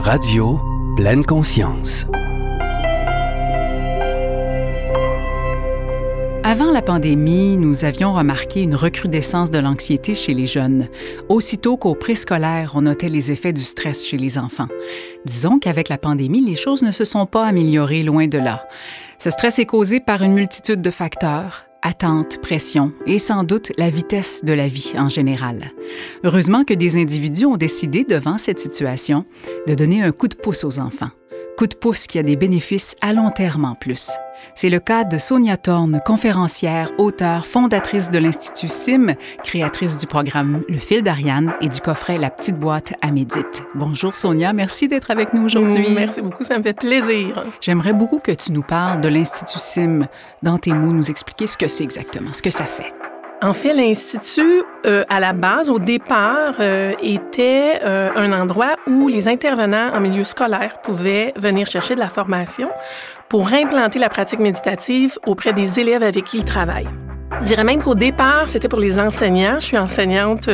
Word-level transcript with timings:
Radio 0.00 0.60
pleine 0.96 1.24
conscience. 1.24 2.06
Avant 6.44 6.70
la 6.70 6.82
pandémie, 6.82 7.56
nous 7.56 7.84
avions 7.84 8.14
remarqué 8.14 8.62
une 8.62 8.74
recrudescence 8.74 9.50
de 9.50 9.58
l'anxiété 9.58 10.14
chez 10.14 10.34
les 10.34 10.46
jeunes. 10.46 10.88
Aussitôt 11.28 11.76
qu'au 11.76 11.94
préscolaire, 11.94 12.72
on 12.74 12.82
notait 12.82 13.08
les 13.08 13.32
effets 13.32 13.52
du 13.52 13.62
stress 13.62 14.06
chez 14.06 14.16
les 14.16 14.38
enfants. 14.38 14.68
Disons 15.24 15.58
qu'avec 15.58 15.88
la 15.88 15.98
pandémie, 15.98 16.44
les 16.44 16.56
choses 16.56 16.82
ne 16.82 16.90
se 16.90 17.04
sont 17.04 17.26
pas 17.26 17.44
améliorées 17.44 18.02
loin 18.02 18.28
de 18.28 18.38
là. 18.38 18.66
Ce 19.18 19.30
stress 19.30 19.58
est 19.58 19.66
causé 19.66 20.00
par 20.00 20.22
une 20.22 20.32
multitude 20.32 20.80
de 20.80 20.90
facteurs, 20.90 21.67
attente, 21.82 22.40
pression 22.40 22.92
et 23.06 23.18
sans 23.18 23.44
doute 23.44 23.72
la 23.78 23.90
vitesse 23.90 24.44
de 24.44 24.52
la 24.52 24.68
vie 24.68 24.94
en 24.96 25.08
général. 25.08 25.72
Heureusement 26.24 26.64
que 26.64 26.74
des 26.74 26.96
individus 27.00 27.46
ont 27.46 27.56
décidé, 27.56 28.04
devant 28.04 28.38
cette 28.38 28.58
situation, 28.58 29.24
de 29.66 29.74
donner 29.74 30.02
un 30.02 30.12
coup 30.12 30.28
de 30.28 30.34
pouce 30.34 30.64
aux 30.64 30.78
enfants. 30.78 31.10
Coup 31.58 31.66
de 31.66 31.74
pouce 31.74 32.06
qui 32.06 32.20
a 32.20 32.22
des 32.22 32.36
bénéfices 32.36 32.94
à 33.00 33.12
long 33.12 33.30
terme 33.30 33.64
en 33.64 33.74
plus. 33.74 34.12
C'est 34.54 34.70
le 34.70 34.78
cas 34.78 35.02
de 35.02 35.18
Sonia 35.18 35.56
Thorne, 35.56 36.00
conférencière, 36.06 36.92
auteure, 36.98 37.46
fondatrice 37.46 38.10
de 38.10 38.20
l'Institut 38.20 38.68
SIM, 38.68 39.16
créatrice 39.42 39.98
du 39.98 40.06
programme 40.06 40.62
Le 40.68 40.78
fil 40.78 41.02
d'Ariane 41.02 41.52
et 41.60 41.68
du 41.68 41.80
coffret 41.80 42.16
La 42.16 42.30
petite 42.30 42.60
boîte 42.60 42.94
à 43.02 43.10
médite. 43.10 43.64
Bonjour 43.74 44.14
Sonia, 44.14 44.52
merci 44.52 44.86
d'être 44.86 45.10
avec 45.10 45.34
nous 45.34 45.46
aujourd'hui. 45.46 45.88
Merci 45.90 46.22
beaucoup, 46.22 46.44
ça 46.44 46.58
me 46.58 46.62
fait 46.62 46.74
plaisir. 46.74 47.44
J'aimerais 47.60 47.92
beaucoup 47.92 48.20
que 48.20 48.30
tu 48.30 48.52
nous 48.52 48.62
parles 48.62 49.00
de 49.00 49.08
l'Institut 49.08 49.58
SIM, 49.58 50.06
dans 50.44 50.58
tes 50.58 50.72
mots, 50.72 50.92
nous 50.92 51.10
expliquer 51.10 51.48
ce 51.48 51.58
que 51.58 51.66
c'est 51.66 51.82
exactement, 51.82 52.32
ce 52.34 52.42
que 52.42 52.50
ça 52.50 52.66
fait. 52.66 52.92
En 53.40 53.52
fait, 53.52 53.72
l'Institut, 53.72 54.64
euh, 54.84 55.04
à 55.08 55.20
la 55.20 55.32
base, 55.32 55.70
au 55.70 55.78
départ, 55.78 56.54
euh, 56.58 56.92
était 57.00 57.78
euh, 57.84 58.10
un 58.16 58.32
endroit 58.32 58.74
où 58.88 59.06
les 59.06 59.28
intervenants 59.28 59.94
en 59.94 60.00
milieu 60.00 60.24
scolaire 60.24 60.80
pouvaient 60.82 61.32
venir 61.36 61.68
chercher 61.68 61.94
de 61.94 62.00
la 62.00 62.08
formation 62.08 62.68
pour 63.28 63.52
implanter 63.52 64.00
la 64.00 64.08
pratique 64.08 64.40
méditative 64.40 65.18
auprès 65.24 65.52
des 65.52 65.78
élèves 65.78 66.02
avec 66.02 66.24
qui 66.24 66.38
ils 66.38 66.44
travaillent. 66.44 66.88
Je 67.40 67.44
dirais 67.44 67.64
même 67.64 67.82
qu'au 67.82 67.94
départ, 67.94 68.48
c'était 68.48 68.68
pour 68.68 68.80
les 68.80 68.98
enseignants. 68.98 69.56
Je 69.58 69.64
suis 69.66 69.78
enseignante 69.78 70.50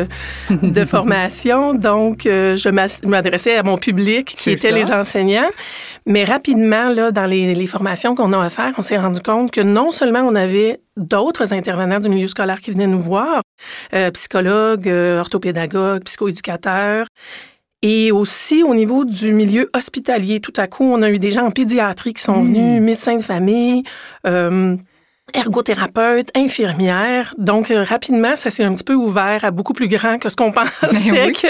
de 0.50 0.84
formation, 0.84 1.74
donc 1.74 2.22
je 2.24 3.06
m'adressais 3.06 3.56
à 3.56 3.62
mon 3.62 3.78
public 3.78 4.34
qui 4.36 4.50
était 4.50 4.72
les 4.72 4.92
enseignants. 4.92 5.50
Mais 6.06 6.24
rapidement, 6.24 6.90
là, 6.90 7.10
dans 7.10 7.26
les, 7.26 7.54
les 7.54 7.66
formations 7.66 8.14
qu'on 8.14 8.32
a 8.32 8.50
faire, 8.50 8.72
on 8.76 8.82
s'est 8.82 8.98
rendu 8.98 9.20
compte 9.20 9.50
que 9.50 9.60
non 9.60 9.90
seulement 9.90 10.20
on 10.20 10.34
avait 10.34 10.80
d'autres 10.96 11.52
intervenants 11.52 12.00
du 12.00 12.08
milieu 12.08 12.28
scolaire 12.28 12.60
qui 12.60 12.70
venaient 12.70 12.86
nous 12.86 13.00
voir, 13.00 13.42
euh, 13.94 14.10
psychologues, 14.10 14.88
euh, 14.88 15.20
orthopédagogues, 15.20 16.04
psychoéducateurs, 16.04 17.06
et 17.82 18.12
aussi 18.12 18.62
au 18.62 18.74
niveau 18.74 19.04
du 19.04 19.32
milieu 19.32 19.70
hospitalier. 19.74 20.40
Tout 20.40 20.52
à 20.56 20.66
coup, 20.66 20.84
on 20.84 21.02
a 21.02 21.10
eu 21.10 21.18
des 21.18 21.30
gens 21.30 21.46
en 21.46 21.50
pédiatrie 21.50 22.14
qui 22.14 22.22
sont 22.22 22.40
venus, 22.40 22.80
mmh. 22.80 22.84
médecins 22.84 23.16
de 23.16 23.22
famille. 23.22 23.82
Euh, 24.26 24.76
ergothérapeute, 25.32 26.30
infirmière. 26.36 27.34
Donc, 27.38 27.70
euh, 27.70 27.82
rapidement, 27.82 28.36
ça 28.36 28.50
s'est 28.50 28.64
un 28.64 28.74
petit 28.74 28.84
peu 28.84 28.94
ouvert 28.94 29.44
à 29.44 29.50
beaucoup 29.50 29.72
plus 29.72 29.88
grand 29.88 30.18
que 30.18 30.28
ce 30.28 30.36
qu'on 30.36 30.52
pensait 30.52 31.32
que 31.32 31.48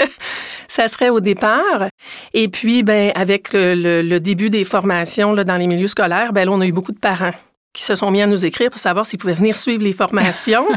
ça 0.67 0.87
serait 0.87 1.09
au 1.09 1.19
départ. 1.19 1.89
Et 2.33 2.47
puis, 2.47 2.83
ben, 2.83 3.11
avec 3.15 3.49
le, 3.53 4.17
début 4.19 4.49
des 4.49 4.63
formations 4.63 5.33
là, 5.33 5.43
dans 5.43 5.57
les 5.57 5.67
milieux 5.67 5.87
scolaires, 5.87 6.31
ben, 6.33 6.45
là, 6.45 6.51
on 6.51 6.61
a 6.61 6.65
eu 6.65 6.71
beaucoup 6.71 6.93
de 6.93 6.99
parents 6.99 7.33
qui 7.75 7.83
se 7.83 7.93
sont 7.93 8.09
mis 8.09 8.21
à 8.21 8.25
nous 8.25 8.45
écrire 8.45 8.71
pour 8.71 8.79
savoir 8.79 9.05
s'ils 9.05 9.19
pouvaient 9.19 9.33
venir 9.33 9.55
suivre 9.55 9.83
les 9.83 9.93
formations. 9.93 10.65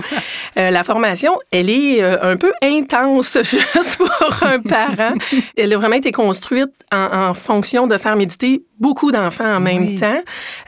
Euh, 0.56 0.70
la 0.70 0.82
formation, 0.82 1.38
elle 1.52 1.70
est 1.70 2.02
euh, 2.02 2.16
un 2.22 2.36
peu 2.36 2.52
intense 2.62 3.38
juste 3.42 3.96
pour 3.96 4.42
un 4.42 4.58
parent. 4.58 5.14
Elle 5.56 5.72
a 5.72 5.76
vraiment 5.76 5.94
été 5.94 6.10
construite 6.10 6.70
en, 6.90 7.32
fonction 7.34 7.86
de 7.86 7.96
faire 7.96 8.16
méditer 8.16 8.64
beaucoup 8.80 9.12
d'enfants 9.12 9.56
en 9.56 9.60
même 9.60 9.96
temps. 9.98 10.20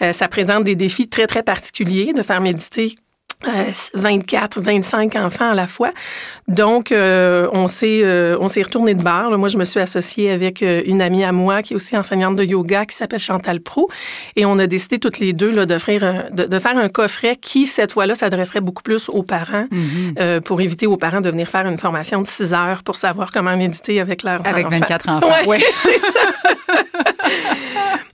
Euh, 0.02 0.12
ça 0.12 0.28
présente 0.28 0.64
des 0.64 0.76
défis 0.76 1.08
très, 1.08 1.26
très 1.26 1.42
particuliers 1.42 2.12
de 2.12 2.22
faire 2.22 2.40
méditer 2.40 2.94
24, 3.42 4.58
euh, 4.58 4.60
25 4.60 5.16
enfants 5.16 5.50
à 5.50 5.54
la 5.54 5.66
fois. 5.66 5.90
Donc, 6.48 6.92
euh, 6.92 7.48
on 7.52 7.66
s'est 7.66 8.00
euh, 8.02 8.36
on 8.40 8.48
s'est 8.48 8.62
retourné 8.62 8.94
de 8.94 9.02
bar. 9.02 9.30
Moi, 9.38 9.48
je 9.48 9.56
me 9.56 9.64
suis 9.64 9.80
associée 9.80 10.30
avec 10.30 10.62
une 10.62 11.00
amie 11.02 11.24
à 11.24 11.32
moi 11.32 11.62
qui 11.62 11.72
est 11.72 11.76
aussi 11.76 11.96
enseignante 11.96 12.36
de 12.36 12.44
yoga 12.44 12.86
qui 12.86 12.96
s'appelle 12.96 13.20
Chantal 13.20 13.60
Pro. 13.60 13.88
Et 14.36 14.44
on 14.44 14.58
a 14.58 14.66
décidé 14.66 14.98
toutes 14.98 15.18
les 15.18 15.32
deux 15.32 15.66
d'offrir 15.66 16.30
de, 16.32 16.44
de, 16.44 16.58
faire 16.58 16.76
un 16.76 16.88
coffret 16.88 17.36
qui, 17.36 17.66
cette 17.66 17.92
fois-là, 17.92 18.14
s'adresserait 18.14 18.60
beaucoup 18.60 18.82
plus 18.82 19.08
aux 19.08 19.22
parents 19.22 19.66
mm-hmm. 19.70 20.40
pour 20.40 20.60
éviter 20.60 20.86
aux 20.86 20.96
parents 20.96 21.20
de 21.20 21.30
venir 21.30 21.48
faire 21.48 21.66
une 21.66 21.78
formation 21.78 22.20
de 22.20 22.26
6 22.26 22.54
heures 22.54 22.82
pour 22.82 22.96
savoir 22.96 23.32
comment 23.32 23.56
méditer 23.56 24.00
avec 24.00 24.22
leurs 24.22 24.40
enfants. 24.40 24.50
Avec 24.50 24.68
24 24.68 25.08
enfants. 25.08 25.48
Ouais, 25.48 25.60
c'est 25.74 25.98
ça. 25.98 26.20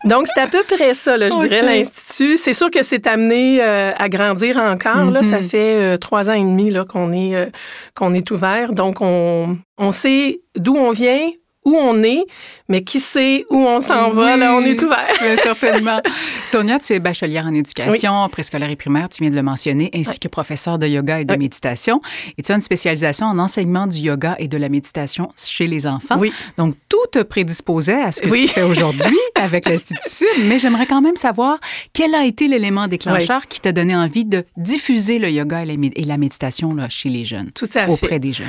Donc, 0.04 0.28
c'est 0.32 0.40
à 0.40 0.46
peu 0.46 0.62
près 0.62 0.94
ça, 0.94 1.16
là, 1.16 1.30
je 1.30 1.38
dirais, 1.38 1.62
l'Institut. 1.62 2.36
C'est 2.36 2.52
sûr 2.52 2.70
que 2.70 2.82
c'est 2.82 3.06
amené 3.06 3.60
à 3.60 4.08
grandir 4.08 4.56
encore. 4.58 5.12
Ça 5.22 5.40
mm-hmm. 5.40 5.48
fait 5.48 5.74
euh, 5.82 5.96
trois 5.98 6.30
ans 6.30 6.34
et 6.34 6.40
demi 6.40 6.72
qu'on 6.88 7.12
est, 7.12 7.34
euh, 7.34 7.46
qu'on 7.94 8.14
est 8.14 8.30
ouvert. 8.30 8.72
Donc, 8.72 9.00
on, 9.00 9.56
on 9.78 9.90
sait 9.90 10.40
d'où 10.56 10.76
on 10.76 10.90
vient, 10.90 11.28
où 11.66 11.76
on 11.76 12.02
est, 12.02 12.24
mais 12.68 12.82
qui 12.82 13.00
sait 13.00 13.44
où 13.50 13.58
on 13.58 13.80
s'en 13.80 14.10
va, 14.10 14.36
là, 14.36 14.54
on 14.54 14.64
est 14.64 14.80
ouvert. 14.82 15.14
certainement. 15.42 16.00
Sonia, 16.46 16.78
tu 16.78 16.94
es 16.94 17.00
bachelière 17.00 17.44
en 17.44 17.52
éducation 17.52 18.26
préscolaire 18.30 18.70
et 18.70 18.76
primaire, 18.76 19.08
tu 19.10 19.22
viens 19.22 19.30
de 19.30 19.36
le 19.36 19.42
mentionner, 19.42 19.90
ainsi 19.94 20.18
que 20.18 20.28
professeur 20.28 20.78
de 20.78 20.86
yoga 20.86 21.20
et 21.20 21.24
de 21.24 21.36
méditation. 21.36 22.00
Et 22.38 22.42
tu 22.42 22.52
as 22.52 22.54
une 22.54 22.60
spécialisation 22.62 23.26
en 23.26 23.38
enseignement 23.38 23.86
du 23.86 23.98
yoga 23.98 24.36
et 24.38 24.48
de 24.48 24.56
la 24.56 24.68
méditation 24.68 25.28
chez 25.36 25.66
les 25.66 25.86
enfants. 25.86 26.16
Oui. 26.18 26.32
Donc, 26.56 26.76
tout 26.88 26.96
te 27.12 27.22
prédisposait 27.22 28.00
à 28.00 28.12
ce 28.12 28.22
que 28.22 28.28
tu 28.28 28.48
fais 28.48 28.62
aujourd'hui 28.62 29.18
avec 29.34 29.66
l'Institut 29.66 30.06
mais 30.44 30.58
j'aimerais 30.58 30.86
quand 30.86 31.00
même 31.00 31.16
savoir 31.16 31.58
quel 31.92 32.14
a 32.14 32.24
été 32.24 32.48
l'élément 32.48 32.86
déclencheur 32.86 33.46
qui 33.48 33.60
t'a 33.60 33.72
donné 33.72 33.96
envie 33.96 34.24
de 34.24 34.44
diffuser 34.56 35.18
le 35.18 35.30
yoga 35.30 35.64
et 35.64 36.04
la 36.04 36.16
méditation 36.16 36.74
là, 36.74 36.88
chez 36.88 37.08
les 37.08 37.24
jeunes. 37.24 37.50
Tout 37.52 37.68
à 37.74 37.86
fait. 37.86 37.90
Auprès 37.90 38.18
des 38.18 38.32
jeunes? 38.32 38.46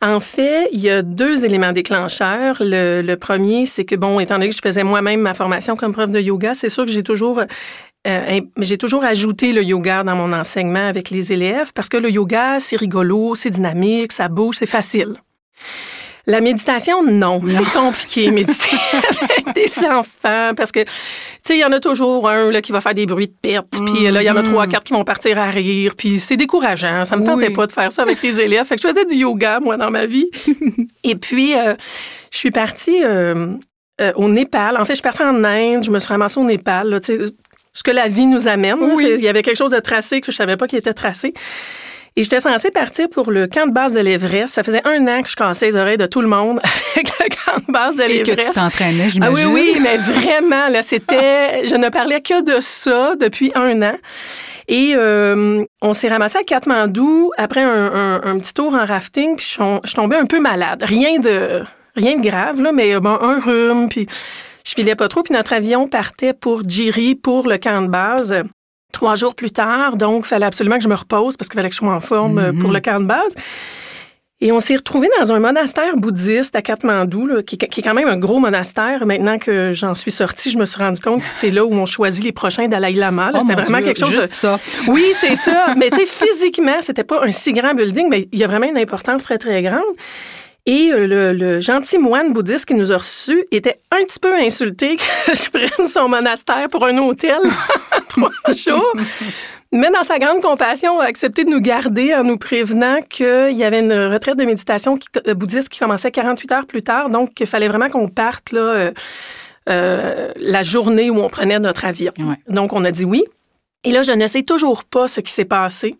En 0.00 0.20
fait, 0.20 0.68
il 0.72 0.80
y 0.80 0.90
a 0.90 1.02
deux 1.02 1.44
éléments 1.44 1.72
déclencheurs. 1.72 2.59
Le, 2.60 3.14
premier, 3.14 3.66
c'est 3.66 3.84
que, 3.84 3.94
bon, 3.94 4.20
étant 4.20 4.34
donné 4.34 4.48
que 4.48 4.54
je 4.54 4.60
faisais 4.60 4.84
moi-même 4.84 5.20
ma 5.20 5.34
formation 5.34 5.76
comme 5.76 5.92
prof 5.92 6.10
de 6.10 6.20
yoga, 6.20 6.54
c'est 6.54 6.68
sûr 6.68 6.84
que 6.84 6.90
j'ai 6.90 7.02
toujours 7.02 7.42
euh, 8.06 8.40
j'ai 8.56 8.78
toujours 8.78 9.04
ajouté 9.04 9.52
le 9.52 9.62
yoga 9.62 10.04
dans 10.04 10.16
mon 10.16 10.32
enseignement 10.32 10.86
avec 10.86 11.10
les 11.10 11.34
élèves 11.34 11.72
parce 11.74 11.90
que 11.90 11.98
le 11.98 12.10
yoga, 12.10 12.58
c'est 12.58 12.76
rigolo, 12.76 13.34
c'est 13.34 13.50
dynamique, 13.50 14.12
ça 14.12 14.28
bouge, 14.28 14.56
c'est 14.58 14.66
facile. 14.66 15.16
La 16.26 16.40
méditation, 16.40 17.02
non. 17.02 17.40
C'est 17.46 17.64
compliqué, 17.72 18.30
méditer 18.30 18.76
des 19.64 19.86
enfants 19.90 20.52
parce 20.56 20.72
que, 20.72 20.80
tu 20.80 20.90
sais, 21.42 21.56
il 21.56 21.60
y 21.60 21.64
en 21.64 21.72
a 21.72 21.80
toujours 21.80 22.28
un 22.28 22.50
là, 22.50 22.60
qui 22.60 22.72
va 22.72 22.80
faire 22.80 22.94
des 22.94 23.06
bruits 23.06 23.28
de 23.28 23.34
perte, 23.40 23.66
puis 23.70 24.10
là, 24.10 24.22
il 24.22 24.26
y 24.26 24.30
en 24.30 24.36
a 24.36 24.42
trois, 24.42 24.66
mm-hmm. 24.66 24.70
quatre 24.70 24.84
qui 24.84 24.92
vont 24.92 25.04
partir 25.04 25.38
à 25.38 25.50
rire, 25.50 25.94
puis 25.96 26.18
c'est 26.18 26.36
décourageant. 26.36 27.04
Ça 27.04 27.16
me 27.16 27.24
tentait 27.24 27.50
pas 27.50 27.66
de 27.66 27.72
faire 27.72 27.92
ça 27.92 28.02
avec 28.02 28.22
les 28.22 28.40
élèves. 28.40 28.64
Fait 28.66 28.76
que 28.76 28.82
je 28.82 28.88
faisais 28.88 29.04
du 29.04 29.16
yoga, 29.16 29.60
moi, 29.60 29.76
dans 29.76 29.90
ma 29.90 30.06
vie. 30.06 30.30
Et 31.04 31.16
puis, 31.16 31.56
euh, 31.56 31.74
je 32.30 32.38
suis 32.38 32.50
partie 32.50 33.02
euh, 33.04 33.48
euh, 34.00 34.12
au 34.16 34.28
Népal. 34.28 34.76
En 34.76 34.84
fait, 34.84 34.92
je 34.92 34.96
suis 34.96 35.02
partie 35.02 35.22
en 35.22 35.44
Inde, 35.44 35.84
je 35.84 35.90
me 35.90 35.98
suis 35.98 36.08
ramassée 36.08 36.40
au 36.40 36.44
Népal, 36.44 37.00
tu 37.02 37.18
sais, 37.18 37.24
ce 37.72 37.82
que 37.82 37.90
la 37.90 38.08
vie 38.08 38.26
nous 38.26 38.48
amène. 38.48 38.78
Il 38.98 39.20
y 39.20 39.28
avait 39.28 39.42
quelque 39.42 39.56
chose 39.56 39.70
de 39.70 39.78
tracé 39.78 40.20
que 40.20 40.32
je 40.32 40.36
savais 40.36 40.56
pas 40.56 40.66
qui 40.66 40.76
était 40.76 40.92
tracé. 40.92 41.32
Et 42.20 42.22
j'étais 42.22 42.40
censée 42.40 42.70
partir 42.70 43.08
pour 43.08 43.30
le 43.30 43.46
camp 43.46 43.66
de 43.66 43.72
base 43.72 43.94
de 43.94 44.00
l'Everest. 44.00 44.52
Ça 44.52 44.62
faisait 44.62 44.86
un 44.86 45.08
an 45.08 45.22
que 45.22 45.30
je 45.30 45.34
cassais 45.36 45.68
les 45.68 45.76
oreilles 45.76 45.96
de 45.96 46.04
tout 46.04 46.20
le 46.20 46.28
monde 46.28 46.60
avec 46.94 47.08
le 47.18 47.28
camp 47.30 47.66
de 47.66 47.72
base 47.72 47.96
de 47.96 48.02
l'Everest. 48.02 48.28
Et 48.28 48.36
que 48.36 48.46
tu 48.46 48.50
t'entraînais, 48.50 49.08
j'imagine. 49.08 49.22
Ah 49.22 49.30
oui, 49.48 49.72
oui, 49.72 49.80
mais 49.80 49.96
vraiment, 49.96 50.68
là, 50.68 50.82
c'était... 50.82 51.66
Je 51.66 51.76
ne 51.76 51.88
parlais 51.88 52.20
que 52.20 52.42
de 52.42 52.60
ça 52.60 53.14
depuis 53.18 53.52
un 53.54 53.80
an. 53.80 53.94
Et 54.68 54.92
euh, 54.96 55.64
on 55.80 55.94
s'est 55.94 56.08
ramassé 56.08 56.36
à 56.36 56.42
Katmandou 56.42 57.30
après 57.38 57.62
un, 57.62 58.38
petit 58.38 58.52
tour 58.52 58.74
en 58.74 58.84
rafting, 58.84 59.36
puis 59.36 59.56
je, 59.58 59.94
tombée 59.94 60.16
un 60.16 60.26
peu 60.26 60.40
malade. 60.40 60.82
Rien 60.82 61.20
de, 61.20 61.62
rien 61.96 62.18
de 62.18 62.22
grave, 62.22 62.60
là, 62.60 62.70
mais 62.70 63.00
bon, 63.00 63.16
un 63.18 63.40
rhume, 63.40 63.88
puis 63.88 64.06
je 64.66 64.74
filais 64.74 64.94
pas 64.94 65.08
trop. 65.08 65.22
Puis 65.22 65.32
notre 65.32 65.54
avion 65.54 65.88
partait 65.88 66.34
pour 66.34 66.68
Jiri, 66.68 67.14
pour 67.14 67.48
le 67.48 67.56
camp 67.56 67.80
de 67.80 67.88
base 67.88 68.44
trois 68.92 69.16
jours 69.16 69.34
plus 69.34 69.50
tard. 69.50 69.96
Donc, 69.96 70.24
il 70.24 70.28
fallait 70.28 70.46
absolument 70.46 70.76
que 70.76 70.84
je 70.84 70.88
me 70.88 70.94
repose 70.94 71.36
parce 71.36 71.48
qu'il 71.48 71.58
fallait 71.58 71.68
que 71.68 71.74
je 71.74 71.80
sois 71.80 71.94
en 71.94 72.00
forme 72.00 72.38
euh, 72.38 72.52
pour 72.52 72.68
mhm. 72.68 72.74
le 72.74 72.80
camp 72.80 73.00
de 73.00 73.06
base. 73.06 73.34
Et 74.42 74.52
on 74.52 74.60
s'est 74.60 74.76
retrouvé 74.76 75.08
dans 75.20 75.32
un 75.32 75.38
monastère 75.38 75.98
bouddhiste 75.98 76.56
à 76.56 76.62
Katmandou, 76.62 77.42
qui, 77.42 77.56
est 77.56 77.82
quand 77.82 77.92
même 77.92 78.08
un 78.08 78.16
gros 78.16 78.38
monastère. 78.38 79.04
Maintenant 79.04 79.38
que 79.38 79.72
j'en 79.72 79.94
suis 79.94 80.10
sortie, 80.10 80.48
je 80.48 80.56
me 80.56 80.64
suis 80.64 80.78
rendu 80.78 80.98
compte 80.98 81.20
que 81.20 81.28
c'est 81.28 81.50
là 81.50 81.62
où 81.62 81.72
on 81.74 81.84
choisit 81.84 82.24
les 82.24 82.32
prochains 82.32 82.66
Dalai 82.66 82.92
Lama. 82.92 83.32
Oh 83.34 83.38
c'était 83.40 83.60
vraiment 83.60 83.82
quelque 83.82 84.00
chose 84.00 84.12
juste 84.12 84.32
ça. 84.32 84.58
Oui, 84.88 85.04
c'est 85.12 85.36
ça. 85.36 85.74
mais 85.76 85.90
tu 85.90 85.98
sais, 85.98 86.06
physiquement, 86.06 86.80
c'était 86.80 87.04
pas 87.04 87.22
un 87.22 87.32
si 87.32 87.52
grand 87.52 87.74
building, 87.74 88.06
mais 88.08 88.28
il 88.32 88.38
y 88.38 88.44
a 88.44 88.46
vraiment 88.46 88.66
une 88.66 88.78
importance 88.78 89.24
très, 89.24 89.36
très 89.36 89.60
grande. 89.60 89.82
Et 90.66 90.90
euh, 90.92 91.32
le, 91.32 91.60
gentil 91.60 91.98
moine 91.98 92.32
bouddhiste 92.32 92.66
qui 92.66 92.74
nous 92.74 92.92
a 92.92 92.98
reçus 92.98 93.44
était 93.50 93.80
un 93.90 94.04
petit 94.04 94.20
peu 94.20 94.34
insulté 94.34 94.96
que 94.96 95.34
je 95.34 95.50
prenne 95.50 95.86
son 95.86 96.08
monastère 96.08 96.68
pour 96.68 96.84
un 96.84 96.96
hôtel 96.98 97.40
trois 98.08 98.30
jours. 98.54 98.92
Mais 99.72 99.90
dans 99.90 100.02
sa 100.02 100.18
grande 100.18 100.42
compassion, 100.42 100.98
a 100.98 101.04
accepté 101.04 101.44
de 101.44 101.50
nous 101.50 101.60
garder 101.60 102.12
en 102.14 102.24
nous 102.24 102.38
prévenant 102.38 102.98
qu'il 103.08 103.52
y 103.52 103.62
avait 103.62 103.80
une 103.80 103.92
retraite 103.92 104.36
de 104.36 104.44
méditation 104.44 104.98
euh, 105.28 105.34
bouddhiste 105.34 105.68
qui 105.68 105.78
commençait 105.78 106.10
48 106.10 106.52
heures 106.52 106.66
plus 106.66 106.82
tard. 106.82 107.08
Donc, 107.08 107.38
il 107.38 107.46
fallait 107.46 107.68
vraiment 107.68 107.88
qu'on 107.88 108.08
parte 108.08 108.50
là, 108.50 108.60
euh, 108.60 108.90
euh, 109.68 110.32
la 110.36 110.62
journée 110.62 111.08
où 111.08 111.20
on 111.20 111.28
prenait 111.28 111.60
notre 111.60 111.84
avion. 111.84 112.12
Donc, 112.48 112.72
on 112.72 112.84
a 112.84 112.90
dit 112.90 113.04
oui. 113.04 113.22
Et 113.84 113.92
là, 113.92 114.02
je 114.02 114.12
ne 114.12 114.26
sais 114.26 114.42
toujours 114.42 114.84
pas 114.84 115.06
ce 115.06 115.20
qui 115.20 115.32
s'est 115.32 115.44
passé. 115.44 115.94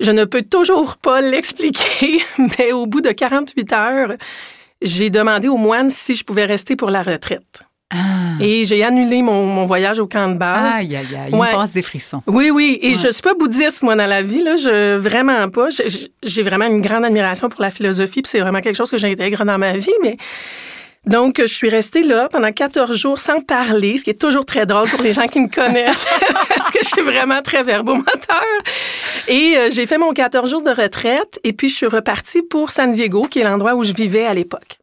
Je 0.00 0.12
ne 0.12 0.24
peux 0.24 0.42
toujours 0.42 0.96
pas 0.96 1.20
l'expliquer, 1.20 2.20
mais 2.58 2.72
au 2.72 2.86
bout 2.86 3.00
de 3.00 3.10
48 3.10 3.72
heures, 3.72 4.12
j'ai 4.80 5.10
demandé 5.10 5.48
au 5.48 5.56
moine 5.56 5.90
si 5.90 6.14
je 6.14 6.24
pouvais 6.24 6.44
rester 6.44 6.76
pour 6.76 6.90
la 6.90 7.02
retraite. 7.02 7.62
Ah. 7.90 7.96
Et 8.40 8.64
j'ai 8.64 8.84
annulé 8.84 9.22
mon, 9.22 9.64
voyage 9.64 9.98
au 9.98 10.06
camp 10.06 10.28
de 10.28 10.34
base. 10.34 10.76
Aïe, 10.76 10.94
aïe, 10.94 11.06
aïe. 11.16 11.30
Il 11.30 11.36
me 11.36 11.52
passe 11.52 11.72
des 11.72 11.82
frissons. 11.82 12.22
Oui, 12.26 12.50
oui. 12.50 12.78
Et 12.82 12.94
je 12.94 13.10
suis 13.10 13.22
pas 13.22 13.32
bouddhiste, 13.34 13.82
moi, 13.82 13.96
dans 13.96 14.06
la 14.06 14.22
vie. 14.22 14.42
Là. 14.42 14.56
Je, 14.56 14.96
vraiment 14.96 15.48
pas. 15.48 15.68
J'ai 16.22 16.42
vraiment 16.42 16.66
une 16.66 16.82
grande 16.82 17.04
admiration 17.06 17.48
pour 17.48 17.62
la 17.62 17.70
philosophie. 17.70 18.20
Puis 18.20 18.30
c'est 18.30 18.40
vraiment 18.40 18.60
quelque 18.60 18.76
chose 18.76 18.90
que 18.90 18.98
j'intègre 18.98 19.44
dans 19.44 19.58
ma 19.58 19.78
vie. 19.78 19.88
Mais 20.02 20.18
donc, 21.06 21.40
je 21.40 21.52
suis 21.52 21.68
restée 21.68 22.02
là 22.02 22.28
pendant 22.30 22.52
14 22.52 22.94
jours 22.96 23.18
sans 23.18 23.40
parler, 23.40 23.98
ce 23.98 24.04
qui 24.04 24.10
est 24.10 24.20
toujours 24.20 24.44
très 24.44 24.66
drôle 24.66 24.88
pour 24.88 25.00
les 25.00 25.12
gens 25.12 25.26
qui 25.26 25.40
me 25.40 25.48
connaissent, 25.48 26.06
parce 26.48 26.70
que 26.70 26.80
je 26.82 26.88
suis 26.88 27.02
vraiment 27.02 27.40
très 27.40 27.62
verbomoteur. 27.62 28.44
Et 29.26 29.54
euh, 29.56 29.70
j'ai 29.70 29.86
fait 29.86 29.98
mon 29.98 30.12
14 30.12 30.50
jours 30.50 30.62
de 30.62 30.70
retraite, 30.70 31.40
et 31.44 31.52
puis 31.52 31.68
je 31.68 31.76
suis 31.76 31.86
repartie 31.86 32.42
pour 32.42 32.70
San 32.70 32.90
Diego, 32.90 33.22
qui 33.22 33.38
est 33.40 33.44
l'endroit 33.44 33.74
où 33.74 33.84
je 33.84 33.92
vivais 33.92 34.26
à 34.26 34.34
l'époque. 34.34 34.78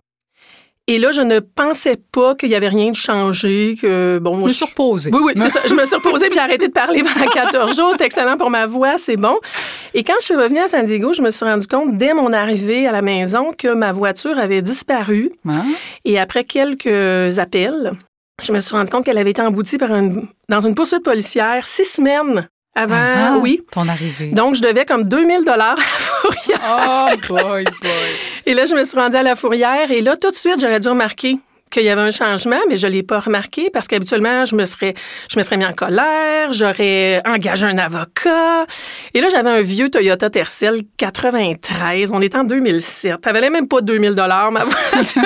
Et 0.88 1.00
là, 1.00 1.12
je 1.12 1.22
ne 1.22 1.40
pensais 1.40 1.98
pas 2.12 2.36
qu'il 2.36 2.50
y 2.50 2.56
avait 2.56 2.68
rien 2.68 2.92
de 2.92 2.96
changé, 2.96 3.76
que 3.82 4.20
bon. 4.20 4.40
Je 4.42 4.44
me 4.44 4.50
suis 4.50 4.66
reposée. 4.66 5.12
Oui, 5.12 5.20
oui, 5.24 5.34
c'est 5.36 5.50
ça. 5.50 5.62
Je 5.68 5.74
me 5.74 5.84
suis 5.86 5.96
reposée 5.96 6.28
puis 6.28 6.36
j'ai 6.36 6.42
arrêté 6.42 6.68
de 6.68 6.74
parler 6.74 7.02
pendant 7.14 7.26
14 7.26 7.76
jours. 7.76 7.94
C'est 7.98 8.06
excellent 8.06 8.38
pour 8.38 8.52
ma 8.52 8.68
voix, 8.68 9.00
c'est 9.00 9.18
bon. 9.18 9.36
Et 9.96 10.04
quand 10.04 10.14
je 10.20 10.26
suis 10.26 10.36
revenue 10.36 10.60
à 10.60 10.68
San 10.68 10.86
Diego, 10.86 11.12
je 11.12 11.24
me 11.24 11.32
suis 11.32 11.44
rendu 11.44 11.66
compte 11.66 11.98
dès 11.98 12.14
mon 12.14 12.32
arrivée 12.34 12.88
à 12.88 12.92
la 12.92 13.02
maison 13.02 13.52
que 13.58 13.74
ma 13.74 13.92
voiture 13.92 14.38
avait 14.38 14.62
disparu. 14.62 15.32
Ah. 15.50 15.64
Et 16.04 16.20
après 16.20 16.44
quelques 16.44 17.40
appels, 17.40 17.94
je 18.44 18.52
me 18.52 18.62
suis 18.62 18.76
rendu 18.76 18.92
compte 18.92 19.06
qu'elle 19.06 19.18
avait 19.18 19.32
été 19.32 19.42
emboutie 19.42 19.80
par 19.80 19.90
dans 20.50 20.60
une 20.60 20.76
poursuite 20.76 21.04
policière 21.04 21.66
six 21.66 21.86
semaines 21.86 22.48
avant, 22.76 23.40
oui. 23.40 23.62
Ton 23.72 23.88
arrivée. 23.88 24.32
Donc, 24.32 24.56
je 24.56 24.62
devais 24.62 24.84
comme 24.84 25.04
2000 25.06 25.46
dollars 25.46 25.78
fourrière. 26.26 26.60
Oh 26.66 27.28
boy, 27.28 27.64
boy. 27.64 27.92
Et 28.46 28.54
là, 28.54 28.66
je 28.66 28.76
me 28.76 28.84
suis 28.84 28.98
rendue 28.98 29.16
à 29.18 29.24
la 29.24 29.36
fourrière 29.36 29.92
et 29.92 30.02
là, 30.02 30.16
tout 30.18 30.32
de 30.32 30.36
suite, 30.36 30.60
j'aurais 30.60 30.80
dû 30.80 30.88
remarquer 30.90 31.38
qu'il 31.72 31.84
y 31.84 31.90
avait 31.90 32.02
un 32.02 32.12
changement, 32.12 32.60
mais 32.70 32.78
je 32.78 32.88
l'ai 32.88 33.04
pas 33.04 33.20
remarqué 33.20 33.70
parce 33.70 33.88
qu'habituellement, 33.88 34.46
je 34.46 34.56
me 34.56 34.66
serais, 34.66 34.94
je 35.30 35.38
me 35.38 35.44
serais 35.44 35.58
mis 35.58 35.66
en 35.66 35.74
colère, 35.74 36.54
j'aurais 36.54 37.22
engagé 37.26 37.66
un 37.66 37.78
avocat. 37.78 38.66
Et 39.14 39.22
là, 39.22 39.28
j'avais 39.30 39.50
un 39.50 39.62
vieux 39.62 39.90
Toyota 39.90 40.30
Tercel 40.30 40.82
93. 40.98 42.12
On 42.14 42.22
était 42.22 42.38
en 42.38 42.44
2007. 42.44 43.16
Ça 43.24 43.34
valait 43.34 43.50
même 43.50 43.68
pas 43.68 43.82
2000 43.82 44.14
dollars 44.14 44.52
ma 44.52 44.64
voiture. 44.66 45.24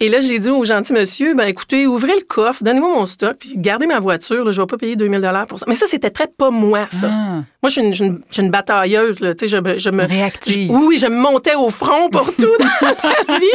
Et 0.00 0.08
là, 0.08 0.20
j'ai 0.20 0.38
dit 0.38 0.48
au 0.48 0.64
gentil 0.64 0.94
monsieur, 0.94 1.34
ben 1.34 1.46
écoutez, 1.46 1.86
ouvrez 1.86 2.14
le 2.14 2.24
coffre, 2.24 2.64
donnez-moi 2.64 2.88
mon 2.88 3.04
stock, 3.04 3.36
puis 3.38 3.52
gardez 3.56 3.86
ma 3.86 4.00
voiture. 4.00 4.44
Là, 4.44 4.50
je 4.50 4.60
vais 4.60 4.66
pas 4.66 4.78
payer 4.78 4.96
2000 4.96 5.20
dollars 5.20 5.46
pour 5.46 5.58
ça. 5.58 5.66
Mais 5.68 5.74
ça, 5.74 5.86
c'était 5.86 6.10
très 6.10 6.26
pas 6.26 6.50
moi, 6.50 6.86
ça. 6.90 7.08
Ah. 7.10 7.34
Moi, 7.62 7.68
je 7.68 7.68
suis 7.68 7.82
une, 7.82 8.22
une, 8.38 8.50
batailleuse, 8.50 9.20
là. 9.20 9.34
Tu 9.34 9.46
sais, 9.46 9.60
je, 9.62 9.78
je 9.78 9.90
me 9.90 10.04
réactive. 10.06 10.70
oui, 10.70 10.96
je 10.98 11.06
me 11.06 11.16
montais 11.16 11.54
au 11.54 11.68
front 11.68 12.08
pour 12.08 12.34
tout 12.36 12.48
dans 12.58 13.28
ma 13.28 13.38
vie. 13.38 13.46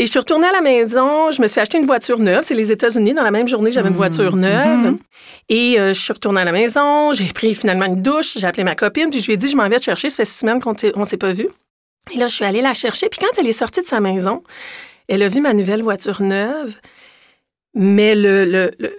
Et 0.00 0.06
je 0.06 0.10
suis 0.10 0.20
retournée 0.20 0.46
à 0.46 0.52
la 0.52 0.60
maison, 0.60 1.32
je 1.32 1.42
me 1.42 1.48
suis 1.48 1.60
acheté 1.60 1.76
une 1.76 1.84
voiture 1.84 2.20
neuve. 2.20 2.44
C'est 2.44 2.54
les 2.54 2.70
États-Unis. 2.70 3.14
Dans 3.14 3.24
la 3.24 3.32
même 3.32 3.48
journée, 3.48 3.72
j'avais 3.72 3.88
une 3.88 3.94
mmh. 3.94 3.98
voiture 3.98 4.36
neuve. 4.36 4.92
Mmh. 4.92 4.98
Et 5.48 5.80
euh, 5.80 5.92
je 5.92 6.00
suis 6.00 6.12
retournée 6.12 6.40
à 6.40 6.44
la 6.44 6.52
maison, 6.52 7.10
j'ai 7.12 7.24
pris 7.32 7.52
finalement 7.52 7.86
une 7.86 8.00
douche, 8.00 8.38
j'ai 8.38 8.46
appelé 8.46 8.62
ma 8.62 8.76
copine, 8.76 9.10
puis 9.10 9.18
je 9.18 9.26
lui 9.26 9.32
ai 9.32 9.36
dit, 9.36 9.48
je 9.48 9.56
m'en 9.56 9.68
vais 9.68 9.78
te 9.78 9.82
chercher, 9.82 10.08
ça 10.08 10.18
fait 10.18 10.24
six 10.24 10.38
semaines 10.38 10.60
qu'on 10.60 10.72
ne 10.72 11.04
s'est 11.04 11.16
pas 11.16 11.32
vu. 11.32 11.48
Et 12.14 12.16
là, 12.16 12.28
je 12.28 12.34
suis 12.36 12.44
allée 12.44 12.62
la 12.62 12.74
chercher. 12.74 13.08
Puis 13.08 13.18
quand 13.20 13.40
elle 13.40 13.48
est 13.48 13.52
sortie 13.52 13.82
de 13.82 13.86
sa 13.86 13.98
maison, 13.98 14.44
elle 15.08 15.22
a 15.22 15.28
vu 15.28 15.40
ma 15.40 15.52
nouvelle 15.52 15.82
voiture 15.82 16.22
neuve. 16.22 16.76
Mais 17.74 18.14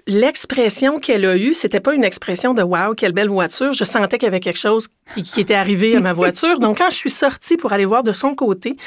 l'expression 0.07 0.95
le, 0.95 0.99
qu'elle 0.99 1.25
a 1.25 1.35
eue, 1.35 1.53
c'était 1.53 1.79
pas 1.79 1.93
une 1.93 2.03
expression 2.03 2.53
de 2.53 2.61
Wow, 2.61 2.93
quelle 2.95 3.13
belle 3.13 3.27
voiture. 3.27 3.73
Je 3.73 3.83
sentais 3.83 4.17
qu'il 4.17 4.27
y 4.27 4.29
avait 4.29 4.39
quelque 4.39 4.59
chose 4.59 4.87
qui, 5.15 5.41
était 5.41 5.55
arrivé 5.55 5.95
à 5.95 5.99
ma 5.99 6.13
voiture. 6.13 6.59
Donc, 6.59 6.77
quand 6.77 6.89
je 6.89 6.95
suis 6.95 7.09
sortie 7.09 7.57
pour 7.57 7.73
aller 7.73 7.85
voir 7.85 8.03
de 8.03 8.11
son 8.11 8.35
côté, 8.35 8.77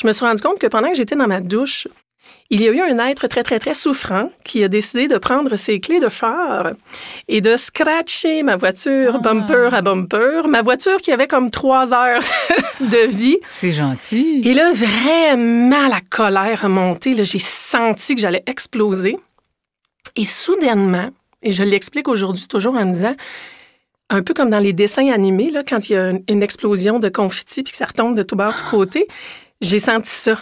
je 0.00 0.06
me 0.06 0.12
suis 0.12 0.24
rendu 0.24 0.42
compte 0.42 0.58
que 0.58 0.66
pendant 0.66 0.88
que 0.88 0.96
j'étais 0.96 1.16
dans 1.16 1.28
ma 1.28 1.40
douche, 1.40 1.86
il 2.50 2.62
y 2.62 2.68
a 2.68 2.72
eu 2.72 2.80
un 2.80 2.98
être 3.06 3.26
très, 3.26 3.42
très, 3.42 3.58
très 3.58 3.74
souffrant 3.74 4.30
qui 4.44 4.62
a 4.62 4.68
décidé 4.68 5.08
de 5.08 5.18
prendre 5.18 5.56
ses 5.56 5.80
clés 5.80 6.00
de 6.00 6.08
phare 6.08 6.72
et 7.28 7.40
de 7.40 7.56
scratcher 7.56 8.42
ma 8.42 8.56
voiture 8.56 9.14
ah. 9.16 9.18
bumper 9.18 9.70
à 9.72 9.82
bumper. 9.82 10.48
Ma 10.48 10.62
voiture 10.62 10.98
qui 10.98 11.12
avait 11.12 11.26
comme 11.26 11.50
trois 11.50 11.92
heures 11.92 12.22
de 12.80 13.06
vie. 13.06 13.38
C'est 13.50 13.72
gentil. 13.72 14.42
Et 14.44 14.54
là, 14.54 14.72
vraiment, 14.72 15.88
la 15.88 16.00
colère 16.08 16.64
a 16.64 16.68
monté. 16.68 17.24
J'ai 17.24 17.38
senti 17.38 18.14
que 18.14 18.20
j'allais 18.20 18.44
exploser. 18.46 19.16
Et 20.14 20.24
soudainement, 20.24 21.10
et 21.42 21.50
je 21.50 21.64
l'explique 21.64 22.08
aujourd'hui 22.08 22.46
toujours 22.46 22.76
en 22.76 22.86
me 22.86 22.92
disant, 22.92 23.16
un 24.08 24.22
peu 24.22 24.34
comme 24.34 24.50
dans 24.50 24.58
les 24.60 24.72
dessins 24.72 25.08
animés, 25.10 25.50
là, 25.50 25.62
quand 25.68 25.88
il 25.88 25.92
y 25.92 25.96
a 25.96 26.12
une 26.28 26.42
explosion 26.42 26.98
de 26.98 27.08
confetti 27.08 27.62
puis 27.62 27.72
que 27.72 27.78
ça 27.78 27.86
retombe 27.86 28.16
de 28.16 28.22
tout 28.22 28.36
bord, 28.36 28.54
de 28.54 28.70
côté, 28.70 29.08
j'ai 29.60 29.80
senti 29.80 30.10
ça. 30.10 30.38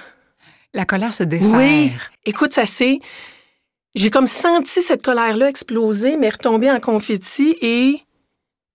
La 0.74 0.84
colère 0.84 1.14
se 1.14 1.22
défaire. 1.22 1.50
Oui. 1.50 1.92
Écoute, 2.26 2.52
ça 2.52 2.66
c'est... 2.66 2.98
J'ai 3.94 4.10
comme 4.10 4.26
senti 4.26 4.82
cette 4.82 5.04
colère-là 5.04 5.48
exploser, 5.48 6.16
mais 6.16 6.28
retomber 6.28 6.70
en 6.70 6.80
confetti 6.80 7.56
et... 7.62 8.00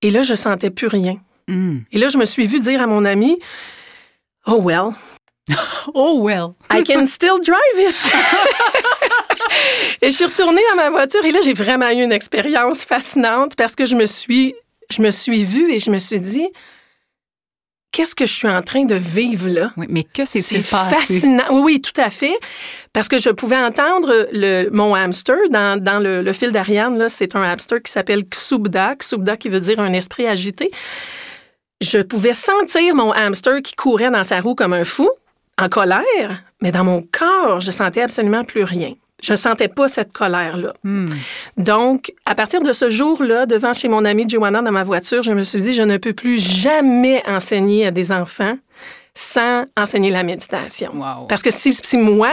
Et 0.01 0.11
là, 0.11 0.23
je 0.23 0.33
sentais 0.33 0.69
plus 0.69 0.87
rien. 0.87 1.19
Hmm. 1.49 1.79
Et 1.91 1.97
là, 1.97 2.07
je 2.07 2.17
me 2.17 2.23
suis 2.23 2.47
vue 2.47 2.61
dire 2.61 2.81
à 2.81 2.87
mon 2.87 3.03
ami, 3.03 3.37
Oh 4.47 4.61
well. 4.61 4.93
oh 5.93 6.21
well. 6.23 6.55
I 6.71 6.83
can 6.85 7.05
still 7.05 7.39
drive 7.43 7.89
it. 7.89 7.95
et 10.01 10.09
je 10.09 10.15
suis 10.15 10.25
retournée 10.25 10.61
dans 10.69 10.77
ma 10.77 10.89
voiture 10.89 11.23
et 11.25 11.31
là, 11.31 11.39
j'ai 11.43 11.53
vraiment 11.53 11.89
eu 11.89 12.01
une 12.01 12.13
expérience 12.13 12.85
fascinante 12.85 13.57
parce 13.57 13.75
que 13.75 13.85
je 13.85 13.95
me 13.95 14.05
suis, 14.05 14.55
je 14.89 15.01
me 15.01 15.11
suis 15.11 15.43
vue 15.43 15.71
et 15.73 15.79
je 15.79 15.91
me 15.91 15.99
suis 15.99 16.21
dit, 16.21 16.47
qu'est-ce 17.91 18.15
que 18.15 18.25
je 18.25 18.33
suis 18.33 18.47
en 18.47 18.61
train 18.61 18.85
de 18.85 18.95
vivre 18.95 19.49
là? 19.49 19.71
Oui, 19.77 19.87
mais 19.89 20.03
que 20.03 20.25
c'est 20.25 20.41
fascinant. 20.61 21.43
Oui, 21.51 21.61
oui, 21.63 21.81
tout 21.81 21.99
à 21.99 22.09
fait. 22.09 22.35
Parce 22.93 23.07
que 23.07 23.17
je 23.17 23.29
pouvais 23.29 23.57
entendre 23.57 24.27
le, 24.31 24.69
mon 24.71 24.95
hamster 24.95 25.37
dans, 25.49 25.81
dans 25.81 25.99
le, 25.99 26.33
fil 26.33 26.51
d'Ariane. 26.51 27.07
C'est 27.09 27.35
un 27.35 27.43
hamster 27.43 27.81
qui 27.81 27.91
s'appelle 27.91 28.25
Ksubda. 28.25 28.95
Ksubda 28.95 29.37
qui 29.37 29.49
veut 29.49 29.59
dire 29.59 29.79
un 29.79 29.93
esprit 29.93 30.27
agité. 30.27 30.71
Je 31.81 31.99
pouvais 31.99 32.33
sentir 32.33 32.95
mon 32.95 33.11
hamster 33.11 33.61
qui 33.61 33.73
courait 33.73 34.11
dans 34.11 34.23
sa 34.23 34.41
roue 34.41 34.55
comme 34.55 34.73
un 34.73 34.83
fou, 34.83 35.09
en 35.57 35.69
colère, 35.69 36.43
mais 36.61 36.71
dans 36.71 36.83
mon 36.83 37.01
corps, 37.01 37.61
je 37.61 37.71
sentais 37.71 38.01
absolument 38.01 38.43
plus 38.43 38.63
rien. 38.63 38.93
Je 39.21 39.35
sentais 39.35 39.67
pas 39.67 39.87
cette 39.87 40.13
colère-là. 40.13 40.73
Hmm. 40.83 41.07
Donc, 41.57 42.13
à 42.25 42.35
partir 42.35 42.61
de 42.61 42.73
ce 42.73 42.89
jour-là, 42.89 43.45
devant 43.45 43.73
chez 43.73 43.87
mon 43.87 44.05
amie 44.05 44.27
Joanna 44.27 44.61
dans 44.61 44.71
ma 44.71 44.83
voiture, 44.83 45.23
je 45.23 45.31
me 45.31 45.43
suis 45.43 45.61
dit, 45.61 45.73
je 45.73 45.83
ne 45.83 45.97
peux 45.97 46.13
plus 46.13 46.39
jamais 46.39 47.23
enseigner 47.27 47.87
à 47.87 47.91
des 47.91 48.11
enfants 48.11 48.57
sans 49.13 49.65
enseigner 49.75 50.11
la 50.11 50.23
méditation. 50.23 50.93
Parce 51.27 51.41
que 51.41 51.51
si, 51.51 51.73
si 51.73 51.97
moi, 51.97 52.31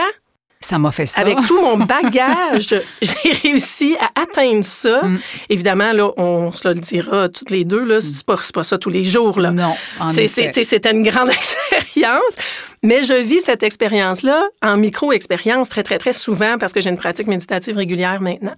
ça 0.59 0.79
m'a 0.79 0.91
fait 0.91 1.05
ça. 1.05 1.21
Avec 1.21 1.37
tout 1.45 1.61
mon 1.61 1.77
bagage, 1.85 2.75
j'ai 3.01 3.31
réussi 3.43 3.95
à 3.99 4.21
atteindre 4.21 4.63
ça. 4.63 5.01
Mm. 5.03 5.19
Évidemment, 5.49 5.93
là, 5.93 6.09
on 6.17 6.51
se 6.51 6.67
le 6.67 6.75
dira 6.75 7.29
toutes 7.29 7.51
les 7.51 7.63
deux, 7.63 7.83
là, 7.83 8.01
c'est 8.01 8.25
pas, 8.25 8.37
pas 8.53 8.63
ça 8.63 8.77
tous 8.77 8.89
les 8.89 9.03
jours. 9.03 9.39
Là. 9.39 9.51
Non, 9.51 9.73
C'était 10.09 10.91
une 10.91 11.03
grande 11.03 11.29
expérience. 11.31 12.35
Mais 12.83 13.03
je 13.03 13.13
vis 13.13 13.41
cette 13.41 13.63
expérience-là 13.63 14.43
en 14.61 14.77
micro-expérience 14.77 15.67
très, 15.67 15.83
très, 15.83 15.97
très 15.97 16.13
souvent 16.13 16.57
parce 16.59 16.73
que 16.73 16.79
j'ai 16.79 16.91
une 16.91 16.97
pratique 16.97 17.27
méditative 17.27 17.75
régulière 17.75 18.21
maintenant. 18.21 18.53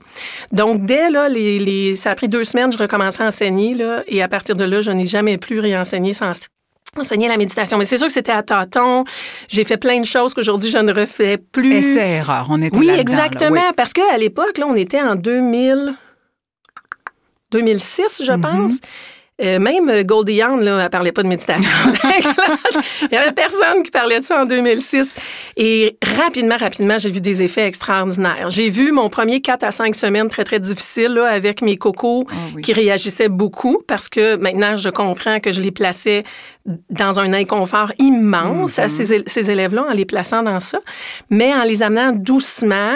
Donc, 0.52 0.86
dès 0.86 1.10
là, 1.10 1.30
les, 1.30 1.58
les, 1.58 1.96
ça 1.96 2.12
a 2.12 2.16
pris 2.16 2.28
deux 2.28 2.44
semaines, 2.44 2.72
je 2.72 2.78
recommençais 2.78 3.24
à 3.24 3.28
enseigner. 3.28 3.76
Là, 3.76 4.04
et 4.08 4.22
à 4.22 4.28
partir 4.28 4.56
de 4.56 4.66
là, 4.66 4.82
je 4.82 4.92
n'ai 4.92 5.06
jamais 5.06 5.38
plus 5.38 5.60
réenseigné 5.60 6.14
sans, 6.14 6.34
enseigner 6.98 7.28
la 7.28 7.38
méditation. 7.38 7.78
Mais 7.78 7.86
c'est 7.86 7.98
sûr 7.98 8.08
que 8.08 8.14
c'était 8.14 8.32
à 8.32 8.44
tâtons. 8.44 9.04
J'ai 9.48 9.64
fait 9.64 9.78
plein 9.78 10.00
de 10.00 10.06
choses 10.06 10.34
qu'aujourd'hui, 10.34 10.70
je 10.70 10.78
ne 10.78 10.94
refais 10.94 11.38
plus. 11.38 11.76
Et 11.76 11.82
c'est 11.82 12.10
erreur. 12.18 12.48
On 12.50 12.62
était 12.62 12.78
Oui, 12.78 12.90
exactement. 12.90 13.74
Parce 13.76 13.94
qu'à 13.94 14.18
l'époque, 14.18 14.58
là, 14.58 14.66
on 14.68 14.76
était 14.76 15.02
en 15.02 15.16
2000... 15.16 15.96
2006, 17.52 18.22
je 18.24 18.32
mm-hmm. 18.32 18.42
pense. 18.42 18.74
Euh, 19.42 19.60
même 19.60 20.04
Goldie 20.04 20.42
Hawn, 20.42 20.64
là, 20.64 20.84
elle 20.84 20.90
parlait 20.90 21.12
pas 21.12 21.24
de 21.24 21.28
méditation. 21.28 21.72
Il 23.04 23.14
y 23.14 23.18
avait 23.18 23.32
personne 23.32 23.84
qui 23.84 23.92
parlait 23.92 24.20
de 24.20 24.26
ça 24.26 24.42
en 24.42 24.46
2006. 24.46 25.16
Et 25.56 25.98
rapidement, 26.18 26.58
rapidement, 26.58 26.98
j'ai 26.98 27.10
vu 27.10 27.22
des 27.22 27.42
effets 27.42 27.66
extraordinaires. 27.66 28.50
J'ai 28.50 28.70
vu 28.70 28.92
mon 28.92 29.10
premier 29.10 29.42
4 29.42 29.64
à 29.64 29.72
5 29.72 29.96
semaines 29.96 30.30
très, 30.30 30.44
très 30.44 30.60
difficile 30.60 31.14
là, 31.14 31.28
avec 31.28 31.62
mes 31.62 31.78
cocos 31.78 32.28
ah 32.30 32.62
qui 32.62 32.74
réagissaient 32.74 33.30
beaucoup 33.30 33.82
parce 33.88 34.10
que 34.10 34.36
maintenant, 34.36 34.76
je 34.76 34.90
comprends 34.90 35.40
que 35.40 35.52
je 35.52 35.62
les 35.62 35.72
plaçais 35.72 36.24
dans 36.90 37.20
un 37.20 37.34
inconfort 37.34 37.94
immense 37.98 38.78
à 38.78 38.90
ces, 38.90 39.24
ces 39.26 39.52
élèves-là 39.52 39.86
en 39.90 39.94
les 39.94 40.06
plaçant 40.06 40.44
dans 40.44 40.60
ça. 40.60 40.80
Mais 41.30 41.54
en 41.54 41.64
les 41.64 41.82
amenant 41.82 42.12
doucement, 42.12 42.96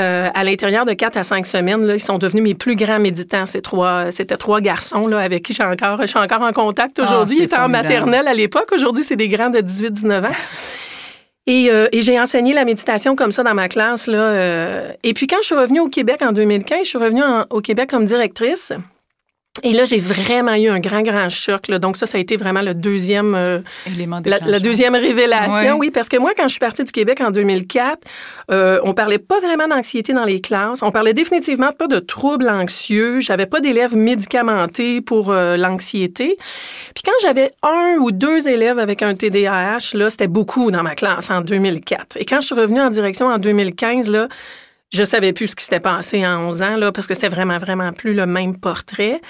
euh, 0.00 0.28
à 0.34 0.42
l'intérieur 0.44 0.84
de 0.86 0.92
quatre 0.94 1.16
à 1.16 1.22
cinq 1.22 1.46
semaines, 1.46 1.84
là, 1.86 1.94
ils 1.94 2.00
sont 2.00 2.18
devenus 2.18 2.42
mes 2.42 2.54
plus 2.54 2.74
grands 2.76 2.98
méditants. 3.00 3.46
Ces 3.46 3.62
trois, 3.62 4.10
c'était 4.10 4.36
trois 4.36 4.60
garçons 4.60 5.06
là, 5.06 5.18
avec 5.20 5.44
qui 5.44 5.54
j'ai 5.54 5.62
encore, 5.62 6.00
je 6.02 6.06
suis 6.06 6.18
encore 6.18 6.42
en 6.42 6.52
contact 6.52 6.98
Ah, 6.98 7.04
aujourd'hui. 7.04 7.36
c'est 7.36 7.42
ils 7.42 7.46
étaient 7.46 7.56
en 7.56 7.68
maternelle 7.68 8.26
à 8.26 8.34
l'époque. 8.34 8.70
Aujourd'hui, 8.72 9.04
c'est 9.06 9.16
des 9.16 9.28
grands 9.28 9.50
de 9.50 9.60
18-19 9.60 10.24
ans. 10.26 10.28
Et, 11.46 11.68
euh, 11.70 11.88
et 11.90 12.02
j'ai 12.02 12.20
enseigné 12.20 12.52
la 12.52 12.64
méditation 12.64 13.16
comme 13.16 13.32
ça 13.32 13.42
dans 13.42 13.54
ma 13.54 13.68
classe. 13.68 14.06
Là, 14.06 14.18
euh. 14.18 14.92
Et 15.02 15.14
puis 15.14 15.26
quand 15.26 15.38
je 15.40 15.46
suis 15.46 15.54
revenue 15.54 15.80
au 15.80 15.88
Québec 15.88 16.20
en 16.22 16.32
2015, 16.32 16.80
je 16.84 16.88
suis 16.90 16.98
revenue 16.98 17.22
en- 17.22 17.44
au 17.50 17.60
Québec 17.60 17.90
comme 17.90 18.04
directrice. 18.04 18.72
Et 19.64 19.72
là, 19.72 19.84
j'ai 19.84 19.98
vraiment 19.98 20.54
eu 20.54 20.68
un 20.68 20.78
grand, 20.78 21.02
grand 21.02 21.28
choc. 21.28 21.66
là. 21.66 21.80
Donc 21.80 21.96
ça, 21.96 22.06
ça 22.06 22.18
a 22.18 22.20
été 22.20 22.36
vraiment 22.36 22.62
le 22.62 22.72
deuxième... 22.72 23.34
euh, 23.34 23.58
Élément 23.84 24.20
la, 24.24 24.38
la 24.38 24.60
deuxième 24.60 24.94
révélation, 24.94 25.76
oui, 25.76 25.90
parce 25.90 26.08
que 26.08 26.16
moi, 26.16 26.30
quand 26.36 26.44
je 26.44 26.50
suis 26.52 26.60
partie 26.60 26.84
du 26.84 26.92
Québec 26.92 27.20
en 27.20 27.32
2004, 27.32 27.98
euh, 28.52 28.78
on 28.84 28.94
parlait 28.94 29.18
pas 29.18 29.40
vraiment 29.40 29.66
d'anxiété 29.66 30.12
dans 30.12 30.24
les 30.24 30.40
classes. 30.40 30.82
On 30.82 30.92
parlait 30.92 31.14
définitivement 31.14 31.72
pas 31.72 31.88
de 31.88 31.98
troubles 31.98 32.48
anxieux. 32.48 33.18
J'avais 33.18 33.46
pas 33.46 33.60
d'élèves 33.60 33.96
médicamentés 33.96 35.00
pour 35.00 35.30
euh, 35.32 35.56
l'anxiété. 35.56 36.36
Puis 36.94 37.02
quand 37.04 37.12
j'avais 37.20 37.50
un 37.64 37.96
ou 37.98 38.12
deux 38.12 38.48
élèves 38.48 38.78
avec 38.78 39.02
un 39.02 39.14
TDAH, 39.14 39.94
là, 39.94 40.10
c'était 40.10 40.28
beaucoup 40.28 40.70
dans 40.70 40.84
ma 40.84 40.94
classe 40.94 41.28
en 41.28 41.40
2004. 41.40 42.18
Et 42.20 42.24
quand 42.24 42.40
je 42.40 42.46
suis 42.46 42.54
revenue 42.54 42.80
en 42.80 42.88
direction 42.88 43.26
en 43.26 43.38
2015, 43.38 44.08
là, 44.08 44.28
je 44.92 45.04
savais 45.04 45.32
plus 45.32 45.48
ce 45.48 45.56
qui 45.56 45.64
s'était 45.64 45.80
passé 45.80 46.26
en 46.26 46.48
11 46.48 46.62
ans, 46.62 46.76
là, 46.76 46.92
parce 46.92 47.06
que 47.06 47.14
c'était 47.14 47.28
vraiment, 47.28 47.58
vraiment 47.58 47.92
plus 47.92 48.14
le 48.14 48.26
même 48.26 48.56
portrait. 48.56 49.20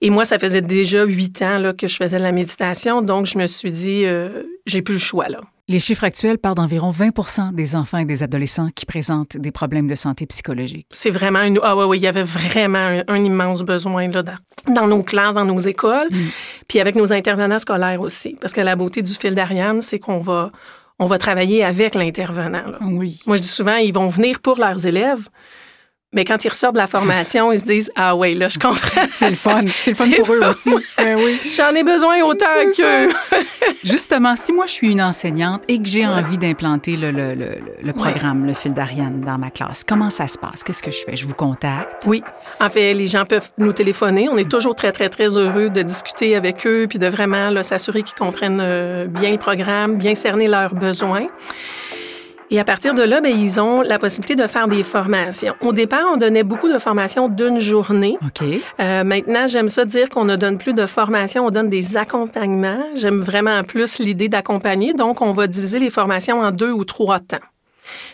Et 0.00 0.10
moi, 0.10 0.24
ça 0.24 0.38
faisait 0.38 0.60
déjà 0.60 1.04
huit 1.04 1.40
ans 1.42 1.58
là, 1.58 1.72
que 1.72 1.88
je 1.88 1.96
faisais 1.96 2.18
de 2.18 2.22
la 2.22 2.32
méditation, 2.32 3.00
donc 3.02 3.26
je 3.26 3.38
me 3.38 3.46
suis 3.46 3.72
dit, 3.72 4.04
euh, 4.04 4.42
j'ai 4.66 4.82
plus 4.82 4.94
le 4.94 5.00
choix. 5.00 5.28
Là. 5.28 5.40
Les 5.68 5.80
chiffres 5.80 6.04
actuels 6.04 6.38
parlent 6.38 6.54
d'environ 6.54 6.90
20% 6.90 7.52
des 7.52 7.74
enfants 7.74 7.98
et 7.98 8.04
des 8.04 8.22
adolescents 8.22 8.68
qui 8.74 8.86
présentent 8.86 9.36
des 9.36 9.50
problèmes 9.50 9.88
de 9.88 9.96
santé 9.96 10.24
psychologique. 10.26 10.86
C'est 10.92 11.10
vraiment 11.10 11.42
une. 11.42 11.58
Ah, 11.62 11.74
ouais, 11.74 11.84
ouais, 11.86 11.98
il 11.98 12.02
y 12.02 12.06
avait 12.06 12.22
vraiment 12.22 12.78
un, 12.78 13.02
un 13.08 13.24
immense 13.24 13.62
besoin 13.62 14.08
là, 14.08 14.22
dans, 14.22 14.36
dans 14.72 14.86
nos 14.86 15.02
classes, 15.02 15.34
dans 15.34 15.44
nos 15.44 15.58
écoles, 15.58 16.08
puis 16.68 16.78
avec 16.78 16.94
nos 16.94 17.12
intervenants 17.12 17.58
scolaires 17.58 18.00
aussi. 18.00 18.36
Parce 18.40 18.52
que 18.52 18.60
la 18.60 18.76
beauté 18.76 19.02
du 19.02 19.12
fil 19.12 19.34
d'Ariane, 19.34 19.80
c'est 19.80 19.98
qu'on 19.98 20.20
va, 20.20 20.52
on 20.98 21.06
va 21.06 21.18
travailler 21.18 21.64
avec 21.64 21.94
l'intervenant. 21.94 22.64
Oui. 22.80 23.20
Moi, 23.26 23.36
je 23.36 23.42
dis 23.42 23.48
souvent, 23.48 23.76
ils 23.76 23.92
vont 23.92 24.08
venir 24.08 24.40
pour 24.40 24.56
leurs 24.58 24.86
élèves, 24.86 25.28
mais 26.16 26.24
quand 26.24 26.44
ils 26.44 26.48
ressortent 26.48 26.74
de 26.74 26.80
la 26.80 26.88
formation, 26.88 27.52
ils 27.52 27.60
se 27.60 27.64
disent 27.64 27.92
Ah, 27.94 28.16
ouais, 28.16 28.34
là, 28.34 28.48
je 28.48 28.58
comprends. 28.58 29.02
C'est 29.08 29.30
le 29.30 29.36
fun. 29.36 29.60
C'est 29.78 29.90
le 29.92 29.96
fun 29.96 30.10
pour 30.16 30.32
eux 30.34 30.40
aussi. 30.48 30.72
Ben 30.98 31.16
oui. 31.16 31.38
J'en 31.52 31.72
ai 31.74 31.84
besoin 31.84 32.20
autant 32.22 32.46
qu'eux. 32.76 33.08
Justement, 33.84 34.34
si 34.34 34.52
moi 34.52 34.66
je 34.66 34.72
suis 34.72 34.90
une 34.90 35.02
enseignante 35.02 35.62
et 35.68 35.78
que 35.80 35.86
j'ai 35.86 36.06
envie 36.06 36.38
d'implanter 36.38 36.96
le, 36.96 37.10
le- 37.12 37.34
le- 37.34 37.58
le 37.82 37.92
programme, 37.92 38.46
le 38.46 38.54
fil 38.54 38.72
d'Ariane 38.74 39.20
dans 39.20 39.38
ma 39.38 39.50
classe, 39.50 39.84
comment 39.86 40.10
ça 40.10 40.26
se 40.26 40.38
passe? 40.38 40.64
Qu'est-ce 40.64 40.82
que 40.82 40.90
je 40.90 41.04
fais? 41.04 41.14
Je 41.16 41.26
vous 41.26 41.34
contacte? 41.34 42.02
Oui. 42.06 42.24
En 42.60 42.68
fait, 42.70 42.94
les 42.94 43.06
gens 43.06 43.24
peuvent 43.24 43.50
nous 43.58 43.72
téléphoner. 43.72 44.28
On 44.30 44.36
est 44.36 44.50
toujours 44.50 44.74
très, 44.74 44.90
très, 44.92 45.08
très 45.08 45.28
heureux 45.36 45.68
de 45.70 45.82
discuter 45.82 46.34
avec 46.34 46.66
eux 46.66 46.86
puis 46.88 46.98
de 46.98 47.06
vraiment 47.06 47.62
s'assurer 47.62 48.02
qu'ils 48.02 48.14
comprennent 48.16 48.60
euh, 48.62 49.06
bien 49.06 49.30
le 49.32 49.38
programme, 49.38 49.96
bien 49.96 50.14
cerner 50.14 50.48
leurs 50.48 50.74
besoins. 50.74 51.26
Et 52.50 52.60
à 52.60 52.64
partir 52.64 52.94
de 52.94 53.02
là, 53.02 53.20
ben, 53.20 53.36
ils 53.36 53.58
ont 53.60 53.82
la 53.82 53.98
possibilité 53.98 54.36
de 54.36 54.46
faire 54.46 54.68
des 54.68 54.82
formations. 54.82 55.54
Au 55.62 55.72
départ, 55.72 56.04
on 56.12 56.16
donnait 56.16 56.44
beaucoup 56.44 56.68
de 56.68 56.78
formations 56.78 57.28
d'une 57.28 57.58
journée. 57.58 58.16
OK. 58.24 58.46
Euh, 58.78 59.02
maintenant, 59.02 59.46
j'aime 59.46 59.68
ça 59.68 59.84
dire 59.84 60.08
qu'on 60.08 60.24
ne 60.24 60.36
donne 60.36 60.58
plus 60.58 60.72
de 60.72 60.86
formation, 60.86 61.46
on 61.46 61.50
donne 61.50 61.68
des 61.68 61.96
accompagnements. 61.96 62.82
J'aime 62.94 63.20
vraiment 63.20 63.64
plus 63.64 63.98
l'idée 63.98 64.28
d'accompagner. 64.28 64.94
Donc, 64.94 65.22
on 65.22 65.32
va 65.32 65.48
diviser 65.48 65.78
les 65.78 65.90
formations 65.90 66.40
en 66.40 66.52
deux 66.52 66.70
ou 66.70 66.84
trois 66.84 67.18
temps. 67.18 67.38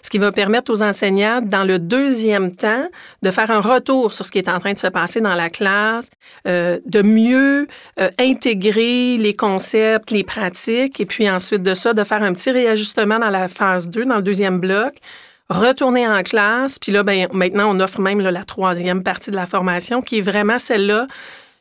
Ce 0.02 0.10
qui 0.10 0.18
va 0.18 0.32
permettre 0.32 0.72
aux 0.72 0.82
enseignants, 0.82 1.40
dans 1.42 1.64
le 1.64 1.78
deuxième 1.78 2.54
temps, 2.54 2.86
de 3.22 3.30
faire 3.30 3.50
un 3.50 3.60
retour 3.60 4.12
sur 4.12 4.26
ce 4.26 4.30
qui 4.30 4.38
est 4.38 4.48
en 4.48 4.58
train 4.58 4.72
de 4.72 4.78
se 4.78 4.86
passer 4.86 5.20
dans 5.20 5.34
la 5.34 5.50
classe, 5.50 6.06
euh, 6.46 6.78
de 6.86 7.02
mieux 7.02 7.66
euh, 8.00 8.10
intégrer 8.18 9.16
les 9.18 9.34
concepts, 9.34 10.10
les 10.10 10.24
pratiques, 10.24 11.00
et 11.00 11.06
puis 11.06 11.30
ensuite 11.30 11.62
de 11.62 11.74
ça, 11.74 11.94
de 11.94 12.04
faire 12.04 12.22
un 12.22 12.32
petit 12.32 12.50
réajustement 12.50 13.18
dans 13.18 13.30
la 13.30 13.48
phase 13.48 13.88
2, 13.88 14.04
dans 14.04 14.16
le 14.16 14.22
deuxième 14.22 14.60
bloc, 14.60 14.94
retourner 15.48 16.08
en 16.08 16.22
classe, 16.22 16.78
puis 16.78 16.92
là, 16.92 17.02
ben, 17.02 17.28
maintenant, 17.32 17.74
on 17.74 17.80
offre 17.80 18.00
même 18.00 18.20
la 18.20 18.44
troisième 18.44 19.02
partie 19.02 19.30
de 19.30 19.36
la 19.36 19.46
formation, 19.46 20.02
qui 20.02 20.18
est 20.18 20.22
vraiment 20.22 20.58
celle-là, 20.58 21.06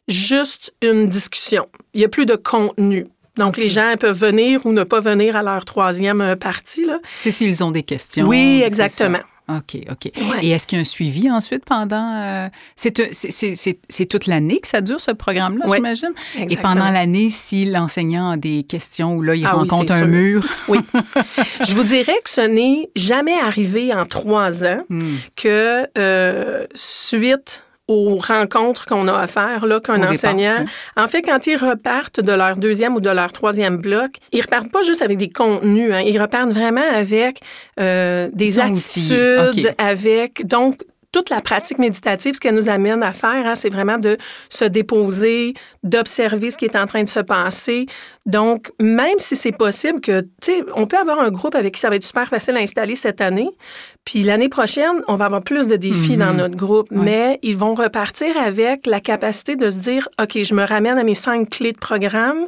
juste 0.08 0.74
une 0.82 1.08
discussion. 1.08 1.68
Il 1.94 2.00
n'y 2.00 2.06
a 2.06 2.10
plus 2.10 2.26
de 2.26 2.36
contenu. 2.36 3.06
Donc, 3.38 3.58
les 3.58 3.70
gens 3.70 3.94
peuvent 4.00 4.18
venir 4.20 4.66
ou 4.66 4.72
ne 4.74 4.84
pas 4.84 5.00
venir 5.00 5.36
à 5.36 5.44
leur 5.44 5.64
troisième 5.66 6.22
euh, 6.22 6.36
partie. 6.36 6.86
Là. 6.86 7.00
C'est 7.18 7.32
s'ils 7.32 7.64
ont 7.64 7.72
des 7.72 7.84
questions. 7.84 8.28
Oui, 8.28 8.62
exactement. 8.66 9.20
OK, 9.50 9.78
OK. 9.90 10.12
Ouais. 10.16 10.38
Et 10.44 10.52
est-ce 10.52 10.66
qu'il 10.66 10.78
y 10.78 10.80
a 10.80 10.82
un 10.82 10.86
suivi 10.86 11.30
ensuite 11.30 11.66
pendant... 11.66 12.14
euh, 12.24 12.48
c'est, 12.76 12.94
c'est- 13.14 14.06
toute 14.06 14.28
l'année 14.28 14.60
que 14.62 14.68
ça 14.68 14.80
dure, 14.80 15.02
ce 15.02 15.12
programme-là, 15.12 15.66
Ouais, 15.68 15.78
j'imagine? 15.78 16.12
Et 16.38 16.56
pendant 16.56 16.90
l'année, 16.90 17.30
si 17.30 17.66
l'enseignant 17.66 18.32
a 18.32 18.38
des 18.38 18.64
questions 18.64 19.16
ou 19.16 19.22
là, 19.22 19.36
il 19.36 19.46
Ah 19.46 19.52
rencontre 19.54 19.92
un 19.92 20.00
sûr. 20.00 20.08
mur... 20.08 20.44
Oui. 20.70 20.80
Je 21.68 21.74
vous 21.74 21.84
dirais 21.84 22.16
que 22.24 22.30
ce 22.30 22.42
n'est 22.42 22.90
jamais 22.96 23.38
arrivé 23.40 23.94
en 23.94 24.06
trois 24.06 24.64
ans 24.64 24.84
Hmm. 24.90 25.16
que 25.36 25.86
euh, 25.98 26.66
suite 26.74 27.64
aux 27.92 28.18
rencontres 28.18 28.86
qu'on 28.86 29.08
a 29.08 29.14
à 29.14 29.28
faire, 29.28 29.66
là, 29.66 29.80
qu'un 29.80 29.96
départ, 29.96 30.12
enseignant, 30.12 30.66
en 30.96 31.08
fait, 31.08 31.22
quand 31.22 31.46
ils 31.48 31.58
repartent 31.58 32.22
de 32.22 32.32
leur 32.32 32.56
deuxième 32.56 32.96
ou 32.96 33.00
de 33.02 33.10
leur 33.10 33.32
troisième 33.34 33.78
bloc, 33.78 34.12
ils 34.32 34.42
repartent 34.42 34.72
pas 34.72 34.84
juste 34.84 35.02
avec 35.02 35.18
des 35.18 35.30
contenus, 35.30 35.92
hein, 35.94 36.02
ils 36.06 36.20
repartent 36.20 36.52
vraiment 36.52 36.90
avec 36.94 37.42
euh, 37.80 38.30
des 38.34 38.60
attitudes, 38.60 39.74
avec 39.78 40.48
donc 40.48 40.84
toute 41.12 41.30
la 41.30 41.42
pratique 41.42 41.78
méditative, 41.78 42.36
ce 42.36 42.40
qu'elle 42.40 42.56
nous 42.56 42.70
amène 42.70 43.04
à 43.04 43.14
faire, 43.14 43.46
hein, 43.46 43.56
c'est 43.56 43.70
vraiment 43.70 43.98
de 43.98 44.18
se 44.50 44.66
déposer, 44.66 45.54
d'observer 45.84 46.52
ce 46.52 46.58
qui 46.58 46.66
est 46.66 46.76
en 46.78 46.86
train 46.88 47.04
de 47.04 47.10
se 47.10 47.20
passer. 47.20 47.86
Donc, 48.26 48.72
même 48.80 49.18
si 49.20 49.36
c'est 49.36 49.52
possible 49.52 50.00
que, 50.02 50.22
tu 50.22 50.28
sais, 50.42 50.64
on 50.76 50.88
peut 50.88 50.98
avoir 50.98 51.20
un 51.20 51.30
groupe 51.30 51.56
avec 51.56 51.74
qui 51.76 51.82
ça 51.82 51.90
va 51.90 51.96
être 51.98 52.04
super 52.04 52.28
facile 52.28 52.56
à 52.56 52.60
installer 52.60 52.96
cette 52.96 53.20
année, 53.22 53.50
puis 54.06 54.24
l'année 54.24 54.50
prochaine, 54.50 55.02
on 55.08 55.16
va 55.16 55.26
avoir 55.26 55.42
plus 55.44 55.68
de 55.68 55.76
défis 55.76 56.14
Mhm. 56.18 56.20
dans 56.20 56.34
notre 56.34 56.56
groupe, 56.56 56.88
mais 56.92 57.40
ils 57.44 57.58
vont 57.58 57.76
repartir 57.76 58.36
avec 58.38 58.86
la 58.88 59.00
capacité 59.00 59.56
de 59.56 59.70
se 59.70 59.76
dire, 59.78 60.08
OK, 60.22 60.42
je 60.42 60.54
me 60.54 60.64
ramène 60.66 60.98
à 60.98 61.04
mes 61.04 61.16
cinq 61.16 61.50
clés 61.50 61.72
de 61.74 61.78
programme. 61.78 62.46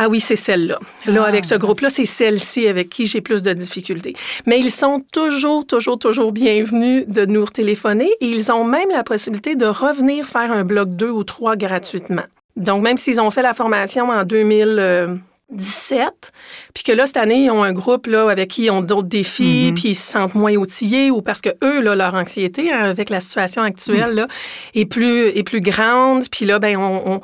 Ah 0.00 0.08
oui, 0.08 0.20
c'est 0.20 0.36
celle-là. 0.36 0.78
Là, 1.06 1.22
Ah. 1.24 1.28
avec 1.28 1.44
ce 1.44 1.56
groupe-là, 1.56 1.90
c'est 1.90 2.06
celle-ci 2.06 2.68
avec 2.68 2.88
qui 2.88 3.06
j'ai 3.06 3.20
plus 3.20 3.42
de 3.42 3.52
difficultés. 3.52 4.14
Mais 4.46 4.60
ils 4.60 4.70
sont 4.70 5.02
toujours, 5.12 5.66
toujours, 5.66 5.98
toujours 5.98 6.30
bienvenus 6.30 7.04
de 7.08 7.26
nous 7.26 7.46
téléphoner 7.46 8.08
et 8.20 8.28
ils 8.28 8.52
ont 8.52 8.62
même 8.62 8.90
la 8.90 9.02
possibilité 9.02 9.56
de 9.56 9.66
revenir 9.66 10.28
faire 10.28 10.52
un 10.52 10.62
bloc 10.62 10.90
2 10.90 11.10
ou 11.10 11.24
3 11.24 11.56
gratuitement. 11.56 12.22
Donc, 12.56 12.82
même 12.82 12.96
s'ils 12.96 13.20
ont 13.20 13.30
fait 13.30 13.42
la 13.42 13.54
formation 13.54 14.08
en 14.10 14.22
2017, 14.24 16.32
puis 16.74 16.84
que 16.84 16.92
là, 16.92 17.06
cette 17.06 17.16
année, 17.16 17.44
ils 17.44 17.50
ont 17.50 17.62
un 17.62 17.72
groupe 17.72 18.06
là, 18.06 18.28
avec 18.30 18.50
qui 18.50 18.64
ils 18.66 18.70
ont 18.70 18.82
d'autres 18.82 19.08
défis, 19.08 19.68
Mhm. 19.70 19.74
puis 19.74 19.88
ils 19.90 19.94
se 19.94 20.12
sentent 20.12 20.34
moins 20.34 20.54
outillés 20.54 21.10
ou 21.10 21.22
parce 21.22 21.40
que 21.40 21.50
eux, 21.64 21.80
là, 21.80 21.94
leur 21.94 22.14
anxiété 22.14 22.72
hein, 22.72 22.84
avec 22.90 23.10
la 23.10 23.20
situation 23.20 23.62
actuelle 23.62 24.14
là, 24.14 24.28
est, 24.74 24.84
plus, 24.86 25.28
est 25.28 25.42
plus 25.44 25.60
grande, 25.60 26.24
puis 26.30 26.46
là, 26.46 26.58
ben, 26.58 26.76
on, 26.76 27.14
on 27.14 27.20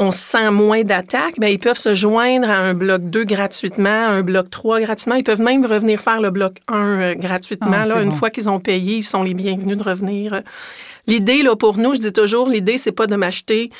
on 0.00 0.12
sent 0.12 0.50
moins 0.50 0.82
d'attaques, 0.82 1.38
ben, 1.38 1.48
ils 1.48 1.58
peuvent 1.58 1.78
se 1.78 1.94
joindre 1.94 2.48
à 2.48 2.56
un 2.56 2.72
bloc 2.72 3.02
2 3.02 3.24
gratuitement, 3.24 3.90
à 3.90 4.08
un 4.08 4.22
bloc 4.22 4.48
3 4.48 4.80
gratuitement. 4.80 5.14
Ils 5.14 5.24
peuvent 5.24 5.42
même 5.42 5.64
revenir 5.64 6.00
faire 6.00 6.22
le 6.22 6.30
bloc 6.30 6.56
1 6.68 6.74
euh, 6.74 7.14
gratuitement. 7.14 7.70
Ah, 7.74 7.84
là, 7.84 8.02
une 8.02 8.08
bon. 8.08 8.16
fois 8.16 8.30
qu'ils 8.30 8.48
ont 8.48 8.60
payé, 8.60 8.96
ils 8.96 9.02
sont 9.02 9.22
les 9.22 9.34
bienvenus 9.34 9.76
de 9.76 9.82
revenir. 9.82 10.40
L'idée, 11.06 11.42
là, 11.42 11.54
pour 11.54 11.76
nous, 11.76 11.94
je 11.94 12.00
dis 12.00 12.12
toujours, 12.14 12.48
l'idée, 12.48 12.78
c'est 12.78 12.92
pas 12.92 13.06
de 13.06 13.14
m'acheter 13.14 13.70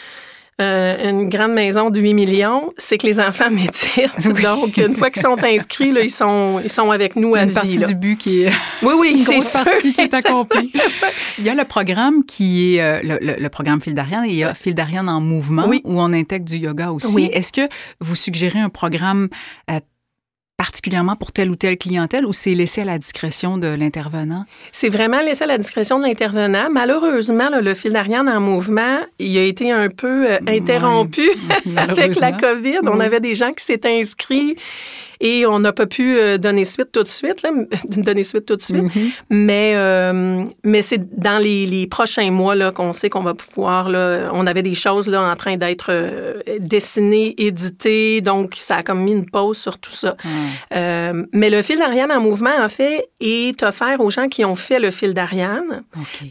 euh, 0.61 1.11
une 1.11 1.29
grande 1.29 1.53
maison 1.53 1.91
de 1.91 2.01
8 2.01 2.15
millions, 2.15 2.73
c'est 2.77 2.99
que 2.99 3.07
les 3.07 3.19
enfants 3.21 3.51
méditent. 3.51 4.11
Oui. 4.27 4.43
Donc, 4.43 4.77
une 4.77 4.95
fois 4.95 5.11
qu'ils 5.11 5.23
sont 5.23 5.37
inscrits, 5.43 5.93
là, 5.93 6.03
ils, 6.03 6.11
sont, 6.11 6.61
ils 6.63 6.71
sont 6.71 6.91
avec 6.91 7.17
nous 7.17 7.35
à 7.35 7.43
Une 7.43 7.49
vie. 7.49 7.55
partie 7.55 7.79
là. 7.79 7.87
du 7.87 7.95
but 7.95 8.17
qui 8.19 8.43
est 8.43 8.53
Oui, 8.83 8.95
oui, 8.99 9.11
une 9.13 9.19
c'est 9.25 9.33
grosse 9.35 9.51
sûr. 9.51 9.65
partie 9.65 9.93
qui 9.93 10.01
est 10.03 10.15
accomplie. 10.15 10.73
Il 11.39 11.45
y 11.45 11.49
a 11.49 11.55
le 11.55 11.65
programme 11.65 12.25
qui 12.25 12.77
est 12.77 12.83
euh, 12.83 13.01
le, 13.03 13.19
le- 13.21 13.37
le 13.41 13.49
programme 13.49 13.81
Fil 13.81 13.95
d'Ariane 13.95 14.25
et 14.27 14.29
il 14.31 14.35
y 14.37 14.45
a 14.45 14.55
Fil 14.55 14.75
d'Ariane 14.75 15.09
en 15.09 15.21
mouvement 15.21 15.65
Oui. 15.67 15.81
où 15.85 16.01
on 16.01 16.13
intègre 16.13 16.45
du 16.45 16.57
yoga 16.57 16.91
aussi. 16.93 17.15
Oui. 17.15 17.31
Est-ce 17.33 17.53
que 17.53 17.69
vous 18.01 18.15
suggérez 18.15 18.59
un 18.61 18.69
programme 18.69 19.29
euh, 19.71 19.81
particulièrement 20.61 21.17
pour 21.17 21.33
telle 21.33 21.49
ou 21.49 21.57
telle 21.57 21.79
clientèle 21.79 22.27
ou 22.27 22.35
c'est 22.35 22.53
laissé 22.53 22.83
à 22.83 22.85
la 22.85 22.99
discrétion 22.99 23.57
de 23.57 23.69
l'intervenant? 23.69 24.45
C'est 24.73 24.91
vraiment 24.91 25.23
laissé 25.23 25.45
à 25.45 25.47
la 25.47 25.57
discrétion 25.57 25.99
de 25.99 26.05
l'intervenant. 26.05 26.69
Malheureusement, 26.71 27.49
là, 27.49 27.63
le 27.63 27.73
fil 27.73 27.93
d'Ariane 27.95 28.29
en 28.29 28.43
mouvement, 28.43 28.99
il 29.19 29.39
a 29.39 29.43
été 29.45 29.73
un 29.73 29.89
peu 29.89 30.33
euh, 30.33 30.39
interrompu 30.47 31.23
avec 31.79 32.15
la. 32.21 32.33
COVID. 32.33 32.81
On 32.85 32.99
Oui. 32.99 33.07
avait 33.07 33.21
des 33.21 33.35
gens 33.35 33.53
qui 33.55 33.65
s'étaient 33.65 33.99
inscrits 34.01 34.55
et 35.23 35.45
on 35.47 35.59
n'a 35.59 35.73
pas 35.73 35.87
pu 35.87 36.17
euh, 36.19 36.39
donner 36.39 36.65
suite 36.65 36.93
tout 36.93 37.03
de 37.03 37.09
suite, 37.09 37.43
là, 37.43 37.51
donner 37.89 38.23
suite 38.23 38.45
tout 38.47 38.57
de 38.57 38.63
suite. 38.63 38.95
Mhm. 38.95 39.11
Mais, 39.31 39.73
euh, 39.77 40.45
mais 40.65 40.83
c'est 40.83 41.19
dans 41.19 41.39
les, 41.39 41.67
les 41.67 41.87
prochains 41.87 42.31
mois 42.31 42.73
qu'on 42.73 42.93
sait 42.93 43.09
qu'on 43.11 43.23
va 43.23 43.35
pouvoir. 43.35 43.89
Là, 43.89 44.31
on 44.33 44.47
avait 44.47 44.63
des 44.63 44.75
choses 44.75 45.09
là, 45.09 45.23
en 45.23 45.37
train 45.37 45.57
d'être 45.57 45.91
dessinées, 46.59 47.35
éditées, 47.39 48.21
donc 48.21 48.55
ça 48.57 48.77
a 48.77 48.83
comme 48.83 49.03
mis 49.03 49.13
une 49.13 49.27
pause 49.29 49.59
sur 49.59 49.79
tout 49.79 49.91
ça. 49.91 50.17
Euh, 50.75 51.25
mais 51.33 51.51
le 51.51 51.63
fil 51.63 51.79
d'Ariane 51.79 52.13
en 52.13 52.21
mouvement, 52.21 52.57
en 52.61 52.69
fait, 52.69 53.09
est 53.21 53.63
offert 53.63 54.01
aux 54.01 54.11
gens 54.11 54.29
qui 54.29 54.45
ont 54.45 54.55
fait 54.55 54.79
le 54.79 54.91
fil 54.91 55.15
d'Ariane 55.15 55.83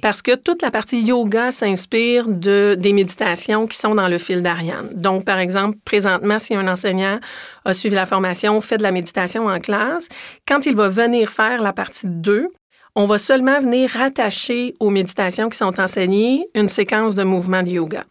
parce 0.01 0.21
que 0.21 0.35
toute 0.35 0.61
la 0.61 0.71
partie 0.71 1.01
yoga 1.01 1.51
s'inspire 1.51 2.27
de, 2.27 2.75
des 2.77 2.93
méditations 2.93 3.67
qui 3.67 3.77
sont 3.77 3.95
dans 3.95 4.07
le 4.07 4.17
fil 4.17 4.41
d'Ariane. 4.41 4.89
Donc, 4.93 5.25
par 5.25 5.39
exemple, 5.39 5.77
présentement, 5.85 6.39
si 6.39 6.55
un 6.55 6.67
enseignant 6.67 7.19
a 7.65 7.73
suivi 7.73 7.95
la 7.95 8.05
formation, 8.05 8.59
fait 8.61 8.77
de 8.77 8.83
la 8.83 8.91
méditation 8.91 9.47
en 9.47 9.59
classe, 9.59 10.09
quand 10.47 10.65
il 10.65 10.75
va 10.75 10.89
venir 10.89 11.29
faire 11.29 11.61
la 11.61 11.73
partie 11.73 12.07
2, 12.07 12.47
on 12.95 13.05
va 13.05 13.17
seulement 13.17 13.59
venir 13.59 13.89
rattacher 13.91 14.73
aux 14.79 14.89
méditations 14.89 15.49
qui 15.49 15.57
sont 15.57 15.79
enseignées 15.79 16.47
une 16.55 16.67
séquence 16.67 17.15
de 17.15 17.23
mouvements 17.23 17.63
de 17.63 17.69
yoga. 17.69 18.03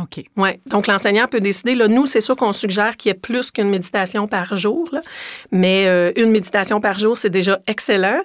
OK. 0.00 0.24
Oui. 0.36 0.50
Donc, 0.66 0.86
l'enseignant 0.86 1.26
peut 1.26 1.40
décider. 1.40 1.74
Là, 1.74 1.88
nous, 1.88 2.06
c'est 2.06 2.20
sûr 2.20 2.36
qu'on 2.36 2.52
suggère 2.52 2.96
qu'il 2.96 3.10
y 3.10 3.12
ait 3.12 3.18
plus 3.18 3.50
qu'une 3.50 3.68
méditation 3.68 4.26
par 4.26 4.54
jour, 4.56 4.88
mais 5.50 5.86
euh, 5.86 6.12
une 6.16 6.30
méditation 6.30 6.80
par 6.80 6.98
jour, 6.98 7.16
c'est 7.16 7.30
déjà 7.30 7.60
excellent. 7.66 8.20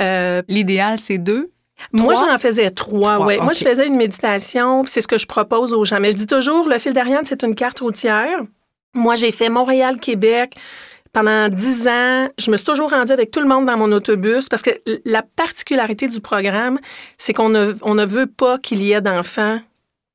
Euh, 0.00 0.42
L'idéal, 0.48 1.00
c'est 1.00 1.18
deux? 1.18 1.50
Moi, 1.92 2.14
j'en 2.14 2.38
faisais 2.38 2.70
trois, 2.70 3.26
oui. 3.26 3.38
Moi, 3.38 3.52
je 3.52 3.64
faisais 3.64 3.86
une 3.86 3.96
méditation, 3.96 4.84
c'est 4.86 5.00
ce 5.00 5.08
que 5.08 5.18
je 5.18 5.26
propose 5.26 5.74
aux 5.74 5.84
gens. 5.84 6.00
Mais 6.00 6.10
je 6.10 6.16
dis 6.16 6.26
toujours, 6.26 6.68
le 6.68 6.78
fil 6.78 6.92
d'Ariane, 6.92 7.24
c'est 7.24 7.42
une 7.42 7.54
carte 7.54 7.80
routière. 7.80 8.40
Moi, 8.94 9.14
j'ai 9.14 9.30
fait 9.30 9.50
Montréal-Québec 9.50 10.56
pendant 11.12 11.48
dix 11.48 11.86
ans. 11.86 12.28
Je 12.38 12.50
me 12.50 12.56
suis 12.56 12.66
toujours 12.66 12.90
rendue 12.90 13.12
avec 13.12 13.30
tout 13.30 13.40
le 13.40 13.46
monde 13.46 13.66
dans 13.66 13.76
mon 13.76 13.92
autobus 13.92 14.48
parce 14.48 14.62
que 14.62 14.70
la 15.04 15.22
particularité 15.22 16.08
du 16.08 16.20
programme, 16.20 16.78
c'est 17.18 17.34
qu'on 17.34 17.50
ne, 17.50 17.74
on 17.82 17.94
ne 17.94 18.04
veut 18.04 18.26
pas 18.26 18.58
qu'il 18.58 18.82
y 18.82 18.92
ait 18.92 19.00
d'enfants 19.02 19.60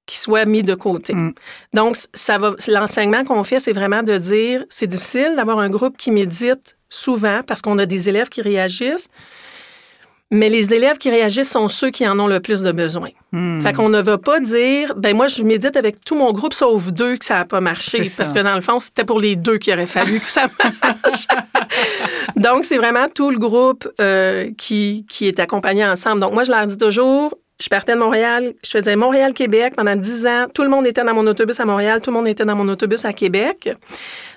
qui 0.06 0.18
soient 0.18 0.46
mis 0.46 0.64
de 0.64 0.76
côté. 0.76 1.14
Mm. 1.14 1.34
Donc, 1.74 1.98
ça 2.14 2.38
va, 2.38 2.56
l'enseignement 2.68 3.24
qu'on 3.24 3.44
fait, 3.44 3.60
c'est 3.60 3.74
vraiment 3.74 4.04
de 4.04 4.18
dire, 4.18 4.66
c'est 4.70 4.88
difficile 4.88 5.34
d'avoir 5.36 5.60
un 5.60 5.70
groupe 5.70 5.98
qui 5.98 6.12
médite 6.12 6.78
souvent 6.90 7.42
parce 7.46 7.62
qu'on 7.62 7.78
a 7.80 7.86
des 7.86 8.10
élèves 8.10 8.30
qui 8.30 8.42
réagissent. 8.42 9.10
Mais 10.34 10.48
les 10.48 10.74
élèves 10.74 10.98
qui 10.98 11.10
réagissent 11.10 11.52
sont 11.52 11.68
ceux 11.68 11.92
qui 11.92 12.08
en 12.08 12.18
ont 12.18 12.28
le 12.28 12.40
plus 12.40 12.62
de 12.64 12.72
besoin. 12.72 13.10
Hmm. 13.34 13.60
Fait 13.60 13.74
qu'on 13.74 13.90
ne 13.90 14.00
va 14.00 14.18
pas 14.18 14.40
dire, 14.40 14.94
ben 14.96 15.14
moi, 15.14 15.28
je 15.28 15.44
médite 15.44 15.76
avec 15.76 16.06
tout 16.06 16.16
mon 16.16 16.32
groupe 16.32 16.54
sauf 16.54 16.90
deux 16.94 17.18
que 17.18 17.26
ça 17.26 17.40
n'a 17.40 17.46
pas 17.46 17.60
marché. 17.60 18.10
Parce 18.18 18.32
que 18.32 18.40
dans 18.40 18.56
le 18.56 18.62
fond, 18.62 18.80
c'était 18.80 19.04
pour 19.04 19.20
les 19.20 19.36
deux 19.36 19.58
qu'il 19.58 19.74
aurait 19.74 19.86
fallu 19.88 20.22
que 20.22 20.32
ça 20.32 20.48
marche. 20.64 21.28
Donc, 22.38 22.64
c'est 22.64 22.78
vraiment 22.78 23.10
tout 23.14 23.30
le 23.30 23.40
groupe 23.40 23.90
euh, 24.00 24.50
qui, 24.58 25.06
qui 25.10 25.28
est 25.28 25.38
accompagné 25.38 25.86
ensemble. 25.86 26.22
Donc, 26.22 26.34
moi, 26.34 26.46
je 26.46 26.52
leur 26.52 26.66
dis 26.66 26.78
toujours, 26.78 27.38
je 27.62 27.70
partais 27.70 27.94
de 27.94 28.00
Montréal, 28.00 28.54
je 28.64 28.70
faisais 28.70 28.96
Montréal-Québec 28.96 29.74
pendant 29.76 29.96
dix 29.96 30.26
ans. 30.26 30.48
Tout 30.54 30.64
le 30.64 30.70
monde 30.70 30.88
était 30.88 31.04
dans 31.04 31.14
mon 31.14 31.28
autobus 31.28 31.60
à 31.60 31.66
Montréal, 31.66 32.02
tout 32.02 32.10
le 32.12 32.18
monde 32.18 32.28
était 32.28 32.46
dans 32.46 32.56
mon 32.56 32.68
autobus 32.70 33.06
à 33.06 33.14
Québec. 33.14 33.70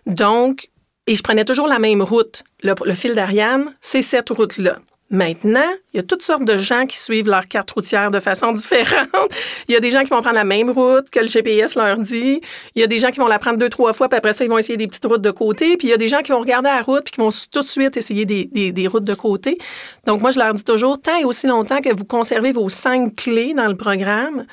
Donc, 0.07 0.69
et 1.07 1.15
je 1.15 1.23
prenais 1.23 1.45
toujours 1.45 1.67
la 1.67 1.79
même 1.79 2.03
route. 2.03 2.45
Le, 2.63 2.95
fil 2.95 3.15
d'Ariane, 3.15 3.75
c'est 3.81 4.03
cette 4.03 4.31
route-là. 4.31 4.79
Maintenant, 5.11 5.71
il 5.93 5.99
y 5.99 6.01
a 6.01 6.03
toutes 6.03 6.23
sortes 6.23 6.45
de 6.45 6.57
gens 6.57 6.87
qui 6.87 6.99
suivent 6.99 7.29
leur 7.29 7.47
carte 7.47 7.71
routière 7.71 8.11
de 8.11 8.21
façon 8.21 8.53
différente. 8.55 9.31
Il 9.69 9.75
y 9.75 9.77
a 9.77 9.81
des 9.81 9.91
gens 9.91 10.03
qui 10.03 10.09
vont 10.09 10.21
prendre 10.21 10.35
la 10.35 10.45
même 10.45 10.71
route 10.71 11.11
que 11.11 11.21
le 11.21 11.29
GPS 11.29 11.77
leur 11.77 11.99
dit. 11.99 12.41
Il 12.75 12.81
y 12.81 12.83
a 12.83 12.87
des 12.87 12.99
gens 12.99 13.11
qui 13.11 13.21
vont 13.21 13.29
la 13.29 13.39
prendre 13.39 13.59
deux, 13.59 13.69
trois 13.69 13.93
fois, 13.93 14.09
puis 14.09 14.17
après 14.17 14.33
ça, 14.33 14.45
ils 14.45 14.51
vont 14.51 14.59
essayer 14.59 14.77
des 14.77 14.87
petites 14.87 15.05
routes 15.05 15.23
de 15.23 15.31
côté. 15.31 15.77
Puis 15.77 15.89
il 15.89 15.91
y 15.91 15.95
a 15.95 15.99
des 15.99 16.09
gens 16.09 16.23
qui 16.23 16.33
vont 16.33 16.41
regarder 16.41 16.71
la 16.71 16.83
route, 16.83 17.05
puis 17.05 17.13
qui 17.13 17.21
vont 17.21 17.31
tout 17.53 17.61
de 17.61 17.67
suite 17.67 17.97
essayer 17.97 18.25
des, 18.25 18.47
des, 18.73 18.87
routes 18.89 19.05
de 19.05 19.15
côté. 19.15 19.59
Donc, 20.07 20.21
moi, 20.21 20.31
je 20.31 20.39
leur 20.39 20.55
dis 20.55 20.65
toujours, 20.65 21.01
tant 21.01 21.17
et 21.19 21.25
aussi 21.25 21.47
longtemps 21.47 21.81
que 21.81 21.95
vous 21.95 22.05
conservez 22.05 22.53
vos 22.53 22.69
cinq 22.69 23.15
clés 23.15 23.55
dans 23.55 23.69
le 23.69 23.77
programme, 23.77 24.45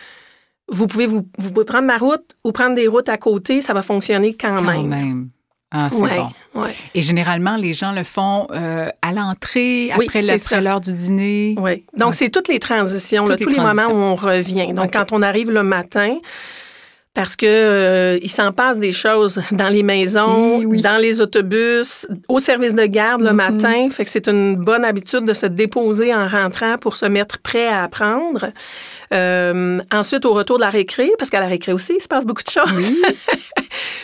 vous 0.67 0.87
pouvez, 0.87 1.07
vous, 1.07 1.27
vous 1.37 1.51
pouvez 1.53 1.65
prendre 1.65 1.87
ma 1.87 1.97
route 1.97 2.35
ou 2.43 2.51
prendre 2.51 2.75
des 2.75 2.87
routes 2.87 3.09
à 3.09 3.17
côté, 3.17 3.61
ça 3.61 3.73
va 3.73 3.81
fonctionner 3.81 4.33
quand, 4.33 4.57
quand 4.57 4.63
même. 4.63 5.29
Ah, 5.71 5.89
c'est 5.91 5.99
bon. 6.53 6.63
Et 6.93 7.01
généralement, 7.01 7.55
les 7.55 7.73
gens 7.73 7.93
le 7.93 8.03
font 8.03 8.47
euh, 8.51 8.89
à 9.01 9.13
l'entrée, 9.13 9.89
après 9.91 10.21
l'heure 10.61 10.81
du 10.81 10.93
dîner. 10.93 11.55
Oui. 11.57 11.85
Donc, 11.95 12.13
c'est 12.13 12.29
toutes 12.29 12.49
les 12.49 12.59
transitions, 12.59 13.23
tous 13.23 13.49
les, 13.49 13.57
moments 13.57 13.87
où 13.87 13.95
on 13.95 14.15
revient. 14.15 14.73
Donc, 14.73 14.91
quand 14.91 15.13
on 15.13 15.21
arrive 15.21 15.49
le 15.49 15.63
matin, 15.63 16.17
parce 17.13 17.35
que 17.35 17.45
euh, 17.45 18.19
il 18.21 18.31
s'en 18.31 18.53
passe 18.53 18.79
des 18.79 18.93
choses 18.93 19.41
dans 19.51 19.67
les 19.67 19.83
maisons, 19.83 20.61
dans 20.63 21.01
les 21.01 21.19
autobus, 21.19 22.07
au 22.29 22.39
service 22.39 22.73
de 22.73 22.85
garde 22.85 23.21
le 23.21 23.31
mm-hmm. 23.31 23.33
matin. 23.33 23.89
Fait 23.89 24.05
que 24.05 24.09
c'est 24.09 24.29
une 24.29 24.55
bonne 24.55 24.85
habitude 24.85 25.25
de 25.25 25.33
se 25.33 25.45
déposer 25.45 26.15
en 26.15 26.25
rentrant 26.25 26.77
pour 26.77 26.95
se 26.95 27.05
mettre 27.05 27.39
prêt 27.39 27.67
à 27.67 27.83
apprendre. 27.83 28.47
Euh, 29.13 29.81
ensuite, 29.91 30.25
au 30.25 30.33
retour 30.33 30.57
de 30.57 30.63
la 30.63 30.69
récré, 30.69 31.11
parce 31.17 31.29
qu'à 31.29 31.41
la 31.41 31.47
récré 31.47 31.73
aussi, 31.73 31.95
il 31.97 32.01
se 32.01 32.07
passe 32.07 32.25
beaucoup 32.25 32.43
de 32.43 32.49
choses. 32.49 32.93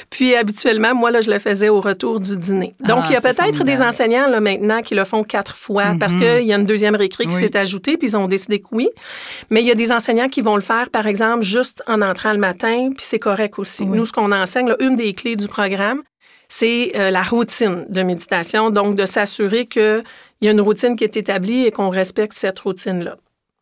Puis 0.10 0.36
habituellement, 0.36 0.96
moi, 0.96 1.12
là, 1.12 1.22
je 1.22 1.30
le 1.30 1.38
faisais 1.40 1.70
au 1.70 1.82
retour 1.82 2.20
du 2.20 2.38
dîner. 2.38 2.76
Donc, 2.80 3.00
ah, 3.04 3.08
il 3.10 3.14
y 3.14 3.16
a 3.16 3.22
peut-être 3.22 3.64
des 3.64 3.82
enseignants 3.82 4.28
là, 4.28 4.40
maintenant 4.40 4.82
qui 4.82 4.96
le 4.96 5.04
font 5.04 5.24
quatre 5.24 5.58
fois 5.58 5.96
parce 6.00 6.14
mhm. 6.14 6.20
qu'il 6.22 6.48
y 6.48 6.54
a 6.54 6.56
une 6.56 6.66
deuxième 6.66 6.96
récré 6.96 7.26
qui 7.26 7.34
s'est 7.34 7.58
ajoutée, 7.58 7.98
puis 7.98 8.10
ils 8.10 8.18
ont 8.18 8.28
décidé 8.28 8.60
que 8.60 8.68
oui. 8.72 8.90
Mais 9.50 9.62
il 9.62 9.68
y 9.68 9.72
a 9.72 9.76
des 9.76 9.92
enseignants 9.92 10.30
qui 10.30 10.42
vont 10.42 10.56
le 10.56 10.62
faire, 10.62 10.90
par 10.90 11.08
exemple, 11.08 11.44
juste 11.44 11.84
en 11.88 12.02
entrant 12.02 12.32
le 12.32 12.40
matin, 12.40 12.90
puis 12.96 13.06
c'est 13.06 13.20
correct 13.20 13.60
aussi. 13.60 13.86
Nous, 13.86 14.06
ce 14.06 14.14
qu'on 14.14 14.32
enseigne, 14.32 14.70
là, 14.70 14.76
une 14.80 14.96
des 14.96 15.14
clés 15.14 15.36
du 15.36 15.48
programme, 15.48 16.02
c'est 16.48 16.94
euh, 16.96 17.12
la 17.12 17.24
routine 17.24 17.86
de 17.90 18.04
méditation, 18.04 18.70
donc 18.70 18.96
de 18.96 19.06
s'assurer 19.06 19.66
qu'il 19.66 20.04
y 20.42 20.48
a 20.48 20.52
une 20.52 20.62
routine 20.62 20.96
qui 20.96 21.04
est 21.04 21.18
établie 21.18 21.66
et 21.66 21.72
qu'on 21.72 21.90
respecte 21.90 22.34
cette 22.34 22.60
routine-là. 22.60 23.18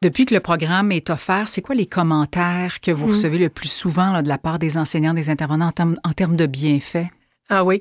Depuis 0.05 0.27
que 0.27 0.35
le 0.35 0.39
programme 0.39 0.91
est 0.91 1.09
offert, 1.09 1.47
c'est 1.47 1.63
quoi 1.63 1.73
les 1.73 1.87
commentaires 1.87 2.79
que 2.79 2.91
vous 2.91 3.07
mm. 3.07 3.09
recevez 3.09 3.37
le 3.39 3.49
plus 3.49 3.71
souvent 3.71 4.21
de 4.21 4.27
la 4.27 4.37
part 4.37 4.59
des 4.59 4.77
enseignants, 4.77 5.15
des 5.15 5.31
intervenants 5.31 5.71
en 6.03 6.11
termes, 6.11 6.35
de 6.35 6.45
bienfaits? 6.45 7.07
Ah 7.49 7.63
oui. 7.63 7.79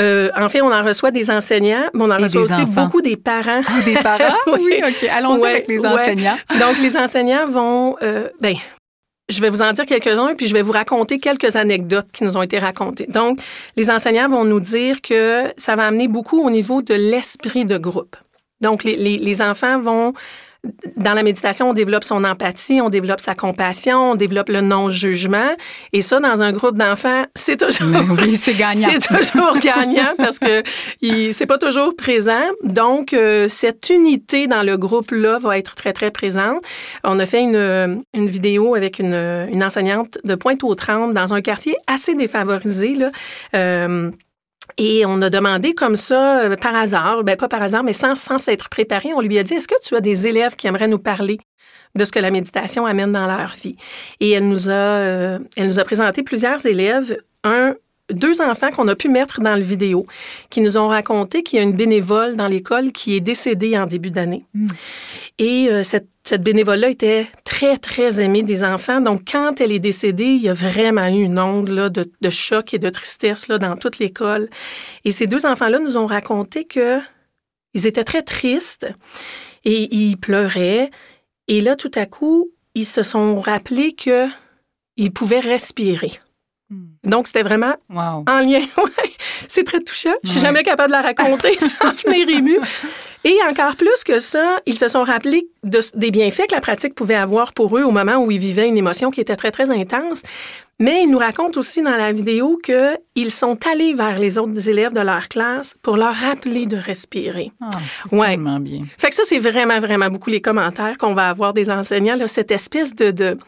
Euh, 0.00 0.28
en 0.36 0.48
fait, 0.48 0.60
on 0.60 0.72
en 0.72 0.82
reçoit 0.82 1.12
des 1.12 1.30
enseignants, 1.30 1.88
mais 1.94 2.02
on 2.02 2.10
en 2.10 2.16
reçoit 2.16 2.40
aussi 2.40 2.66
beaucoup 2.66 3.00
des 3.00 3.16
parents. 3.16 3.60
Ah, 3.64 3.80
des 3.84 3.94
parents? 3.94 4.34
oui, 4.58 4.80
OK. 4.84 5.08
Allons-y 5.08 5.46
avec 5.46 5.68
les 5.68 5.86
enseignants. 5.86 6.36
Donc, 6.58 6.80
les 6.80 6.96
enseignants 6.96 7.46
vont... 7.46 7.96
Euh, 8.02 8.28
ben, 8.40 8.56
je 9.28 9.40
vais 9.40 9.48
vous 9.48 9.62
en 9.62 9.70
dire 9.70 9.86
quelques-uns, 9.86 10.34
puis 10.34 10.48
je 10.48 10.52
vais 10.52 10.62
vous 10.62 10.72
raconter 10.72 11.20
quelques 11.20 11.54
anecdotes 11.54 12.08
qui 12.12 12.24
nous 12.24 12.36
ont 12.36 12.42
été 12.42 12.58
racontées. 12.58 13.06
Donc, 13.06 13.38
les 13.76 13.88
enseignants 13.88 14.28
vont 14.28 14.44
nous 14.44 14.58
dire 14.60 15.00
que 15.00 15.44
ça 15.56 15.76
va 15.76 15.86
amener 15.86 16.08
beaucoup 16.08 16.44
au 16.44 16.50
niveau 16.50 16.82
de 16.82 16.94
l'esprit 16.94 17.64
de 17.64 17.78
groupe. 17.78 18.16
Donc, 18.60 18.82
les, 18.82 18.96
les 18.96 19.42
enfants 19.42 19.80
vont 19.80 20.12
dans 20.96 21.12
la 21.12 21.22
méditation, 21.22 21.70
on 21.70 21.72
développe 21.72 22.04
son 22.04 22.24
empathie, 22.24 22.80
on 22.80 22.88
développe 22.88 23.20
sa 23.20 23.34
compassion, 23.34 24.12
on 24.12 24.14
développe 24.14 24.48
le 24.48 24.60
non-jugement. 24.60 25.50
Et 25.92 26.02
ça, 26.02 26.20
dans 26.20 26.42
un 26.42 26.52
groupe 26.52 26.76
d'enfants, 26.76 27.24
c'est 27.34 27.56
toujours, 27.56 28.04
oui, 28.18 28.36
c'est 28.36 28.54
gagnant. 28.58 28.88
c'est 28.90 29.06
toujours 29.06 29.58
gagnant 29.58 30.14
parce 30.18 30.38
que 30.38 30.62
c'est 31.32 31.46
pas 31.46 31.58
toujours 31.58 31.94
présent. 31.96 32.42
Donc, 32.62 33.12
euh, 33.12 33.48
cette 33.48 33.90
unité 33.90 34.46
dans 34.46 34.62
le 34.62 34.76
groupe-là 34.76 35.38
va 35.38 35.58
être 35.58 35.74
très, 35.74 35.92
très 35.92 36.10
présente. 36.10 36.62
On 37.04 37.18
a 37.18 37.26
fait 37.26 37.42
une, 37.42 38.02
une 38.14 38.26
vidéo 38.26 38.74
avec 38.74 38.98
une, 38.98 39.14
une 39.14 39.62
enseignante 39.62 40.18
de 40.24 40.34
Pointe-aux-Trembles 40.34 41.14
dans 41.14 41.34
un 41.34 41.40
quartier 41.40 41.76
assez 41.86 42.14
défavorisé, 42.14 42.94
là. 42.94 43.10
Euh, 43.54 44.10
et 44.78 45.04
on 45.06 45.22
a 45.22 45.30
demandé 45.30 45.74
comme 45.74 45.96
ça, 45.96 46.40
euh, 46.40 46.56
par 46.56 46.74
hasard, 46.74 47.24
ben 47.24 47.36
pas 47.36 47.48
par 47.48 47.62
hasard, 47.62 47.82
mais 47.82 47.92
sans, 47.92 48.14
s'être 48.14 48.68
préparé, 48.68 49.12
on 49.14 49.20
lui 49.20 49.38
a 49.38 49.42
dit, 49.42 49.54
est-ce 49.54 49.68
que 49.68 49.80
tu 49.82 49.94
as 49.96 50.00
des 50.00 50.26
élèves 50.26 50.56
qui 50.56 50.66
aimeraient 50.66 50.88
nous 50.88 50.98
parler 50.98 51.38
de 51.94 52.04
ce 52.04 52.12
que 52.12 52.18
la 52.18 52.30
méditation 52.30 52.84
amène 52.84 53.12
dans 53.12 53.26
leur 53.26 53.54
vie? 53.62 53.76
Et 54.20 54.30
elle 54.30 54.48
nous 54.48 54.68
a, 54.68 54.72
euh, 54.72 55.38
elle 55.56 55.68
nous 55.68 55.78
a 55.78 55.84
présenté 55.84 56.22
plusieurs 56.22 56.64
élèves, 56.66 57.16
un 57.44 57.74
deux 58.10 58.40
enfants 58.40 58.70
qu'on 58.70 58.88
a 58.88 58.94
pu 58.94 59.08
mettre 59.08 59.40
dans 59.40 59.56
le 59.56 59.62
vidéo 59.62 60.06
qui 60.50 60.60
nous 60.60 60.76
ont 60.76 60.88
raconté 60.88 61.42
qu'il 61.42 61.58
y 61.58 61.60
a 61.60 61.64
une 61.64 61.76
bénévole 61.76 62.36
dans 62.36 62.46
l'école 62.46 62.92
qui 62.92 63.16
est 63.16 63.20
décédée 63.20 63.76
en 63.76 63.86
début 63.86 64.10
d'année. 64.10 64.44
Hmm. 64.54 64.68
Et 65.38 65.68
euh, 65.68 65.82
cette, 65.82 66.08
cette 66.22 66.42
bénévole-là 66.42 66.88
était 66.88 67.26
très, 67.44 67.78
très 67.78 68.20
aimée 68.20 68.42
des 68.42 68.64
enfants. 68.64 69.00
Donc, 69.00 69.22
quand 69.30 69.60
elle 69.60 69.72
est 69.72 69.80
décédée, 69.80 70.24
il 70.24 70.42
y 70.42 70.48
a 70.48 70.54
vraiment 70.54 71.08
eu 71.08 71.22
une 71.22 71.38
onde 71.38 71.68
là, 71.68 71.88
de, 71.88 72.10
de, 72.20 72.30
choc 72.30 72.74
et 72.74 72.78
de 72.78 72.90
tristesse 72.90 73.48
là, 73.48 73.58
dans 73.58 73.76
toute 73.76 73.98
l'école. 73.98 74.48
Et 75.04 75.10
ces 75.10 75.26
deux 75.26 75.44
enfants-là 75.44 75.78
nous 75.78 75.96
ont 75.96 76.06
raconté 76.06 76.64
que 76.64 77.00
ils 77.74 77.86
étaient 77.86 78.04
très 78.04 78.22
tristes 78.22 78.86
et 79.64 79.94
ils 79.94 80.16
pleuraient. 80.16 80.90
Et 81.48 81.60
là, 81.60 81.76
tout 81.76 81.90
à 81.94 82.06
coup, 82.06 82.50
ils 82.74 82.86
se 82.86 83.02
sont 83.02 83.40
rappelés 83.40 83.92
qu'ils 83.92 85.12
pouvaient 85.12 85.40
respirer. 85.40 86.12
Hmm. 86.70 86.86
Donc, 87.04 87.26
c'était 87.28 87.42
vraiment 87.42 87.74
en 87.88 88.40
lien. 88.40 88.60
c'est 89.48 89.64
très 89.64 89.80
touchant. 89.80 90.14
Je 90.24 90.30
suis 90.30 90.40
jamais 90.40 90.62
capable 90.62 90.88
de 90.88 90.96
la 90.96 91.02
raconter 91.02 91.56
sans 91.58 91.92
venir 92.04 92.28
ému. 92.28 92.58
Et 93.24 93.36
encore 93.48 93.76
plus 93.76 94.04
que 94.04 94.20
ça, 94.20 94.60
ils 94.66 94.78
se 94.78 94.88
sont 94.88 95.02
rappelés 95.02 95.48
des 95.62 96.10
bienfaits 96.10 96.46
que 96.48 96.54
la 96.54 96.60
pratique 96.60 96.94
pouvait 96.94 97.16
avoir 97.16 97.52
pour 97.52 97.76
eux 97.76 97.82
au 97.82 97.90
moment 97.90 98.16
où 98.18 98.30
ils 98.30 98.38
vivaient 98.38 98.68
une 98.68 98.78
émotion 98.78 99.10
qui 99.10 99.20
était 99.20 99.34
très, 99.34 99.50
très 99.50 99.70
intense. 99.70 100.22
Mais 100.78 101.02
ils 101.02 101.10
nous 101.10 101.18
racontent 101.18 101.58
aussi 101.58 101.82
dans 101.82 101.96
la 101.96 102.12
vidéo 102.12 102.58
qu'ils 102.62 103.30
sont 103.30 103.58
allés 103.66 103.94
vers 103.94 104.18
les 104.18 104.36
autres 104.36 104.68
élèves 104.68 104.92
de 104.92 105.00
leur 105.00 105.28
classe 105.28 105.74
pour 105.82 105.96
leur 105.96 106.14
rappeler 106.14 106.66
de 106.66 106.76
respirer. 106.76 107.50
Ah, 107.60 107.70
ouais. 108.12 108.36
bien. 108.36 108.84
Fait 108.98 109.08
que 109.08 109.14
ça, 109.14 109.22
c'est 109.24 109.38
vraiment, 109.38 109.80
vraiment 109.80 110.10
beaucoup 110.10 110.30
les 110.30 110.42
commentaires 110.42 110.98
qu'on 110.98 111.14
va 111.14 111.30
avoir 111.30 111.54
des 111.54 111.70
enseignants, 111.70 112.16
là, 112.16 112.28
cette 112.28 112.50
espèce 112.50 112.94
de, 112.94 113.10
de 113.10 113.38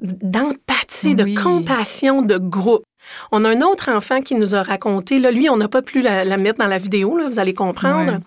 d'empathie, 0.00 1.14
de 1.14 1.40
compassion 1.42 2.22
de 2.22 2.36
groupe. 2.36 2.84
On 3.32 3.44
a 3.44 3.50
un 3.50 3.62
autre 3.62 3.90
enfant 3.90 4.20
qui 4.20 4.34
nous 4.34 4.54
a 4.54 4.62
raconté, 4.62 5.18
là, 5.18 5.30
lui, 5.30 5.48
on 5.48 5.56
n'a 5.56 5.68
pas 5.68 5.82
pu 5.82 6.00
la, 6.00 6.24
mettre 6.36 6.58
dans 6.58 6.66
la 6.66 6.78
vidéo, 6.78 7.16
là, 7.16 7.28
vous 7.28 7.38
allez 7.38 7.54
comprendre. 7.54 8.18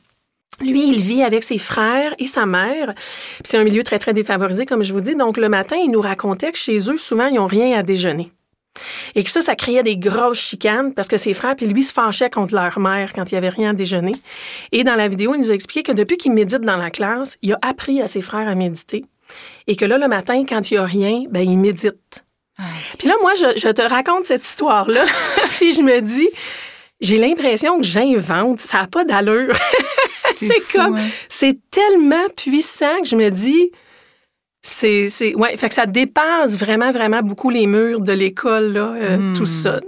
Lui, 0.61 0.87
il 0.87 1.01
vit 1.01 1.23
avec 1.23 1.43
ses 1.43 1.57
frères 1.57 2.13
et 2.17 2.27
sa 2.27 2.45
mère. 2.45 2.93
C'est 3.45 3.57
un 3.57 3.63
milieu 3.63 3.83
très, 3.83 3.99
très 3.99 4.13
défavorisé, 4.13 4.65
comme 4.65 4.83
je 4.83 4.91
vous 4.91 4.99
dis. 4.99 5.15
Donc, 5.15 5.37
le 5.37 5.47
matin, 5.47 5.77
il 5.77 5.89
nous 5.89 6.01
racontait 6.01 6.51
que 6.51 6.57
chez 6.57 6.77
eux, 6.89 6.97
souvent, 6.97 7.27
ils 7.27 7.35
n'ont 7.35 7.47
rien 7.47 7.77
à 7.77 7.83
déjeuner. 7.83 8.31
Et 9.15 9.23
que 9.23 9.31
ça, 9.31 9.41
ça 9.41 9.55
créait 9.55 9.83
des 9.83 9.97
grosses 9.97 10.39
chicanes 10.39 10.93
parce 10.93 11.07
que 11.07 11.17
ses 11.17 11.33
frères 11.33 11.55
et 11.59 11.65
lui 11.65 11.83
se 11.83 11.93
fâchaient 11.93 12.29
contre 12.29 12.55
leur 12.55 12.79
mère 12.79 13.13
quand 13.13 13.31
il 13.31 13.35
n'y 13.35 13.37
avait 13.37 13.49
rien 13.49 13.71
à 13.71 13.73
déjeuner. 13.73 14.13
Et 14.71 14.83
dans 14.83 14.95
la 14.95 15.07
vidéo, 15.07 15.33
il 15.33 15.39
nous 15.39 15.51
a 15.51 15.53
expliqué 15.53 15.83
que 15.83 15.91
depuis 15.91 16.17
qu'il 16.17 16.33
médite 16.33 16.61
dans 16.61 16.77
la 16.77 16.91
classe, 16.91 17.37
il 17.41 17.53
a 17.53 17.59
appris 17.61 18.01
à 18.01 18.07
ses 18.07 18.21
frères 18.21 18.47
à 18.47 18.55
méditer. 18.55 19.05
Et 19.67 19.75
que 19.75 19.85
là, 19.85 19.97
le 19.97 20.07
matin, 20.07 20.43
quand 20.47 20.71
il 20.71 20.75
n'y 20.75 20.77
a 20.79 20.85
rien, 20.85 21.23
ben, 21.29 21.41
il 21.41 21.57
médite. 21.57 22.23
Puis 22.97 23.07
là, 23.07 23.15
moi, 23.21 23.33
je, 23.35 23.57
je 23.57 23.69
te 23.69 23.81
raconte 23.81 24.25
cette 24.25 24.45
histoire-là. 24.45 25.05
puis 25.51 25.73
je 25.73 25.81
me 25.81 26.01
dis, 26.01 26.27
j'ai 26.99 27.17
l'impression 27.17 27.77
que 27.77 27.85
j'invente. 27.85 28.59
Ça 28.59 28.81
n'a 28.81 28.87
pas 28.87 29.05
d'allure. 29.05 29.55
c'est 30.33 30.59
comme, 30.71 30.97
hein. 30.97 31.07
c'est 31.29 31.57
tellement 31.71 32.27
puissant 32.35 33.01
que 33.01 33.07
je 33.07 33.15
me 33.15 33.29
dis, 33.29 33.71
c'est, 34.61 35.07
c'est, 35.07 35.35
ouais, 35.35 35.55
fait 35.55 35.69
que 35.69 35.75
ça 35.75 35.85
dépasse 35.85 36.57
vraiment, 36.57 36.91
vraiment 36.91 37.21
beaucoup 37.21 37.49
les 37.49 37.65
murs 37.65 38.01
de 38.01 38.11
l'école, 38.11 38.73
là, 38.73 38.93
euh, 38.95 39.33
tout 39.33 39.43
hmm. 39.43 39.45
ça. 39.45 39.79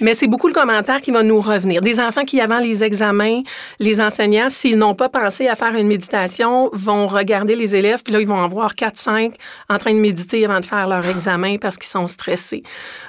Mais 0.00 0.12
c'est 0.14 0.26
beaucoup 0.26 0.48
le 0.48 0.54
commentaire 0.54 1.00
qui 1.00 1.10
va 1.10 1.22
nous 1.22 1.40
revenir. 1.40 1.80
Des 1.80 1.98
enfants 1.98 2.24
qui, 2.24 2.38
avant 2.40 2.58
les 2.58 2.84
examens, 2.84 3.40
les 3.78 4.02
enseignants, 4.02 4.50
s'ils 4.50 4.76
n'ont 4.76 4.94
pas 4.94 5.08
pensé 5.08 5.48
à 5.48 5.54
faire 5.54 5.74
une 5.74 5.86
méditation, 5.86 6.68
vont 6.74 7.06
regarder 7.06 7.56
les 7.56 7.74
élèves, 7.74 8.02
puis 8.02 8.12
là, 8.12 8.20
ils 8.20 8.28
vont 8.28 8.38
en 8.38 8.48
voir 8.48 8.74
4, 8.74 8.98
5 8.98 9.34
en 9.70 9.78
train 9.78 9.94
de 9.94 9.98
méditer 9.98 10.44
avant 10.44 10.60
de 10.60 10.66
faire 10.66 10.86
leur 10.86 11.06
examen 11.06 11.56
parce 11.56 11.78
qu'ils 11.78 11.88
sont 11.88 12.06
stressés. 12.06 12.62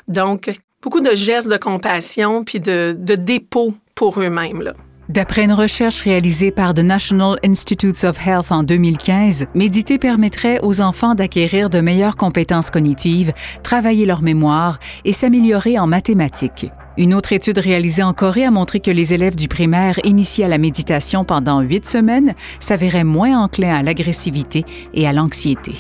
Donc, 0.08 0.50
beaucoup 0.82 1.02
de 1.02 1.14
gestes 1.16 1.50
de 1.50 1.58
compassion 1.58 2.46
puis 2.46 2.62
de, 2.62 2.96
de 2.98 3.16
dépôt 3.16 3.74
pour 3.94 4.22
eux-mêmes, 4.22 4.62
là. 4.62 4.74
D'après 5.10 5.44
une 5.44 5.54
recherche 5.54 6.04
réalisée 6.04 6.52
par 6.52 6.76
The 6.76 6.82
National 6.82 7.40
Institutes 7.44 8.04
of 8.04 8.28
Health 8.28 8.52
en 8.52 8.62
2015, 8.62 9.48
méditer 9.56 9.98
permettrait 9.98 10.60
aux 10.62 10.82
enfants 10.82 11.16
d'acquérir 11.16 11.72
de 11.72 11.82
meilleures 11.82 12.16
compétences 12.16 12.70
cognitives, 12.70 13.34
travailler 13.64 14.06
leur 14.06 14.22
mémoire 14.22 14.78
et 15.06 15.14
s'améliorer 15.14 15.80
en 15.80 15.88
mathématiques. 15.88 16.68
Une 16.96 17.16
autre 17.16 17.34
étude 17.34 17.58
réalisée 17.58 18.04
en 18.04 18.14
Corée 18.14 18.46
a 18.46 18.52
montré 18.52 18.82
que 18.82 18.92
les 18.92 19.16
élèves 19.16 19.36
du 19.36 19.48
primaire 19.48 19.98
initiés 20.04 20.46
à 20.46 20.48
la 20.48 20.60
méditation 20.60 21.26
pendant 21.26 21.62
huit 21.62 21.88
semaines 21.88 22.36
s'avéraient 22.60 23.04
moins 23.04 23.36
enclins 23.36 23.78
à 23.78 23.82
l'agressivité 23.82 24.64
et 24.94 25.08
à 25.08 25.12
l'anxiété. 25.12 25.72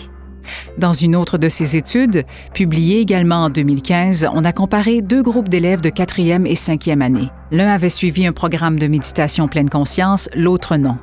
Dans 0.79 0.93
une 0.93 1.15
autre 1.15 1.37
de 1.37 1.49
ces 1.49 1.75
études, 1.75 2.25
publiée 2.55 2.99
également 2.99 3.43
en 3.43 3.49
2015, 3.51 4.27
on 4.33 4.43
a 4.43 4.53
comparé 4.53 5.03
deux 5.03 5.21
groupes 5.21 5.49
d'élèves 5.49 5.81
de 5.81 5.91
quatrième 5.91 6.47
et 6.47 6.55
cinquième 6.55 7.03
année. 7.03 7.29
L'un 7.51 7.67
avait 7.67 7.89
suivi 7.89 8.27
un 8.27 8.31
programme 8.31 8.77
de 8.77 8.87
méditation 8.87 9.47
pleine 9.47 9.69
conscience, 9.69 10.29
l'autre 10.35 10.77
non. 10.77 10.97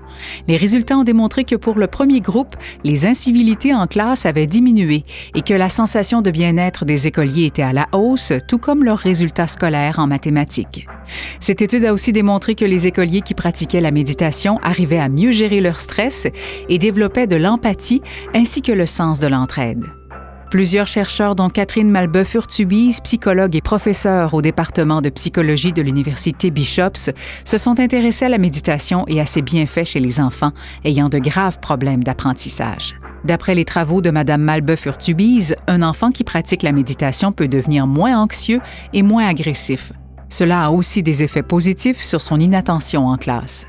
Les 0.47 0.57
résultats 0.57 0.97
ont 0.97 1.05
démontré 1.05 1.45
que 1.45 1.57
pour 1.57 1.79
le 1.79 1.89
premier 1.89 2.21
groupe, 2.21 2.55
les 2.85 3.07
incivilités 3.07 3.75
en 3.75 3.87
classe 3.87 4.27
avaient 4.27 4.47
diminué 4.47 5.05
et 5.35 5.43
que 5.43 5.55
la 5.55 5.69
sensation 5.69 6.23
de 6.23 6.31
bien-être 6.31 6.85
des 6.85 7.07
écoliers 7.07 7.47
était 7.47 7.63
à 7.63 7.73
la 7.73 7.89
hausse, 7.93 8.33
tout 8.49 8.59
comme 8.59 8.85
leurs 8.85 8.99
résultats 8.99 9.49
scolaires 9.49 9.99
en 9.99 10.07
mathématiques. 10.07 10.87
Cette 11.41 11.63
étude 11.63 11.85
a 11.85 11.93
aussi 11.93 12.13
démontré 12.13 12.55
que 12.55 12.65
les 12.65 12.87
écoliers 12.87 13.23
qui 13.23 13.35
pratiquaient 13.35 13.81
la 13.81 13.91
méditation 13.91 14.59
arrivaient 14.63 14.99
à 14.99 15.09
mieux 15.09 15.33
gérer 15.33 15.61
leur 15.61 15.81
stress 15.81 16.29
et 16.69 16.79
développaient 16.79 17.27
de 17.27 17.37
l'empathie 17.37 18.03
ainsi 18.35 18.63
que 18.63 18.73
le 18.73 18.87
sens 18.87 19.19
de 19.19 19.27
l'entraide. 19.27 19.85
Plusieurs 20.51 20.87
chercheurs, 20.87 21.35
dont 21.35 21.51
Catherine 21.51 21.91
Malbeuf-Urtubise, 21.91 23.01
psychologue 23.01 23.57
et 23.57 23.61
professeure 23.61 24.33
au 24.33 24.43
département 24.43 25.03
de 25.03 25.09
psychologie 25.09 25.73
de 25.73 25.83
l'Université 25.83 26.51
Bishops, 26.51 27.11
se 27.45 27.59
sont 27.59 27.81
intéressés 27.81 28.27
à 28.27 28.29
la 28.29 28.39
méditation 28.39 29.05
et 29.09 29.21
à 29.21 29.27
ses 29.27 29.43
bienfaits 29.43 29.85
chez 29.85 30.01
les 30.01 30.21
enfants 30.21 30.53
ayant 30.85 31.09
de 31.09 31.19
graves 31.19 31.59
problèmes 31.59 32.05
d'apprentissage. 32.05 32.95
D'après 33.25 33.57
les 33.57 33.65
travaux 33.65 34.01
de 34.01 34.11
Mme 34.11 34.43
Malbeuf-Urtubise, 34.43 35.57
un 35.67 35.83
enfant 35.83 36.13
qui 36.13 36.23
pratique 36.23 36.63
la 36.63 36.71
méditation 36.71 37.33
peut 37.33 37.49
devenir 37.49 37.89
moins 37.89 38.17
anxieux 38.17 38.61
et 38.93 39.03
moins 39.03 39.27
agressif. 39.27 39.93
Cela 40.29 40.67
a 40.67 40.71
aussi 40.71 41.03
des 41.03 41.25
effets 41.25 41.43
positifs 41.43 42.03
sur 42.03 42.21
son 42.21 42.39
inattention 42.39 43.07
en 43.07 43.17
classe. 43.17 43.67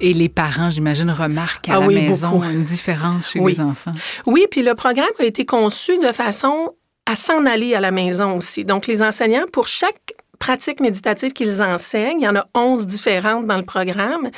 Et 0.00 0.12
les 0.12 0.28
parents, 0.28 0.70
j'imagine, 0.70 1.10
remarquent 1.10 1.68
à 1.68 1.76
ah 1.76 1.80
la 1.80 1.86
maison 1.86 2.42
une 2.42 2.64
différence 2.64 3.32
chez 3.32 3.40
les 3.40 3.60
enfants. 3.60 3.94
Oui, 4.26 4.46
puis 4.50 4.62
le 4.62 4.74
programme 4.74 5.06
a 5.18 5.24
été 5.24 5.44
conçu 5.44 5.98
de 5.98 6.12
façon 6.12 6.74
à 7.06 7.14
s'en 7.14 7.46
aller 7.46 7.74
à 7.74 7.80
la 7.80 7.92
maison 7.92 8.36
aussi. 8.36 8.64
Donc, 8.64 8.86
les 8.86 9.02
enseignants, 9.02 9.46
pour 9.52 9.68
chaque 9.68 10.14
pratique 10.38 10.80
méditative 10.80 11.32
qu'ils 11.32 11.62
enseignent, 11.62 12.20
il 12.20 12.24
y 12.24 12.28
en 12.28 12.36
a 12.36 12.46
11 12.54 12.86
différentes 12.86 13.46
dans 13.46 13.56
le 13.56 13.64
programme, 13.64 14.30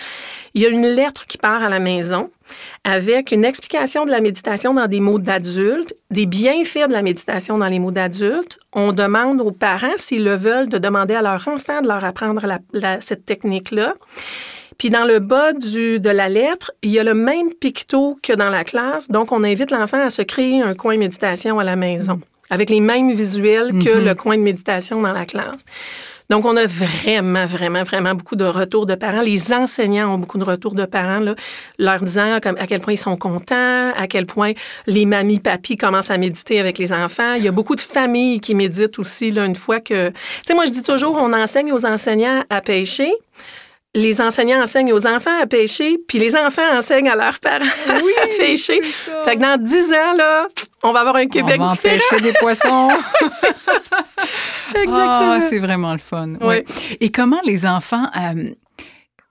il 0.55 0.63
y 0.63 0.67
a 0.67 0.69
une 0.69 0.87
lettre 0.87 1.27
qui 1.27 1.39
part 1.39 1.63
à 1.63 1.69
la 1.69 1.81
maison 1.81 2.31
avec 2.85 3.33
une 3.33 3.45
explication 3.45 4.05
de 4.05 4.11
la 4.11 4.21
méditation 4.21 4.75
dans 4.75 4.87
des 4.87 5.01
mots 5.01 5.19
d'adultes, 5.19 5.95
des 6.11 6.27
bienfaits 6.27 6.89
de 6.89 6.93
la 6.93 7.03
méditation 7.03 7.59
dans 7.59 7.67
les 7.67 7.79
mots 7.79 7.91
d'adultes. 7.91 8.59
On 8.73 8.93
demande 8.93 9.41
aux 9.41 9.51
parents, 9.51 9.97
s'ils 9.97 10.25
le 10.25 10.37
veulent, 10.37 10.69
de 10.69 10.79
demander 10.79 11.15
à 11.15 11.23
leur 11.23 11.47
enfant 11.49 11.81
de 11.81 11.89
leur 11.89 12.05
apprendre 12.05 12.41
cette 13.01 13.27
technique-là. 13.27 13.95
Puis 14.79 14.91
dans 14.91 15.05
le 15.05 15.19
bas 15.19 15.53
du, 15.53 15.99
de 15.99 16.09
la 16.09 16.29
lettre, 16.29 16.71
il 16.83 16.91
y 16.91 17.01
a 17.01 17.05
le 17.05 17.15
même 17.15 17.53
picto 17.53 18.17
que 18.23 18.33
dans 18.33 18.49
la 18.49 18.63
classe. 18.63 19.09
Donc, 19.09 19.33
on 19.33 19.43
invite 19.43 19.73
l'enfant 19.73 20.01
à 20.01 20.09
se 20.09 20.23
créer 20.23 20.63
un 20.63 20.75
coin 20.75 20.97
méditation 20.97 21.59
à 21.59 21.65
la 21.65 21.75
maison, 21.75 22.21
avec 22.49 22.71
les 22.71 22.79
mêmes 22.79 23.13
visuels 23.13 23.73
que 23.73 23.99
mhm. 23.99 24.05
le 24.05 24.15
coin 24.15 24.37
de 24.37 24.43
méditation 24.43 25.03
dans 25.03 25.13
la 25.13 25.27
classe. 25.27 25.65
Donc, 26.31 26.45
on 26.45 26.57
a 26.57 26.67
vraiment, 26.67 27.47
vraiment, 27.47 27.83
vraiment 27.83 28.15
beaucoup 28.15 28.37
de 28.37 28.45
retours 28.45 28.87
de 28.87 28.95
parents. 28.95 29.23
Les 29.23 29.53
enseignants 29.53 30.15
ont 30.15 30.19
beaucoup 30.19 30.39
de 30.39 30.45
retours 30.45 30.75
de 30.75 30.85
parents, 30.85 31.21
là, 31.21 31.35
leur 31.79 32.01
disant 32.01 32.39
comme, 32.41 32.57
à 32.59 32.67
quel 32.69 32.81
point 32.81 32.93
ils 32.93 32.99
sont 32.99 33.17
contents, 33.17 33.93
à 33.97 34.07
quel 34.09 34.27
point 34.27 34.53
les 34.87 35.07
mamies, 35.07 35.41
papis 35.41 35.77
commencent 35.77 36.11
à 36.11 36.19
méditer 36.19 36.61
avec 36.61 36.79
les 36.79 36.93
enfants. 36.93 37.33
Il 37.33 37.43
y 37.43 37.49
a 37.49 37.53
beaucoup 37.53 37.75
de 37.75 37.81
familles 37.81 38.41
qui 38.41 38.55
méditent 38.55 38.99
aussi, 38.99 39.33
là, 39.33 39.47
une 39.47 39.57
fois 39.57 39.81
que... 39.81 40.11
Tu 40.11 40.15
sais, 40.47 40.55
moi, 40.55 40.67
je 40.67 40.71
dis 40.71 40.83
toujours, 40.83 41.17
on 41.21 41.33
enseigne 41.33 41.73
aux 41.73 41.85
enseignants 41.85 42.45
à 42.51 42.61
pêcher 42.61 43.11
les 43.95 44.21
enseignants 44.21 44.63
enseignent 44.63 44.93
aux 44.93 45.07
enfants 45.07 45.41
à 45.41 45.47
pêcher, 45.47 45.99
puis 46.07 46.19
les 46.19 46.37
enfants 46.37 46.77
enseignent 46.77 47.09
à 47.09 47.17
leurs 47.17 47.39
parents 47.41 47.65
oui, 48.03 48.13
à 48.23 48.27
pêcher. 48.39 48.81
Ça. 48.93 49.25
Fait 49.25 49.37
que 49.37 49.41
dans 49.41 49.61
dix 49.63 49.93
ans, 49.93 50.17
là, 50.17 50.47
on 50.83 50.93
va 50.93 51.01
avoir 51.01 51.17
un 51.17 51.27
Québec 51.27 51.57
on 51.59 51.67
va 51.67 51.77
pêcher 51.77 52.21
des 52.21 52.33
poissons. 52.41 52.91
c'est 53.31 53.57
ça. 53.57 53.73
Exactement. 54.75 55.33
Ah, 55.33 55.41
c'est 55.41 55.59
vraiment 55.59 55.93
le 55.93 55.99
fun. 55.99 56.35
Oui. 56.41 56.57
Et 57.01 57.11
comment 57.11 57.41
les 57.45 57.67
enfants 57.67 58.09
euh, 58.17 58.51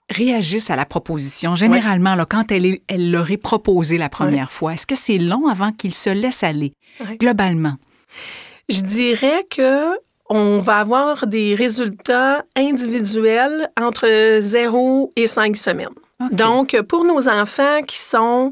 réagissent 0.10 0.72
à 0.72 0.76
la 0.76 0.86
proposition? 0.86 1.56
Généralement, 1.56 2.15
là, 2.15 2.26
quand 2.26 2.52
elle, 2.52 2.80
elle 2.88 3.12
leur 3.12 3.32
est 3.32 3.38
proposée 3.38 3.98
la 3.98 4.10
première 4.10 4.52
fois, 4.52 4.74
est-ce 4.74 4.88
que 4.88 4.96
c'est 4.96 5.20
long 5.20 5.48
avant 5.48 5.72
qu'ils 5.72 5.93
se 5.93 6.10
laissent 6.10 6.43
aller, 6.43 6.74
globalement? 7.20 7.76
Je 8.70 8.82
dirais 8.82 9.46
que 9.50 9.98
on 10.30 10.60
va 10.60 10.78
avoir 10.78 11.28
des 11.28 11.56
résultats 11.56 12.44
individuels 12.56 13.70
entre 13.80 14.40
0 14.40 15.13
et 15.16 15.28
5 15.28 15.56
semaines. 15.56 15.90
Donc, 16.32 16.76
pour 16.88 17.04
nos 17.06 17.30
enfants 17.30 17.84
qui 17.86 17.98
sont 17.98 18.52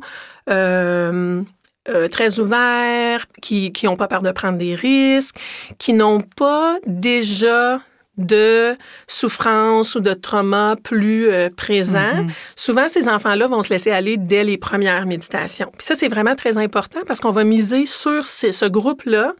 euh, 0.50 1.42
euh, 1.90 2.08
très 2.08 2.40
ouverts, 2.40 3.26
qui 3.42 3.72
n'ont 3.84 3.96
pas 3.96 4.08
peur 4.08 4.22
de 4.22 4.32
prendre 4.32 4.58
des 4.58 4.76
risques, 4.76 5.38
qui 5.78 5.94
n'ont 5.94 6.22
pas 6.22 6.78
déjà 6.86 7.80
de 8.18 8.78
souffrance 9.08 9.96
ou 9.96 10.00
de 10.00 10.14
trauma 10.14 10.78
plus 10.82 11.28
euh, 11.28 11.50
présent. 11.50 12.00
Mm-hmm. 12.00 12.32
Souvent, 12.56 12.88
ces 12.88 13.10
enfants-là 13.10 13.48
vont 13.48 13.62
se 13.62 13.70
laisser 13.70 13.92
aller 13.92 14.18
dès 14.18 14.44
les 14.44 14.58
premières 14.58 15.06
méditations. 15.06 15.70
Puis 15.78 15.86
ça, 15.86 15.96
c'est 15.96 16.08
vraiment 16.08 16.36
très 16.36 16.58
important 16.58 17.02
parce 17.06 17.20
qu'on 17.20 17.32
va 17.32 17.44
miser 17.44 17.86
sur 17.86 18.26
ce 18.26 18.66
groupe-là 18.68 19.34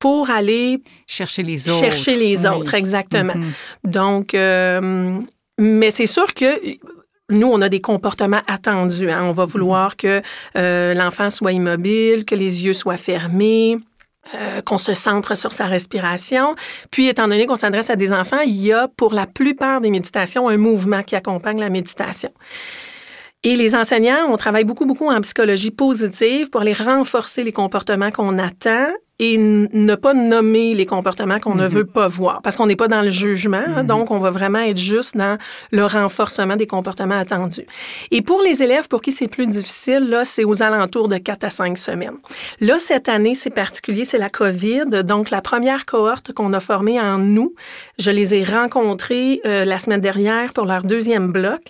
pour 0.00 0.30
aller 0.30 0.82
chercher 1.06 1.44
les 1.44 1.68
autres. 1.68 1.78
Chercher 1.78 2.16
les 2.16 2.44
autres, 2.46 2.74
exactement. 2.74 3.34
Mm-hmm. 3.34 3.90
Donc, 3.90 4.34
euh, 4.34 5.20
mais 5.58 5.92
c'est 5.92 6.08
sûr 6.08 6.34
que 6.34 6.58
nous, 7.30 7.46
on 7.46 7.60
a 7.60 7.68
des 7.68 7.80
comportements 7.80 8.40
attendus. 8.48 9.10
Hein. 9.10 9.22
On 9.22 9.30
va 9.30 9.44
vouloir 9.44 9.96
que 9.96 10.20
euh, 10.56 10.94
l'enfant 10.94 11.30
soit 11.30 11.52
immobile, 11.52 12.24
que 12.24 12.34
les 12.34 12.64
yeux 12.64 12.72
soient 12.72 12.96
fermés. 12.96 13.78
Euh, 14.34 14.60
qu'on 14.60 14.76
se 14.76 14.94
centre 14.94 15.34
sur 15.34 15.54
sa 15.54 15.64
respiration. 15.64 16.54
Puis, 16.90 17.08
étant 17.08 17.26
donné 17.26 17.46
qu'on 17.46 17.56
s'adresse 17.56 17.88
à 17.88 17.96
des 17.96 18.12
enfants, 18.12 18.40
il 18.44 18.54
y 18.54 18.70
a 18.70 18.86
pour 18.86 19.14
la 19.14 19.26
plupart 19.26 19.80
des 19.80 19.90
méditations 19.90 20.46
un 20.46 20.58
mouvement 20.58 21.02
qui 21.02 21.16
accompagne 21.16 21.58
la 21.58 21.70
méditation. 21.70 22.30
Et 23.42 23.56
les 23.56 23.74
enseignants, 23.74 24.28
on 24.28 24.36
travaille 24.36 24.64
beaucoup, 24.64 24.84
beaucoup 24.84 25.08
en 25.08 25.20
psychologie 25.22 25.70
positive 25.70 26.50
pour 26.50 26.60
aller 26.60 26.74
renforcer 26.74 27.42
les 27.42 27.52
comportements 27.52 28.10
qu'on 28.10 28.38
attend 28.38 28.88
et 29.20 29.36
ne 29.36 29.94
pas 29.96 30.14
nommer 30.14 30.74
les 30.74 30.86
comportements 30.86 31.38
qu'on 31.38 31.54
ne 31.54 31.64
mhm. 31.64 31.68
veut 31.68 31.84
pas 31.84 32.08
voir, 32.08 32.40
parce 32.42 32.56
qu'on 32.56 32.66
n'est 32.66 32.74
pas 32.74 32.88
dans 32.88 33.02
le 33.02 33.10
jugement, 33.10 33.68
mhm. 33.68 33.86
donc 33.86 34.10
on 34.10 34.18
va 34.18 34.30
vraiment 34.30 34.60
être 34.60 34.78
juste 34.78 35.14
dans 35.14 35.36
le 35.72 35.84
renforcement 35.84 36.56
des 36.56 36.66
comportements 36.66 37.18
attendus. 37.18 37.66
Et 38.10 38.22
pour 38.22 38.40
les 38.40 38.62
élèves 38.62 38.88
pour 38.88 39.02
qui 39.02 39.12
c'est 39.12 39.28
plus 39.28 39.46
difficile, 39.46 40.08
là, 40.08 40.24
c'est 40.24 40.44
aux 40.44 40.62
alentours 40.62 41.08
de 41.08 41.18
4 41.18 41.44
à 41.44 41.50
5 41.50 41.76
semaines. 41.76 42.16
Là, 42.60 42.78
cette 42.78 43.10
année, 43.10 43.34
c'est 43.34 43.50
particulier, 43.50 44.06
c'est 44.06 44.16
la 44.16 44.30
COVID, 44.30 45.04
donc 45.04 45.28
la 45.28 45.42
première 45.42 45.84
cohorte 45.84 46.32
qu'on 46.32 46.54
a 46.54 46.60
formée 46.60 46.98
en 46.98 47.18
nous, 47.18 47.52
je 47.98 48.10
les 48.10 48.34
ai 48.34 48.42
rencontrés 48.42 49.42
euh, 49.44 49.66
la 49.66 49.78
semaine 49.78 50.00
dernière 50.00 50.54
pour 50.54 50.64
leur 50.64 50.82
deuxième 50.82 51.30
bloc 51.30 51.60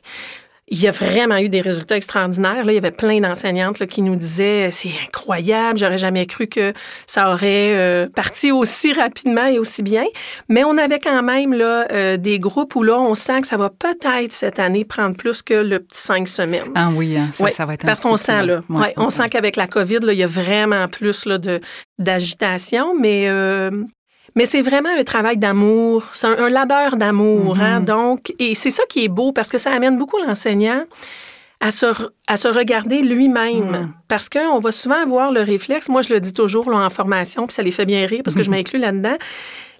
il 0.70 0.80
y 0.80 0.86
a 0.86 0.92
vraiment 0.92 1.36
eu 1.38 1.48
des 1.48 1.60
résultats 1.60 1.96
extraordinaires. 1.96 2.64
Là, 2.64 2.72
il 2.72 2.76
y 2.76 2.78
avait 2.78 2.92
plein 2.92 3.20
d'enseignantes 3.20 3.84
qui 3.86 4.02
nous 4.02 4.14
disaient 4.14 4.70
c'est 4.70 4.92
incroyable, 5.04 5.78
j'aurais 5.78 5.98
jamais 5.98 6.26
cru 6.26 6.46
que 6.46 6.72
ça 7.06 7.32
aurait 7.32 7.76
euh, 7.76 8.08
parti 8.08 8.52
aussi 8.52 8.92
rapidement 8.92 9.46
et 9.46 9.58
aussi 9.58 9.82
bien. 9.82 10.04
Mais 10.48 10.62
on 10.62 10.78
avait 10.78 11.00
quand 11.00 11.22
même 11.24 11.52
là, 11.52 11.86
euh, 11.90 12.16
des 12.16 12.38
groupes 12.38 12.76
où 12.76 12.84
là, 12.84 13.00
on 13.00 13.14
sent 13.14 13.40
que 13.40 13.48
ça 13.48 13.56
va 13.56 13.68
peut-être 13.70 14.32
cette 14.32 14.60
année 14.60 14.84
prendre 14.84 15.16
plus 15.16 15.42
que 15.42 15.54
le 15.54 15.80
petit 15.80 16.00
cinq 16.00 16.28
semaines. 16.28 16.70
Ah 16.76 16.90
oui, 16.94 17.16
hein, 17.16 17.30
ça, 17.32 17.48
ça 17.48 17.66
va 17.66 17.74
être 17.74 17.84
un 17.84 17.88
Parce 17.88 18.02
qu'on 18.02 18.16
sent 18.16 18.46
là, 18.46 18.62
ouais, 18.68 18.94
on 18.96 19.10
sent 19.10 19.28
qu'avec 19.28 19.56
la 19.56 19.66
COVID, 19.66 20.00
là, 20.00 20.12
il 20.12 20.18
y 20.20 20.24
a 20.24 20.28
vraiment 20.28 20.86
plus 20.86 21.26
là, 21.26 21.38
de, 21.38 21.60
d'agitation, 21.98 22.94
mais 22.98 23.28
euh, 23.28 23.70
mais 24.34 24.46
c'est 24.46 24.62
vraiment 24.62 24.90
un 24.98 25.04
travail 25.04 25.36
d'amour, 25.36 26.04
c'est 26.12 26.26
un, 26.26 26.48
labeur 26.48 26.96
d'amour. 26.96 27.58
Hein, 27.60 27.80
mm-hmm. 27.80 27.84
donc, 27.84 28.32
et 28.38 28.54
c'est 28.54 28.70
ça 28.70 28.82
qui 28.88 29.04
est 29.04 29.08
beau 29.08 29.32
parce 29.32 29.48
que 29.48 29.58
ça 29.58 29.70
amène 29.70 29.98
beaucoup 29.98 30.18
l'enseignant 30.18 30.84
à 31.60 31.70
se, 31.70 31.86
à 32.26 32.36
se 32.36 32.48
regarder 32.48 33.02
lui-même. 33.02 33.70
Mm. 33.70 33.92
Parce 34.08 34.28
qu'on 34.28 34.58
va 34.58 34.72
souvent 34.72 35.02
avoir 35.02 35.30
le 35.30 35.42
réflexe, 35.42 35.88
moi 35.88 36.02
je 36.02 36.12
le 36.14 36.20
dis 36.20 36.32
toujours 36.32 36.70
là, 36.70 36.78
en 36.78 36.90
formation, 36.90 37.46
puis 37.46 37.54
ça 37.54 37.62
les 37.62 37.70
fait 37.70 37.86
bien 37.86 38.06
rire 38.06 38.22
parce 38.24 38.34
que 38.34 38.42
je 38.42 38.50
m'inclus 38.50 38.78
là-dedans 38.78 39.16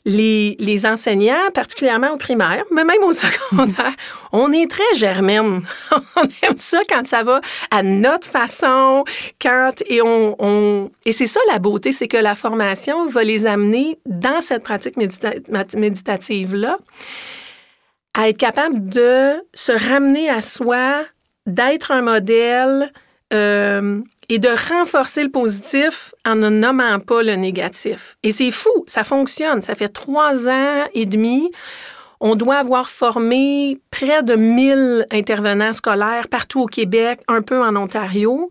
les, 0.04 0.86
enseignants, 0.86 1.50
particulièrement 1.52 2.12
au 2.12 2.16
primaire, 2.16 2.64
mais 2.70 2.84
même 2.84 3.02
au 3.02 3.12
secondaire, 3.12 3.94
on 4.32 4.52
est 4.52 4.70
très 4.70 4.94
germaine. 4.94 5.62
on 6.16 6.22
aime 6.42 6.56
ça 6.56 6.80
quand 6.88 7.06
ça 7.06 7.22
va 7.22 7.40
à 7.70 7.82
notre 7.82 8.26
façon, 8.26 9.04
quand 9.40 9.82
et 9.86 10.00
on 10.02 10.90
et 11.04 11.12
c'est 11.12 11.26
ça 11.26 11.40
la 11.50 11.58
beauté, 11.58 11.92
c'est 11.92 12.08
que 12.08 12.16
la 12.16 12.34
formation 12.34 13.06
va 13.08 13.24
les 13.24 13.46
amener 13.46 13.98
dans 14.06 14.40
cette 14.40 14.62
pratique 14.62 14.96
méditative 14.96 16.54
là 16.54 16.78
à 18.14 18.28
être 18.28 18.38
capable 18.38 18.88
de 18.88 19.34
se 19.54 19.72
ramener 19.72 20.28
à 20.28 20.40
soi, 20.40 21.02
d'être 21.46 21.92
un 21.92 22.02
modèle. 22.02 22.92
Euh, 23.32 24.00
et 24.30 24.38
de 24.38 24.48
renforcer 24.48 25.24
le 25.24 25.30
positif 25.30 26.14
en 26.24 26.36
ne 26.36 26.48
nommant 26.48 27.00
pas 27.00 27.22
le 27.22 27.34
négatif. 27.34 28.16
Et 28.22 28.30
c'est 28.30 28.52
fou, 28.52 28.70
ça 28.86 29.02
fonctionne. 29.02 29.60
Ça 29.60 29.74
fait 29.74 29.88
trois 29.88 30.48
ans 30.48 30.84
et 30.94 31.04
demi. 31.04 31.50
On 32.20 32.36
doit 32.36 32.56
avoir 32.56 32.88
formé 32.88 33.80
près 33.90 34.22
de 34.22 34.36
1000 34.36 35.06
intervenants 35.10 35.72
scolaires 35.72 36.28
partout 36.28 36.60
au 36.60 36.66
Québec, 36.66 37.20
un 37.26 37.42
peu 37.42 37.60
en 37.60 37.74
Ontario. 37.74 38.48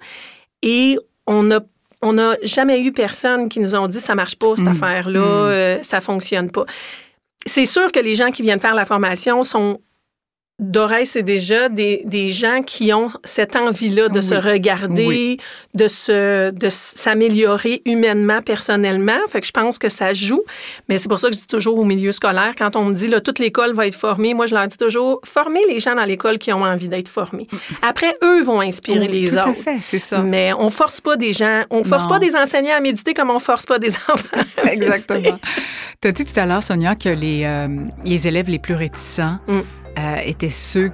Et 0.61 0.99
on 1.25 1.43
n'a 1.43 1.61
on 2.01 2.13
n'a 2.13 2.35
jamais 2.43 2.81
eu 2.81 2.91
personne 2.93 3.49
qui 3.49 3.59
nous 3.59 3.75
ont 3.75 3.87
dit 3.87 3.99
ça 3.99 4.15
marche 4.15 4.37
pas 4.37 4.55
cette 4.55 4.65
mmh. 4.65 4.67
affaire-là, 4.69 5.19
mmh. 5.19 5.49
euh, 5.49 5.83
ça 5.83 6.01
fonctionne 6.01 6.49
pas. 6.49 6.65
C'est 7.45 7.65
sûr 7.65 7.91
que 7.91 7.99
les 7.99 8.15
gens 8.15 8.31
qui 8.31 8.41
viennent 8.41 8.59
faire 8.59 8.75
la 8.75 8.85
formation 8.85 9.43
sont 9.43 9.81
Doré, 10.59 11.05
c'est 11.05 11.23
déjà 11.23 11.69
des, 11.69 12.03
des, 12.05 12.31
gens 12.31 12.61
qui 12.63 12.91
ont 12.93 13.07
cette 13.23 13.55
envie-là 13.55 14.09
de 14.09 14.19
se 14.19 14.35
regarder, 14.35 15.37
de 15.73 15.87
se 15.87 16.51
de 16.51 16.69
s'améliorer 16.69 17.81
humainement, 17.85 18.41
personnellement. 18.41 19.19
Fait 19.29 19.39
que 19.39 19.47
je 19.47 19.51
pense 19.51 19.79
que 19.79 19.87
ça 19.87 20.13
joue. 20.13 20.41
Mais 20.89 20.97
c'est 20.97 21.07
pour 21.07 21.19
ça 21.19 21.29
que 21.29 21.35
je 21.35 21.39
dis 21.39 21.47
toujours 21.47 21.79
au 21.79 21.85
milieu 21.85 22.11
scolaire, 22.11 22.53
quand 22.57 22.75
on 22.75 22.85
me 22.85 22.93
dit 22.93 23.07
là, 23.07 23.21
toute 23.21 23.39
l'école 23.39 23.73
va 23.73 23.87
être 23.87 23.95
formée, 23.95 24.33
moi 24.33 24.47
je 24.47 24.55
leur 24.55 24.67
dis 24.67 24.77
toujours 24.77 25.21
formez 25.23 25.61
les 25.69 25.79
gens 25.79 25.95
dans 25.95 26.03
l'école 26.03 26.37
qui 26.37 26.51
ont 26.51 26.63
envie 26.63 26.89
d'être 26.89 27.09
formés. 27.09 27.47
Après, 27.87 28.13
eux 28.23 28.43
vont 28.43 28.59
inspirer 28.59 29.07
les 29.07 29.35
autres. 29.35 29.43
Tout 29.43 29.49
à 29.49 29.53
fait, 29.53 29.77
c'est 29.81 29.99
ça. 29.99 30.21
Mais 30.21 30.51
on 30.53 30.69
force 30.69 30.99
pas 30.99 31.15
des 31.15 31.33
gens, 31.33 31.63
on 31.69 31.83
force 31.83 32.07
pas 32.07 32.19
des 32.19 32.35
enseignants 32.35 32.75
à 32.77 32.81
méditer 32.81 33.13
comme 33.13 33.29
on 33.29 33.39
force 33.39 33.65
pas 33.65 33.79
des 33.79 33.93
enfants. 34.09 34.43
Exactement. 34.65 35.39
Tu 36.01 36.07
as 36.07 36.11
dit 36.11 36.25
tout 36.25 36.39
à 36.39 36.45
l'heure, 36.45 36.63
Sonia, 36.63 36.95
que 36.95 37.09
les, 37.09 37.43
euh, 37.43 37.67
les 38.05 38.27
élèves 38.27 38.49
les 38.49 38.59
plus 38.59 38.75
réticents 38.75 39.37
mm. 39.47 39.59
Euh, 39.97 40.17
étaient 40.23 40.49
ceux 40.49 40.91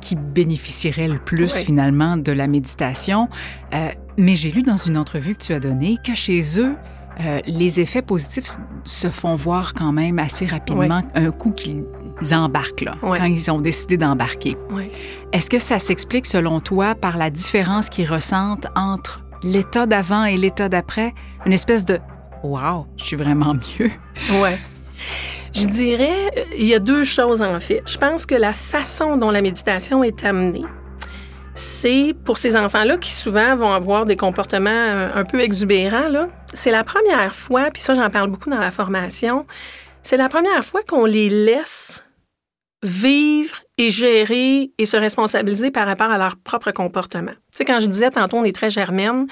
qui 0.00 0.14
bénéficieraient 0.14 1.08
le 1.08 1.18
plus 1.18 1.52
finalement 1.52 2.16
de 2.16 2.32
la 2.32 2.46
méditation. 2.46 3.28
Euh, 3.74 3.88
mais 4.18 4.36
j'ai 4.36 4.50
lu 4.50 4.62
dans 4.62 4.76
une 4.76 4.96
entrevue 4.96 5.34
que 5.34 5.44
tu 5.44 5.52
as 5.52 5.60
donnée 5.60 5.96
que 6.04 6.14
chez 6.14 6.60
eux, 6.60 6.76
euh, 7.20 7.40
les 7.46 7.80
effets 7.80 8.02
positifs 8.02 8.56
se 8.84 9.08
font 9.08 9.34
voir 9.36 9.72
quand 9.74 9.92
même 9.92 10.18
assez 10.18 10.46
rapidement 10.46 11.02
un 11.14 11.30
coup 11.30 11.50
qu'ils 11.50 11.84
embarquent, 12.32 12.82
là, 12.82 12.94
quand 13.00 13.24
ils 13.24 13.50
ont 13.50 13.60
décidé 13.60 13.96
d'embarquer. 13.96 14.56
Est-ce 15.32 15.48
que 15.48 15.58
ça 15.58 15.78
s'explique, 15.78 16.26
selon 16.26 16.60
toi, 16.60 16.94
par 16.94 17.16
la 17.16 17.30
différence 17.30 17.88
qu'ils 17.88 18.10
ressentent 18.10 18.66
entre 18.76 19.24
l'état 19.42 19.86
d'avant 19.86 20.24
et 20.24 20.36
l'état 20.36 20.68
d'après? 20.68 21.14
Une 21.46 21.54
espèce 21.54 21.86
de 21.86 21.98
«wow, 22.44 22.86
je 22.98 23.04
suis 23.04 23.16
vraiment 23.16 23.54
mieux». 23.54 23.90
Ouais. 24.40 24.58
Je 25.56 25.66
dirais, 25.68 26.30
il 26.58 26.66
y 26.66 26.74
a 26.74 26.78
deux 26.78 27.02
choses 27.02 27.40
en 27.40 27.58
fait. 27.60 27.82
Je 27.86 27.96
pense 27.96 28.26
que 28.26 28.34
la 28.34 28.52
façon 28.52 29.16
dont 29.16 29.30
la 29.30 29.40
méditation 29.40 30.04
est 30.04 30.22
amenée, 30.22 30.66
c'est 31.54 32.14
pour 32.26 32.36
ces 32.36 32.58
enfants-là 32.58 32.98
qui 32.98 33.10
souvent 33.10 33.56
vont 33.56 33.72
avoir 33.72 34.04
des 34.04 34.16
comportements 34.16 34.68
un 35.14 35.24
peu 35.24 35.40
exubérants, 35.40 36.28
c'est 36.52 36.70
la 36.70 36.84
première 36.84 37.34
fois, 37.34 37.70
puis 37.70 37.80
ça 37.82 37.94
j'en 37.94 38.10
parle 38.10 38.28
beaucoup 38.28 38.50
dans 38.50 38.60
la 38.60 38.70
formation, 38.70 39.46
c'est 40.02 40.18
la 40.18 40.28
première 40.28 40.62
fois 40.62 40.82
qu'on 40.86 41.06
les 41.06 41.30
laisse 41.30 42.04
vivre 42.82 43.56
et 43.78 43.90
gérer 43.90 44.72
et 44.76 44.84
se 44.84 44.98
responsabiliser 44.98 45.70
par 45.70 45.86
rapport 45.86 46.10
à 46.10 46.18
leur 46.18 46.36
propre 46.36 46.70
comportement. 46.70 47.32
Tu 47.32 47.56
sais, 47.56 47.64
quand 47.64 47.80
je 47.80 47.86
disais 47.86 48.10
tantôt, 48.10 48.36
on 48.36 48.44
est 48.44 48.54
très 48.54 48.68
germaine, 48.68 49.26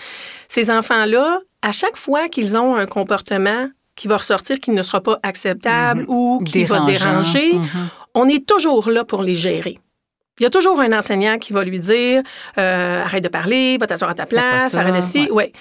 ces 0.48 0.70
enfants-là, 0.70 1.40
à 1.60 1.72
chaque 1.72 1.98
fois 1.98 2.30
qu'ils 2.30 2.56
ont 2.56 2.76
un 2.76 2.86
comportement 2.86 3.68
qui 3.96 4.08
va 4.08 4.16
ressortir 4.16 4.60
qui 4.60 4.70
ne 4.70 4.82
sera 4.82 5.00
pas 5.00 5.18
acceptable 5.22 6.02
mhm. 6.02 6.06
ou 6.08 6.42
qui 6.44 6.64
va 6.64 6.80
déranger, 6.80 7.54
mhm. 7.54 7.88
on 8.14 8.28
est 8.28 8.46
toujours 8.46 8.90
là 8.90 9.04
pour 9.04 9.22
les 9.22 9.34
gérer. 9.34 9.78
Il 10.40 10.42
y 10.42 10.46
a 10.46 10.50
toujours 10.50 10.80
un 10.80 10.92
enseignant 10.92 11.38
qui 11.38 11.52
va 11.52 11.62
lui 11.62 11.78
dire 11.78 12.22
euh, 12.58 13.04
arrête 13.04 13.22
de 13.22 13.28
parler, 13.28 13.76
va 13.78 13.86
t'asseoir 13.86 14.10
à 14.10 14.14
ta 14.14 14.26
place, 14.26 14.74
arrête 14.74 14.96
de 14.96 15.00
si. 15.00 15.30
Ouais. 15.30 15.52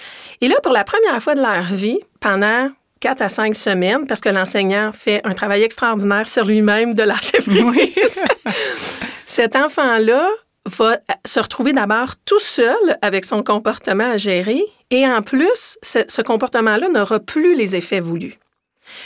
Et 0.42 0.48
là, 0.48 0.56
pour 0.64 0.74
la 0.74 0.84
première 0.84 1.22
fois 1.22 1.36
de 1.36 1.42
leur 1.42 1.64
vie, 1.64 2.00
pendant 2.20 2.70
quatre 3.00 3.22
à 3.22 3.30
cinq 3.30 3.54
semaines, 3.54 4.08
parce 4.08 4.20
que 4.20 4.30
l'enseignant 4.30 4.92
fait 4.92 5.22
un 5.26 5.36
travail 5.36 5.62
extraordinaire 5.62 6.28
sur 6.28 6.46
lui-même 6.46 6.96
de 6.96 7.04
la 7.04 7.14
prise, 7.34 8.24
cet 9.26 9.56
enfant-là 9.56 10.28
va 10.66 10.98
se 11.26 11.40
retrouver 11.40 11.74
d'abord 11.74 12.16
tout 12.26 12.40
seul 12.40 12.98
avec 13.02 13.26
son 13.26 13.44
comportement 13.44 14.12
à 14.12 14.18
gérer 14.18 14.64
et 14.92 15.08
en 15.08 15.22
plus, 15.22 15.78
ce, 15.82 16.22
comportement-là 16.22 16.88
n'aura 16.90 17.20
plus 17.20 17.56
les 17.56 17.76
effets 17.76 18.00
voulus. 18.00 18.36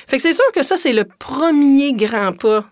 Fait 0.07 0.17
que 0.17 0.23
c'est 0.23 0.33
sûr 0.33 0.51
que 0.53 0.63
ça, 0.63 0.75
c'est 0.75 0.93
le 0.93 1.05
premier 1.05 1.93
grand 1.93 2.33
pas 2.33 2.65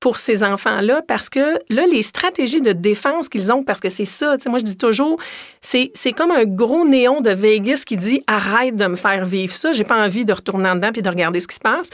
pour 0.00 0.18
ces 0.18 0.42
enfants-là 0.42 1.00
parce 1.06 1.30
que 1.30 1.60
là, 1.70 1.86
les 1.86 2.02
stratégies 2.02 2.60
de 2.60 2.72
défense 2.72 3.28
qu'ils 3.28 3.52
ont, 3.52 3.62
parce 3.62 3.80
que 3.80 3.88
c'est 3.88 4.04
ça, 4.04 4.36
moi 4.46 4.58
je 4.58 4.64
dis 4.64 4.76
toujours, 4.76 5.18
c'est, 5.60 5.92
comme 6.16 6.32
un 6.32 6.44
gros 6.44 6.84
néon 6.84 7.20
de 7.20 7.30
Vegas 7.30 7.84
qui 7.86 7.96
dit 7.96 8.22
arrête 8.26 8.76
de 8.76 8.86
me 8.86 8.96
faire 8.96 9.24
vivre 9.24 9.52
ça, 9.52 9.72
j'ai 9.72 9.84
pas 9.84 10.04
envie 10.04 10.24
de 10.24 10.32
retourner 10.32 10.68
en 10.68 10.74
dedans 10.74 10.90
puis 10.92 11.02
de 11.02 11.08
regarder 11.08 11.40
ce 11.40 11.48
qui 11.48 11.54
se 11.54 11.60
passe. 11.60 11.88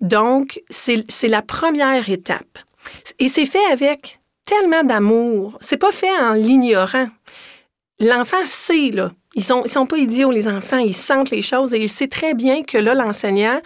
Donc, 0.00 0.62
c'est 0.70 1.04
la 1.28 1.42
première 1.42 2.08
étape. 2.08 2.58
Et 3.18 3.28
c'est 3.28 3.46
fait 3.46 3.64
avec 3.70 4.19
tellement 4.50 4.82
d'amour. 4.82 5.58
C'est 5.60 5.76
pas 5.76 5.92
fait 5.92 6.10
en 6.10 6.32
l'ignorant. 6.32 7.08
L'enfant 8.00 8.44
sait, 8.46 8.90
là. 8.90 9.12
Ils 9.36 9.44
sont, 9.44 9.62
ils 9.64 9.70
sont 9.70 9.86
pas 9.86 9.96
idiots, 9.96 10.32
les 10.32 10.48
enfants. 10.48 10.78
Ils 10.78 10.96
sentent 10.96 11.30
les 11.30 11.42
choses 11.42 11.72
et 11.72 11.78
il 11.78 11.88
sait 11.88 12.08
très 12.08 12.34
bien 12.34 12.64
que 12.64 12.76
là, 12.76 12.94
l'enseignant, 12.94 13.60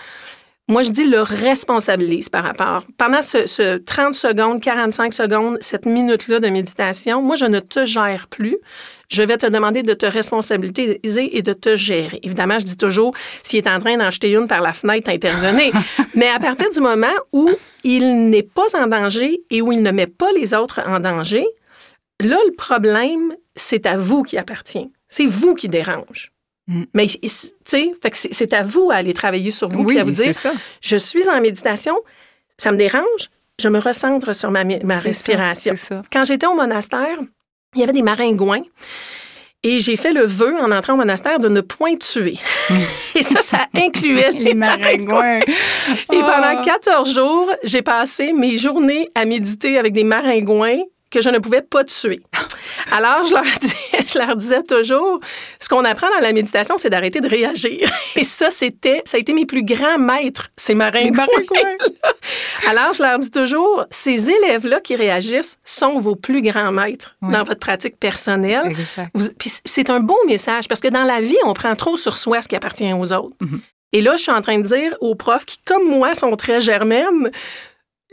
moi, 0.66 0.83
je 0.83 0.90
dis 0.90 1.05
le 1.05 1.20
responsabilise 1.20 2.31
par 2.31 2.42
rapport. 2.42 2.85
Pendant 2.96 3.20
ce, 3.20 3.46
ce 3.46 3.77
30 3.77 4.14
secondes, 4.14 4.62
45 4.62 5.12
secondes, 5.12 5.59
cette 5.61 5.85
minute-là 5.85 6.40
de 6.40 6.48
méditation, 6.48 7.20
moi, 7.20 7.37
je 7.37 7.44
ne 7.44 7.61
te 7.61 7.85
gère 7.85 8.29
plus. 8.29 8.57
Je 9.11 9.22
vais 9.22 9.37
te 9.37 9.44
demander 9.44 9.83
de 9.83 9.92
te 9.92 10.07
responsabiliser 10.07 11.37
et 11.37 11.42
de 11.42 11.53
te 11.53 11.77
gérer. 11.77 12.18
Évidemment, 12.22 12.59
je 12.59 12.64
dis 12.64 12.79
toujours, 12.79 13.12
s'il 13.42 13.59
est 13.59 13.68
en 13.68 13.79
train 13.79 13.98
d'en 13.98 14.11
jeter 14.11 14.33
une 14.33 14.48
par 14.48 14.62
la 14.62 14.72
fenêtre, 14.72 15.11
intervenez. 15.11 15.70
Mais 16.14 16.29
à 16.29 16.38
partir 16.38 16.70
du 16.70 16.81
moment 16.81 17.07
où 17.33 17.50
il 17.83 18.31
n'est 18.31 18.42
pas 18.42 18.74
en 18.74 18.87
danger 18.87 19.42
et 19.50 19.61
où 19.61 19.70
il 19.70 19.83
ne 19.83 19.90
met 19.90 20.07
pas 20.07 20.33
les 20.35 20.55
autres 20.55 20.81
en 20.87 20.98
danger, 20.98 21.44
là, 22.22 22.38
le 22.46 22.55
problème, 22.57 23.35
c'est 23.55 23.85
à 23.85 23.98
vous 23.98 24.22
qui 24.22 24.38
appartient. 24.38 24.90
C'est 25.09 25.27
vous 25.27 25.55
qui 25.55 25.68
dérange. 25.68 26.34
Mm. 26.66 26.85
Mais, 26.94 27.07
tu 27.07 27.18
sais, 27.64 27.92
c'est 28.12 28.53
à 28.53 28.62
vous 28.62 28.90
à 28.90 28.96
aller 28.96 29.14
travailler 29.14 29.50
sur 29.50 29.68
vous 29.68 29.90
et 29.90 30.00
à 30.00 30.05
vous 30.05 30.11
dire 30.11 30.33
je 30.81 30.96
suis 30.96 31.29
en 31.29 31.40
méditation, 31.40 31.96
ça 32.57 32.72
me 32.72 32.77
dérange, 32.77 33.31
je 33.61 33.68
me 33.68 33.79
recentre 33.79 34.35
sur 34.35 34.50
ma, 34.50 34.64
ma 34.64 34.98
respiration. 34.98 35.74
Quand 36.12 36.24
j'étais 36.24 36.46
au 36.46 36.55
monastère, 36.55 37.18
il 37.74 37.81
y 37.81 37.83
avait 37.83 37.92
des 37.92 38.03
maringouins. 38.03 38.62
Et 39.66 39.81
j'ai 39.81 39.96
fait 39.96 40.12
le 40.12 40.27
vœu 40.27 40.55
en 40.61 40.70
entrant 40.72 40.92
au 40.92 40.96
monastère 40.96 41.38
de 41.38 41.48
ne 41.48 41.62
point 41.62 41.96
tuer. 41.96 42.37
et 43.14 43.22
ça, 43.22 43.40
ça 43.40 43.66
incluait 43.74 44.31
les 44.38 44.53
maringouins. 44.53 45.40
Et 45.40 46.20
pendant 46.20 46.61
14 46.62 47.14
jours, 47.14 47.50
j'ai 47.62 47.81
passé 47.81 48.35
mes 48.35 48.59
journées 48.59 49.09
à 49.14 49.24
méditer 49.24 49.79
avec 49.79 49.94
des 49.94 50.05
maringouins 50.05 50.83
que 51.11 51.22
je 51.22 51.31
ne 51.31 51.38
pouvais 51.38 51.62
pas 51.62 51.83
tuer. 51.85 52.20
Alors, 52.92 53.24
je 53.24 53.33
leur, 53.33 53.44
je 54.09 54.19
leur 54.19 54.37
disais 54.37 54.63
toujours, 54.63 55.21
ce 55.61 55.69
qu'on 55.69 55.85
apprend 55.85 56.09
dans 56.11 56.23
la 56.23 56.33
méditation, 56.33 56.77
c'est 56.79 56.91
d'arrêter 56.91 57.21
de 57.21 57.29
réagir. 57.29 57.89
Et 58.17 58.25
ça, 58.25 58.51
c'était, 58.51 59.03
ça 59.05 59.17
a 59.17 59.21
été 59.21 59.33
mes 59.33 59.47
plus 59.47 59.65
grands 59.65 59.99
maîtres, 59.99 60.51
ces 60.57 60.75
marins. 60.75 61.11
Alors, 62.69 62.93
je 62.93 63.03
leur 63.03 63.19
dis 63.19 63.31
toujours, 63.31 63.85
ces 63.91 64.31
élèves-là 64.31 64.81
qui 64.81 64.97
réagissent 64.97 65.59
sont 65.65 66.01
vos 66.01 66.17
plus 66.17 66.43
grands 66.43 66.73
maîtres 66.73 67.17
dans 67.23 67.45
votre 67.45 67.61
pratique 67.61 67.99
personnelle. 67.99 68.75
c'est 69.65 69.91
un 69.91 70.01
beau 70.01 70.19
message 70.27 70.69
parce 70.69 70.81
que 70.81 70.89
dans 70.89 71.05
la 71.05 71.21
vie, 71.21 71.37
on 71.45 71.55
prend 71.55 71.75
trop 71.75 71.97
sur 71.97 72.17
soi 72.17 72.43
ce 72.43 72.49
qui 72.49 72.57
appartient 72.57 72.93
aux 72.93 73.13
autres. 73.13 73.37
Mm-hmm. 73.43 73.61
Et 73.95 74.01
là, 74.01 74.17
je 74.17 74.23
suis 74.23 74.33
en 74.33 74.43
train 74.43 74.59
de 74.59 74.65
dire 74.65 74.97
aux 75.01 75.15
profs 75.15 75.45
qui, 75.45 75.59
comme 75.65 75.89
moi, 75.89 76.15
sont 76.15 76.35
très 76.35 76.61
germaines, 76.61 77.31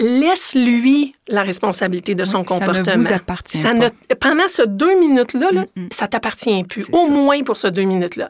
laisse-lui 0.01 1.15
la 1.27 1.43
responsabilité 1.43 2.15
de 2.15 2.25
son 2.25 2.43
comportement. 2.43 2.83
Ça 2.83 2.97
ne 2.97 3.01
vous 3.01 3.11
appartient 3.11 3.61
pas. 3.61 4.15
pendant 4.19 4.47
ce 4.47 4.63
deux 4.63 4.99
minutes-là, 4.99 5.51
là, 5.51 5.65
mm, 5.75 5.83
mm. 5.83 5.87
ça 5.91 6.07
t'appartient 6.07 6.63
plus, 6.63 6.87
au 6.91 7.09
moins 7.09 7.41
pour 7.43 7.57
ce 7.57 7.67
deux 7.67 7.83
minutes-là. 7.83 8.29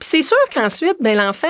C'est 0.00 0.22
sûr 0.22 0.36
qu'ensuite, 0.54 0.96
ben, 1.00 1.16
l'enfant, 1.16 1.46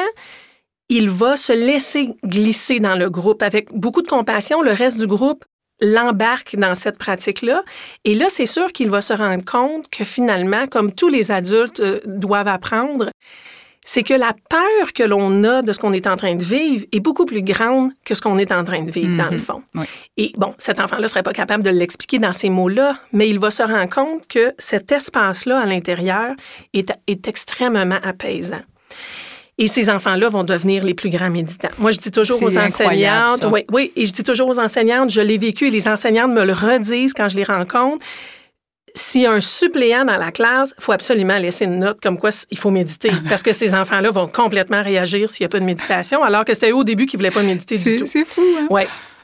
il 0.89 1.11
va 1.11 1.37
se 1.37 1.53
laisser 1.53 2.11
glisser 2.25 2.81
dans 2.81 2.95
le 2.95 3.11
groupe 3.11 3.43
avec 3.43 3.73
beaucoup 3.73 4.03
de 4.03 4.09
compassion. 4.09 4.63
Le 4.63 4.73
reste 4.73 4.99
du 4.99 5.07
groupe 5.07 5.45
l'embarque 5.81 6.57
dans 6.57 6.75
cette 6.75 6.99
pratique-là. 6.99 7.63
Et 8.05 8.15
là, 8.15 8.27
c'est 8.31 8.47
sûr 8.47 8.73
qu'il 8.73 8.89
va 8.89 9.03
se 9.03 9.13
rendre 9.13 9.45
compte 9.45 9.91
que 9.91 10.05
finalement, 10.05 10.67
comme 10.67 10.93
tous 10.93 11.09
les 11.09 11.31
adultes 11.31 11.81
euh, 11.81 12.01
doivent 12.07 12.49
apprendre, 12.49 13.11
c'est 13.87 14.03
que 14.03 14.13
la 14.13 14.35
peur 14.51 14.93
que 14.93 15.05
l'on 15.05 15.45
a 15.45 15.63
de 15.63 15.73
ce 15.73 15.79
qu'on 15.79 15.93
est 15.93 16.09
en 16.09 16.17
train 16.17 16.35
de 16.35 16.43
vivre 16.43 16.85
est 16.91 17.01
beaucoup 17.01 17.25
plus 17.25 17.43
grande 17.43 17.93
que 18.05 18.15
ce 18.15 18.21
qu'on 18.21 18.37
est 18.37 18.51
en 18.51 18.65
train 18.65 18.83
de 18.83 18.91
vivre, 18.91 19.17
dans 19.17 19.31
le 19.31 19.39
mhm. 19.39 19.39
fond. 19.39 19.63
Et 20.17 20.33
bon, 20.37 20.55
cet 20.59 20.81
enfant-là 20.81 21.03
ne 21.03 21.07
serait 21.07 21.23
pas 21.23 21.33
capable 21.33 21.63
de 21.63 21.71
l'expliquer 21.71 22.19
dans 22.19 22.33
ces 22.33 22.51
mots-là, 22.51 22.99
mais 23.13 23.31
il 23.31 23.39
va 23.39 23.53
se 23.53 23.63
rendre 23.63 23.89
compte 23.89 24.27
que 24.27 24.53
cet 24.59 24.91
espace-là 24.91 25.61
à 25.61 25.67
l'intérieur 25.67 26.35
est, 26.75 26.93
est 27.07 27.29
extrêmement 27.29 28.01
apaisant. 28.03 28.61
Et 29.59 29.69
ces 29.69 29.89
enfants-là 29.89 30.29
vont 30.29 30.43
devenir 30.43 30.85
les 30.85 30.93
plus 30.93 31.09
grands 31.09 31.31
méditants. 31.31 31.71
Moi, 31.79 31.93
je 31.93 31.99
dis 31.99 32.11
toujours 32.11 32.43
aux 32.43 32.59
enseignantes, 32.59 33.47
oui, 33.51 33.65
oui, 33.73 33.93
et 33.97 34.05
je 34.05 34.13
dis 34.13 34.25
toujours 34.25 34.49
aux 34.49 34.59
enseignantes, 34.59 35.11
je 35.11 35.21
l'ai 35.21 35.39
vécu 35.39 35.69
et 35.69 35.71
les 35.71 35.89
enseignantes 35.89 36.33
me 36.33 36.45
le 36.45 36.53
redisent 36.53 37.15
quand 37.15 37.29
je 37.29 37.37
les 37.37 37.45
rencontre 37.45 38.05
s'il 38.97 39.23
y 39.23 39.27
a 39.27 39.33
un 39.33 39.41
suppléant 39.41 40.05
dans 40.05 40.17
la 40.17 40.33
classe, 40.33 40.73
il 40.77 40.83
faut 40.83 40.93
absolument 40.93 41.37
laisser 41.37 41.67
une 41.67 41.79
note 41.79 41.99
comme 42.03 42.19
quoi 42.19 42.31
il 42.51 42.59
faut 42.59 42.71
méditer 42.71 43.11
parce 43.29 43.43
que 43.43 43.53
ces 43.53 43.75
enfants-là 43.75 44.11
vont 44.11 44.27
complètement 44.27 44.83
réagir 44.83 45.31
s'il 45.31 45.45
n'y 45.45 45.47
a 45.47 45.51
pas 45.51 45.61
de 45.61 45.65
méditation, 45.65 46.23
alors 46.23 46.45
que 46.45 46.55
c'était 46.55 46.71
eux 46.71 46.77
au 46.77 46.85
début 46.85 47.07
qui 47.07 47.17
ne 47.17 47.21
voulaient 47.21 47.31
pas 47.31 47.43
méditer 47.43 47.77
du 47.77 47.99
tout. 47.99 48.07
C'est 48.07 48.25
fou, 48.25 48.43
hein? 48.59 48.67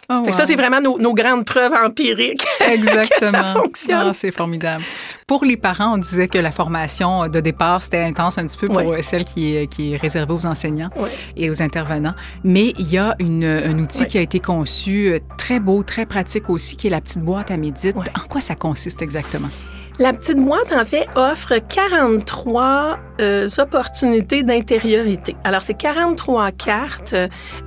Oh, 0.09 0.25
ça, 0.33 0.47
c'est 0.47 0.57
vraiment 0.57 0.81
nos, 0.81 1.15
grandes 1.15 1.45
preuves 1.45 1.73
empiriques. 1.73 2.45
Exactement. 2.61 3.31
que 3.31 3.45
ça 3.45 3.45
fonctionne. 3.45 4.07
Ah, 4.09 4.12
c'est 4.12 4.31
formidable. 4.31 4.83
Pour 5.27 5.45
les 5.45 5.57
parents, 5.57 5.95
on 5.95 5.99
disait 5.99 6.29
que 6.29 6.38
la 6.38 6.51
formation 6.51 7.29
de 7.29 7.41
départ, 7.41 7.83
c'était 7.83 8.03
intense 8.03 8.37
un 8.38 8.47
petit 8.47 8.57
peu 8.59 8.69
pour 8.69 8.83
celle 9.01 9.25
qui 9.25 9.57
est, 9.57 9.67
qui 9.67 9.93
est 9.93 9.97
réservée 9.97 10.35
aux 10.35 10.47
enseignants 10.47 10.91
et 11.37 11.49
aux 11.49 11.62
intervenants. 11.62 12.15
Mais 12.45 12.73
il 12.79 12.91
y 12.93 12.99
a 12.99 13.15
une, 13.19 13.45
un 13.45 13.79
outil 13.79 14.07
qui 14.07 14.19
a 14.19 14.21
été 14.21 14.41
conçu, 14.41 15.09
euh, 15.09 15.21
très 15.38 15.61
beau, 15.61 15.83
très 15.83 16.05
pratique 16.07 16.51
aussi, 16.51 16.77
qui 16.77 16.88
est 16.88 16.91
la 16.91 17.01
petite 17.01 17.23
boîte 17.23 17.51
à 17.51 17.57
médite. 17.57 17.97
En 17.97 18.29
quoi 18.29 18.41
ça 18.41 18.55
consiste 18.55 19.03
exactement? 19.03 19.49
La 19.98 20.12
petite 20.14 20.38
boîte, 20.38 20.72
en 20.72 20.85
fait, 20.85 21.07
offre 21.16 21.59
43 21.59 22.98
euh, 23.20 23.48
opportunités 23.59 24.42
d'intériorité. 24.42 25.37
Alors, 25.44 25.61
c'est 25.61 25.74
43 25.74 26.50
cartes. 26.52 27.14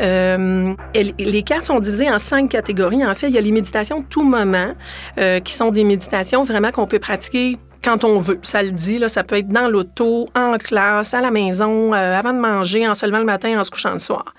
Euh, 0.01 0.73
les 0.93 1.43
cartes 1.43 1.65
sont 1.65 1.79
divisées 1.79 2.09
en 2.09 2.17
cinq 2.17 2.49
catégories. 2.49 3.05
En 3.05 3.13
fait, 3.13 3.27
il 3.27 3.35
y 3.35 3.37
a 3.37 3.41
les 3.41 3.51
méditations 3.51 4.01
tout 4.01 4.23
moment, 4.23 4.73
euh, 5.19 5.39
qui 5.39 5.53
sont 5.53 5.69
des 5.69 5.83
méditations 5.83 6.43
vraiment 6.43 6.71
qu'on 6.71 6.87
peut 6.87 6.99
pratiquer 6.99 7.57
quand 7.85 8.03
on 8.03 8.17
veut. 8.17 8.39
Ça 8.41 8.63
le 8.63 8.71
dit, 8.71 8.97
là, 8.97 9.07
ça 9.07 9.23
peut 9.23 9.37
être 9.37 9.47
dans 9.47 9.69
l'auto, 9.69 10.27
en 10.35 10.57
classe, 10.57 11.13
à 11.13 11.21
la 11.21 11.29
maison, 11.29 11.93
euh, 11.93 12.17
avant 12.17 12.33
de 12.33 12.39
manger, 12.39 12.87
en 12.87 12.95
se 12.95 13.05
levant 13.05 13.19
le 13.19 13.25
matin, 13.25 13.59
en 13.59 13.63
se 13.63 13.69
couchant 13.69 13.93
le 13.93 13.99
soir. 13.99 14.33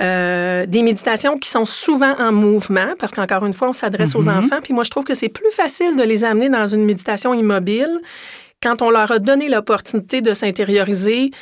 Euh, 0.00 0.64
des 0.66 0.82
méditations 0.82 1.36
qui 1.36 1.50
sont 1.50 1.64
souvent 1.64 2.14
en 2.20 2.32
mouvement, 2.32 2.94
parce 2.98 3.12
qu'encore 3.12 3.44
une 3.44 3.52
fois, 3.52 3.70
on 3.70 3.72
s'adresse 3.72 4.14
aux 4.14 4.22
mm-hmm. 4.22 4.38
enfants. 4.38 4.60
Puis 4.62 4.72
moi, 4.72 4.84
je 4.84 4.90
trouve 4.90 5.04
que 5.04 5.14
c'est 5.14 5.28
plus 5.28 5.50
facile 5.50 5.96
de 5.96 6.04
les 6.04 6.22
amener 6.22 6.48
dans 6.48 6.68
une 6.68 6.84
méditation 6.84 7.34
immobile 7.34 8.00
quand 8.62 8.80
on 8.80 8.90
leur 8.90 9.10
a 9.10 9.18
donné 9.18 9.48
l'opportunité 9.48 10.22
de 10.22 10.32
s'intérioriser 10.32 11.32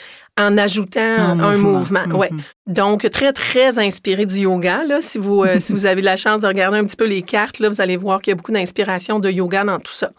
en 0.41 0.57
ajoutant 0.57 1.19
un 1.19 1.57
mouvement. 1.59 2.07
Mm-hmm. 2.07 2.17
ouais. 2.17 2.31
Donc, 2.67 3.09
très, 3.11 3.35
très 3.35 3.79
inspiré 3.79 4.25
du 4.25 4.41
yoga. 4.41 4.85
Là. 4.85 5.03
Si, 5.03 5.19
vous, 5.19 5.45
euh, 5.45 5.61
si 5.61 5.75
vous 5.75 5.85
avez 5.85 6.01
la 6.01 6.17
chance 6.17 6.41
de 6.41 6.47
regarder 6.47 6.79
un 6.79 6.85
petit 6.85 6.97
peu 6.97 7.07
les 7.07 7.21
cartes, 7.21 7.59
là, 7.59 7.69
vous 7.69 7.83
allez 7.83 7.99
voir 7.99 8.23
qu'il 8.23 8.31
y 8.31 8.33
a 8.33 8.37
beaucoup 8.37 8.53
d'inspiration 8.53 9.19
de 9.19 9.31
yoga 9.31 9.65
dans 9.65 9.79
tout 9.79 9.93
ça. 9.93 10.11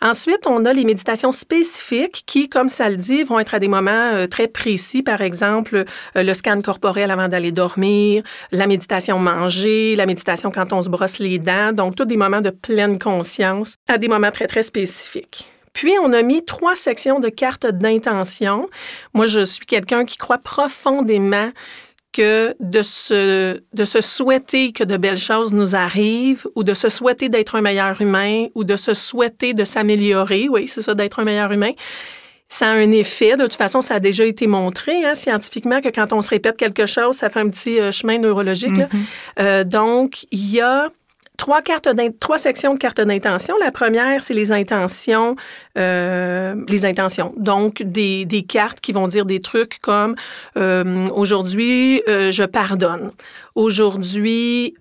Ensuite, 0.00 0.46
on 0.46 0.64
a 0.64 0.72
les 0.72 0.84
méditations 0.84 1.32
spécifiques 1.32 2.24
qui, 2.26 2.48
comme 2.48 2.68
ça 2.68 2.88
le 2.88 2.96
dit, 2.96 3.24
vont 3.24 3.38
être 3.38 3.54
à 3.54 3.58
des 3.58 3.68
moments 3.68 3.90
euh, 3.90 4.26
très 4.26 4.48
précis. 4.48 5.02
Par 5.02 5.20
exemple, 5.20 5.84
euh, 6.16 6.22
le 6.22 6.34
scan 6.34 6.60
corporel 6.62 7.10
avant 7.10 7.28
d'aller 7.28 7.52
dormir, 7.52 8.22
la 8.50 8.66
méditation 8.66 9.18
manger, 9.18 9.96
la 9.96 10.06
méditation 10.06 10.50
quand 10.50 10.72
on 10.72 10.82
se 10.82 10.88
brosse 10.88 11.18
les 11.18 11.38
dents. 11.38 11.72
Donc, 11.72 11.96
tous 11.96 12.04
des 12.04 12.16
moments 12.16 12.40
de 12.40 12.50
pleine 12.50 12.98
conscience 12.98 13.76
à 13.88 13.98
des 13.98 14.08
moments 14.08 14.30
très, 14.30 14.46
très 14.46 14.62
spécifiques. 14.62 15.48
Puis, 15.72 15.92
on 16.02 16.12
a 16.12 16.22
mis 16.22 16.44
trois 16.44 16.76
sections 16.76 17.18
de 17.18 17.28
cartes 17.28 17.66
d'intention. 17.66 18.68
Moi, 19.14 19.26
je 19.26 19.40
suis 19.44 19.64
quelqu'un 19.64 20.04
qui 20.04 20.16
croit 20.18 20.38
profondément 20.38 21.50
que 22.12 22.54
de 22.60 22.82
se, 22.82 23.60
de 23.72 23.84
se 23.84 24.00
souhaiter 24.00 24.72
que 24.72 24.84
de 24.84 24.96
belles 24.96 25.18
choses 25.18 25.52
nous 25.52 25.74
arrivent 25.74 26.46
ou 26.54 26.64
de 26.64 26.74
se 26.74 26.88
souhaiter 26.88 27.28
d'être 27.28 27.56
un 27.56 27.62
meilleur 27.62 28.00
humain 28.00 28.46
ou 28.54 28.64
de 28.64 28.76
se 28.76 28.94
souhaiter 28.94 29.54
de 29.54 29.64
s'améliorer, 29.64 30.48
oui, 30.48 30.68
c'est 30.68 30.82
ça, 30.82 30.94
d'être 30.94 31.20
un 31.20 31.24
meilleur 31.24 31.50
humain, 31.52 31.72
ça 32.48 32.68
a 32.68 32.72
un 32.72 32.92
effet. 32.92 33.36
De 33.36 33.44
toute 33.44 33.54
façon, 33.54 33.80
ça 33.80 33.94
a 33.94 34.00
déjà 34.00 34.26
été 34.26 34.46
montré 34.46 35.04
hein, 35.04 35.14
scientifiquement 35.14 35.80
que 35.80 35.88
quand 35.88 36.12
on 36.12 36.20
se 36.20 36.30
répète 36.30 36.58
quelque 36.58 36.84
chose, 36.84 37.16
ça 37.16 37.30
fait 37.30 37.40
un 37.40 37.48
petit 37.48 37.80
euh, 37.80 37.92
chemin 37.92 38.18
neurologique. 38.18 38.70
Mm-hmm. 38.70 38.98
Euh, 39.40 39.64
donc, 39.64 40.26
il 40.30 40.52
y 40.52 40.60
a 40.60 40.90
trois, 41.42 41.60
cartes 41.60 41.88
trois 42.20 42.38
sections 42.38 42.74
de 42.74 42.78
cartes 42.78 43.00
d'intention. 43.00 43.56
La 43.60 43.72
première, 43.72 44.22
c'est 44.22 44.32
les 44.32 44.52
intentions, 44.52 45.34
euh, 45.76 46.54
les 46.68 46.84
intentions. 46.84 47.34
Donc, 47.36 47.82
des, 47.82 48.24
des, 48.24 48.44
cartes 48.44 48.78
qui 48.80 48.92
vont 48.92 49.08
dire 49.08 49.24
des 49.24 49.40
trucs 49.40 49.80
comme 49.80 50.14
euh, 50.56 51.08
aujourd'hui, 51.08 52.00
euh, 52.08 52.30
je 52.30 52.44
pardonne. 52.44 53.10
Aujourd'hui, 53.56 54.76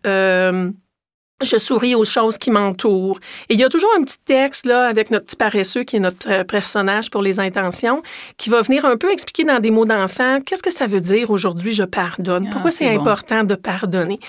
je 1.43 1.57
souris 1.57 1.95
aux 1.95 2.03
choses 2.03 2.37
qui 2.37 2.51
m'entourent. 2.51 3.19
Et 3.49 3.53
il 3.53 3.59
y 3.59 3.63
a 3.63 3.69
toujours 3.69 3.91
un 3.97 4.03
petit 4.03 4.17
texte 4.25 4.65
là 4.65 4.85
avec 4.85 5.11
notre 5.11 5.25
petit 5.25 5.35
paresseux 5.35 5.83
qui 5.83 5.97
est 5.97 5.99
notre 5.99 6.29
euh, 6.29 6.43
personnage 6.43 7.09
pour 7.09 7.21
les 7.21 7.39
intentions 7.39 8.01
qui 8.37 8.49
va 8.49 8.61
venir 8.61 8.85
un 8.85 8.97
peu 8.97 9.11
expliquer 9.11 9.43
dans 9.43 9.59
des 9.59 9.71
mots 9.71 9.85
d'enfant 9.85 10.39
qu'est-ce 10.45 10.63
que 10.63 10.71
ça 10.71 10.87
veut 10.87 11.01
dire 11.01 11.31
aujourd'hui 11.31 11.73
je 11.73 11.83
pardonne? 11.83 12.45
Ah, 12.47 12.51
Pourquoi 12.53 12.71
c'est 12.71 12.89
important 12.89 13.43
de 13.43 13.55
pardonner? 13.55 14.19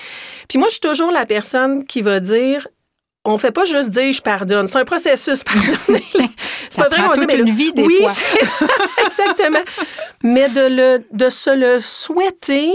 Puis 0.47 0.57
moi 0.57 0.67
je 0.69 0.73
suis 0.73 0.81
toujours 0.81 1.11
la 1.11 1.25
personne 1.25 1.85
qui 1.85 2.01
va 2.01 2.19
dire 2.19 2.67
on 3.25 3.37
fait 3.37 3.51
pas 3.51 3.65
juste 3.65 3.89
dire 3.89 4.11
je 4.11 4.21
pardonne, 4.21 4.67
c'est 4.67 4.79
un 4.79 4.85
processus 4.85 5.43
pardonner. 5.45 6.03
c'est 6.69 6.81
pas 6.81 6.89
vrai 6.89 7.07
qu'on 7.07 7.19
dit 7.19 7.27
mais 7.27 7.39
une 7.39 7.51
vie 7.51 7.73
des 7.73 7.83
oui, 7.83 7.99
exactement. 9.05 9.63
mais 10.23 10.49
de 10.49 10.67
le 10.67 11.05
de 11.11 11.29
se 11.29 11.49
le 11.49 11.79
souhaiter 11.79 12.71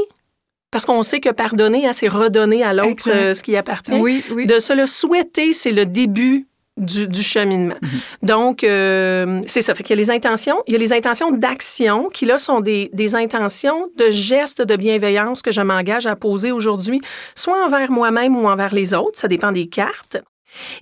parce 0.71 0.85
qu'on 0.85 1.03
sait 1.03 1.21
que 1.21 1.31
pardonner, 1.31 1.87
hein, 1.87 1.93
c'est 1.93 2.09
redonner 2.09 2.63
à 2.63 2.73
l'autre 2.73 3.09
euh, 3.09 3.35
ce 3.35 3.43
qui 3.43 3.57
appartient. 3.57 3.95
Oui, 3.95 4.23
oui. 4.31 4.47
De 4.47 4.59
se 4.59 4.73
le 4.73 4.87
souhaiter, 4.87 5.53
c'est 5.53 5.73
le 5.73 5.87
début 5.87 6.47
du, 6.79 7.23
cheminement. 7.23 7.75
Mhm. 7.83 7.89
Donc, 8.23 8.65
euh, 8.65 9.41
c'est 9.47 9.63
ça. 9.63 9.75
Fait 9.75 9.83
qu'il 9.83 9.97
y 9.97 9.99
a 9.99 10.03
les 10.03 10.11
intentions. 10.11 10.63
Il 10.67 10.73
y 10.73 10.77
a 10.77 10.79
les 10.79 10.93
intentions 10.93 11.33
d'action 11.33 12.09
qui, 12.09 12.25
là, 12.25 12.39
sont 12.39 12.61
des, 12.61 12.91
des 12.93 13.15
intentions 13.15 13.89
de 13.97 14.11
gestes 14.11 14.63
de 14.63 14.77
bienveillance 14.77 15.43
que 15.43 15.51
je 15.51 15.61
m'engage 15.61 16.07
à 16.07 16.17
poser 16.17 16.53
aujourd'hui, 16.53 17.01
soit 17.35 17.65
envers 17.65 17.91
moi-même 17.91 18.37
ou 18.37 18.47
envers 18.47 18.75
les 18.75 18.95
autres. 18.95 19.19
Ça 19.19 19.29
dépend 19.29 19.53
des 19.53 19.67
cartes. 19.67 20.19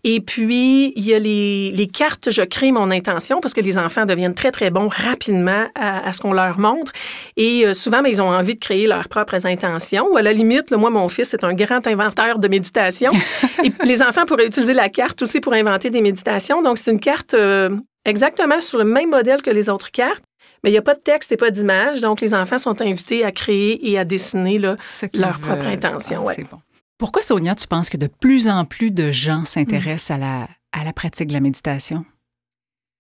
Et 0.04 0.20
puis, 0.20 0.92
il 0.96 1.04
y 1.04 1.14
a 1.14 1.18
les, 1.18 1.90
cartes 1.92 2.30
Je 2.30 2.42
crée 2.42 2.72
mon 2.72 2.90
intention 2.90 3.40
parce 3.40 3.54
que 3.54 3.60
les 3.60 3.78
enfants 3.78 4.04
deviennent 4.04 4.34
très, 4.34 4.50
très 4.50 4.70
bons 4.70 4.88
rapidement 4.88 5.66
à, 5.74 6.12
ce 6.12 6.20
qu'on 6.20 6.32
leur 6.32 6.58
montre. 6.58 6.92
Et 7.36 7.66
euh, 7.66 7.74
souvent, 7.74 7.98
mais 7.98 8.10
ben, 8.10 8.16
ils 8.16 8.22
ont 8.22 8.30
envie 8.30 8.54
de 8.54 8.60
créer 8.60 8.86
leurs 8.86 9.08
propres 9.08 9.46
intentions. 9.46 10.06
Ou 10.12 10.16
à 10.16 10.22
la 10.22 10.32
limite, 10.32 10.72
moi, 10.72 10.90
mon 10.90 11.08
fils 11.08 11.34
est 11.34 11.44
un 11.44 11.54
grand 11.54 11.86
inventeur 11.86 12.38
de 12.38 12.48
méditation. 12.48 13.12
et 13.64 13.72
les 13.84 14.02
enfants 14.02 14.26
pourraient 14.26 14.46
utiliser 14.46 14.74
la 14.74 14.88
carte 14.88 15.22
aussi 15.22 15.40
pour 15.40 15.52
inventer 15.52 15.90
des 15.90 16.00
méditations. 16.00 16.62
Donc, 16.62 16.78
c'est 16.78 16.90
une 16.90 17.00
carte 17.00 17.34
euh, 17.34 17.70
exactement 18.04 18.60
sur 18.60 18.78
le 18.78 18.84
même 18.84 19.10
modèle 19.10 19.42
que 19.42 19.50
les 19.50 19.68
autres 19.68 19.90
cartes. 19.90 20.22
Mais 20.64 20.70
il 20.70 20.72
n'y 20.72 20.78
a 20.78 20.82
pas 20.82 20.94
de 20.94 21.00
texte 21.00 21.30
et 21.32 21.36
pas 21.36 21.50
d'image, 21.50 22.00
donc 22.00 22.20
les 22.20 22.34
enfants 22.34 22.58
sont 22.58 22.80
invités 22.80 23.24
à 23.24 23.30
créer 23.30 23.90
et 23.90 23.98
à 23.98 24.04
dessiner 24.04 24.58
là, 24.58 24.76
leur 25.14 25.38
propre 25.38 25.66
intention. 25.66 26.24
Ah, 26.26 26.32
c'est 26.34 26.44
bon. 26.44 26.58
Pourquoi, 26.98 27.22
Sonia, 27.22 27.54
tu 27.54 27.66
penses 27.66 27.90
que 27.90 27.96
de 27.96 28.06
plus 28.06 28.48
en 28.48 28.64
plus 28.64 28.90
de 28.90 29.12
gens 29.12 29.44
s'intéressent 29.44 30.12
à, 30.12 30.18
la, 30.18 30.48
à 30.72 30.84
la 30.84 30.92
pratique 30.92 31.28
de 31.28 31.32
la 31.34 31.40
méditation? 31.40 32.04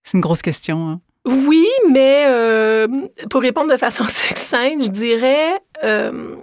C'est 0.02 0.18
une 0.18 0.22
grosse 0.22 0.42
question. 0.42 0.88
Hein? 0.88 1.00
Oui, 1.24 1.66
mais 1.90 2.26
euh, 2.28 2.86
pour 3.30 3.40
répondre 3.40 3.72
de 3.72 3.76
façon 3.76 4.04
succincte, 4.08 4.84
je 4.84 4.90
dirais, 4.90 5.60
euh, 5.82 6.36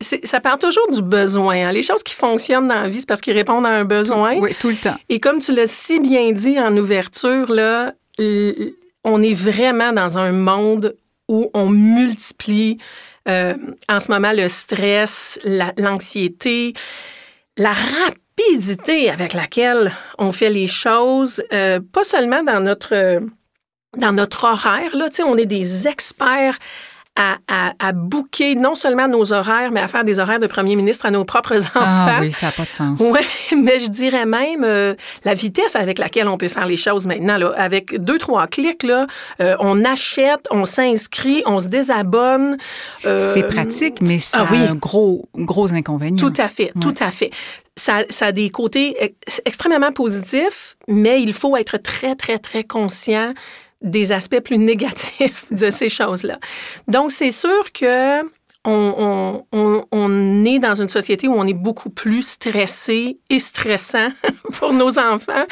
ça 0.00 0.40
part 0.40 0.58
toujours 0.58 0.88
du 0.92 1.02
besoin. 1.02 1.68
Hein. 1.68 1.72
Les 1.72 1.82
choses 1.82 2.02
qui 2.02 2.14
fonctionnent 2.14 2.68
dans 2.68 2.74
la 2.74 2.88
vie, 2.88 3.00
c'est 3.00 3.08
parce 3.08 3.20
qu'ils 3.20 3.34
répondent 3.34 3.66
à 3.66 3.70
un 3.70 3.84
besoin. 3.84 4.36
Oui, 4.38 4.54
tout 4.60 4.68
le 4.68 4.76
temps. 4.76 4.96
Et 5.08 5.18
comme 5.18 5.40
tu 5.40 5.52
l'as 5.52 5.66
si 5.66 5.98
bien 6.00 6.30
dit 6.32 6.60
en 6.60 6.76
ouverture, 6.76 7.50
là, 7.50 7.94
on 9.04 9.22
est 9.22 9.34
vraiment 9.34 9.92
dans 9.92 10.18
un 10.18 10.32
monde 10.32 10.94
où 11.28 11.50
on 11.54 11.68
multiplie 11.68 12.78
euh, 13.28 13.54
en 13.88 14.00
ce 14.00 14.10
moment 14.10 14.32
le 14.32 14.48
stress, 14.48 15.38
l'anxiété, 15.76 16.74
la, 17.56 17.72
rapidité 17.72 19.10
avec 19.10 19.34
laquelle 19.34 19.92
on 20.18 20.32
fait 20.32 20.50
les 20.50 20.66
choses, 20.66 21.42
euh, 21.52 21.80
pas 21.92 22.04
seulement 22.04 22.42
dans 22.42 22.60
notre 22.60 23.20
dans 23.96 24.12
notre 24.12 24.44
horaire. 24.44 24.94
Là, 24.96 25.08
on 25.24 25.36
est 25.36 25.46
des 25.46 25.88
experts 25.88 26.58
à, 27.18 27.38
à, 27.48 27.72
à 27.80 27.92
booker 27.92 28.54
non 28.54 28.76
seulement 28.76 29.08
nos 29.08 29.32
horaires, 29.32 29.72
mais 29.72 29.80
à 29.80 29.88
faire 29.88 30.04
des 30.04 30.20
horaires 30.20 30.38
de 30.38 30.46
premier 30.46 30.76
ministre 30.76 31.04
à 31.04 31.10
nos 31.10 31.24
propres 31.24 31.56
enfants. 31.56 31.80
Ah 31.82 32.18
oui, 32.20 32.30
ça 32.30 32.46
n'a 32.46 32.52
pas 32.52 32.64
de 32.64 32.70
sens. 32.70 33.00
Oui, 33.00 33.20
mais 33.56 33.80
je 33.80 33.88
dirais 33.88 34.24
même 34.24 34.62
euh, 34.62 34.94
la 35.24 35.34
vitesse 35.34 35.74
avec 35.74 35.98
laquelle 35.98 36.28
on 36.28 36.38
peut 36.38 36.48
faire 36.48 36.66
les 36.66 36.76
choses 36.76 37.08
maintenant. 37.08 37.36
Là, 37.36 37.52
avec 37.56 38.00
deux, 38.00 38.18
trois 38.18 38.46
clics, 38.46 38.84
là, 38.84 39.08
euh, 39.40 39.56
on 39.58 39.84
achète, 39.84 40.46
on 40.52 40.64
s'inscrit, 40.64 41.42
on 41.44 41.58
se 41.58 41.66
désabonne. 41.66 42.56
Euh, 43.04 43.32
c'est 43.34 43.42
pratique, 43.42 44.00
mais 44.00 44.18
ça 44.18 44.46
ah 44.48 44.54
a 44.54 44.70
un 44.70 44.76
gros, 44.76 45.28
gros 45.34 45.74
inconvénient. 45.74 46.16
Tout 46.16 46.40
à 46.40 46.48
fait, 46.48 46.72
tout 46.80 46.94
à 47.00 47.10
fait. 47.10 47.30
Ça, 47.76 48.04
ça, 48.10 48.26
a 48.26 48.32
des 48.32 48.50
côtés 48.50 49.14
extrêmement 49.44 49.92
positifs, 49.92 50.76
mais 50.88 51.22
il 51.22 51.32
faut 51.32 51.56
être 51.56 51.78
très, 51.78 52.16
très, 52.16 52.38
très 52.38 52.64
conscient 52.64 53.32
des 53.82 54.12
aspects 54.12 54.40
plus 54.40 54.58
négatifs 54.58 55.52
de 55.52 55.70
ces 55.70 55.88
choses-là. 55.88 56.38
Donc, 56.88 57.12
c'est 57.12 57.30
sûr 57.30 57.72
que 57.72 58.22
on, 58.64 59.44
on, 59.92 60.44
est 60.44 60.58
dans 60.58 60.74
une 60.74 60.88
société 60.88 61.28
où 61.28 61.34
on 61.34 61.46
est 61.46 61.54
beaucoup 61.54 61.90
plus 61.90 62.22
stressé 62.22 63.18
et 63.30 63.38
stressant 63.38 64.08
pour 64.52 64.72
nos 64.72 64.98
enfants 64.98 65.46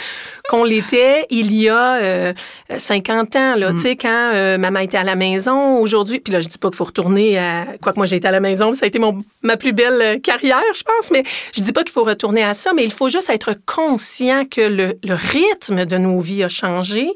qu'on 0.49 0.65
l'était 0.65 1.27
il 1.31 1.53
y 1.53 1.69
a 1.69 2.33
50 2.77 3.37
euh, 3.37 3.39
ans. 3.39 3.55
Là, 3.57 3.73
mm. 3.73 3.77
Tu 3.77 3.83
sais, 3.83 3.97
quand 3.97 4.31
euh, 4.35 4.59
maman 4.59 4.81
était 4.81 4.97
à 4.97 5.05
la 5.05 5.17
maison, 5.17 5.79
aujourd'hui, 5.79 6.21
puis 6.21 6.33
là, 6.33 6.41
je 6.41 6.49
dis 6.49 6.59
pas 6.59 6.69
qu'il 6.69 6.77
faut 6.77 6.85
retourner 6.85 7.39
à... 7.39 7.67
Quoique 7.81 7.99
moi, 7.99 8.07
j'ai 8.07 8.17
été 8.17 8.29
à 8.29 8.31
la 8.31 8.41
maison, 8.41 8.75
ça 8.75 8.85
a 8.85 8.89
été 8.89 8.99
mon, 8.99 9.19
ma 9.43 9.57
plus 9.57 9.73
belle 9.73 10.01
euh, 10.01 10.19
carrière, 10.19 10.63
je 10.75 10.83
pense, 10.83 11.11
mais 11.11 11.25
je 11.55 11.63
dis 11.63 11.73
pas 11.73 11.83
qu'il 11.83 11.93
faut 11.93 12.05
retourner 12.05 12.43
à 12.43 12.55
ça, 12.55 12.73
mais 12.75 12.85
il 12.85 12.93
faut 12.93 13.09
juste 13.09 13.31
être 13.31 13.55
conscient 13.67 14.45
que 14.45 14.61
le, 14.61 14.99
le 15.05 15.15
rythme 15.15 15.85
de 15.85 15.99
nos 15.99 16.21
vies 16.21 16.45
a 16.45 16.49
changé. 16.49 17.09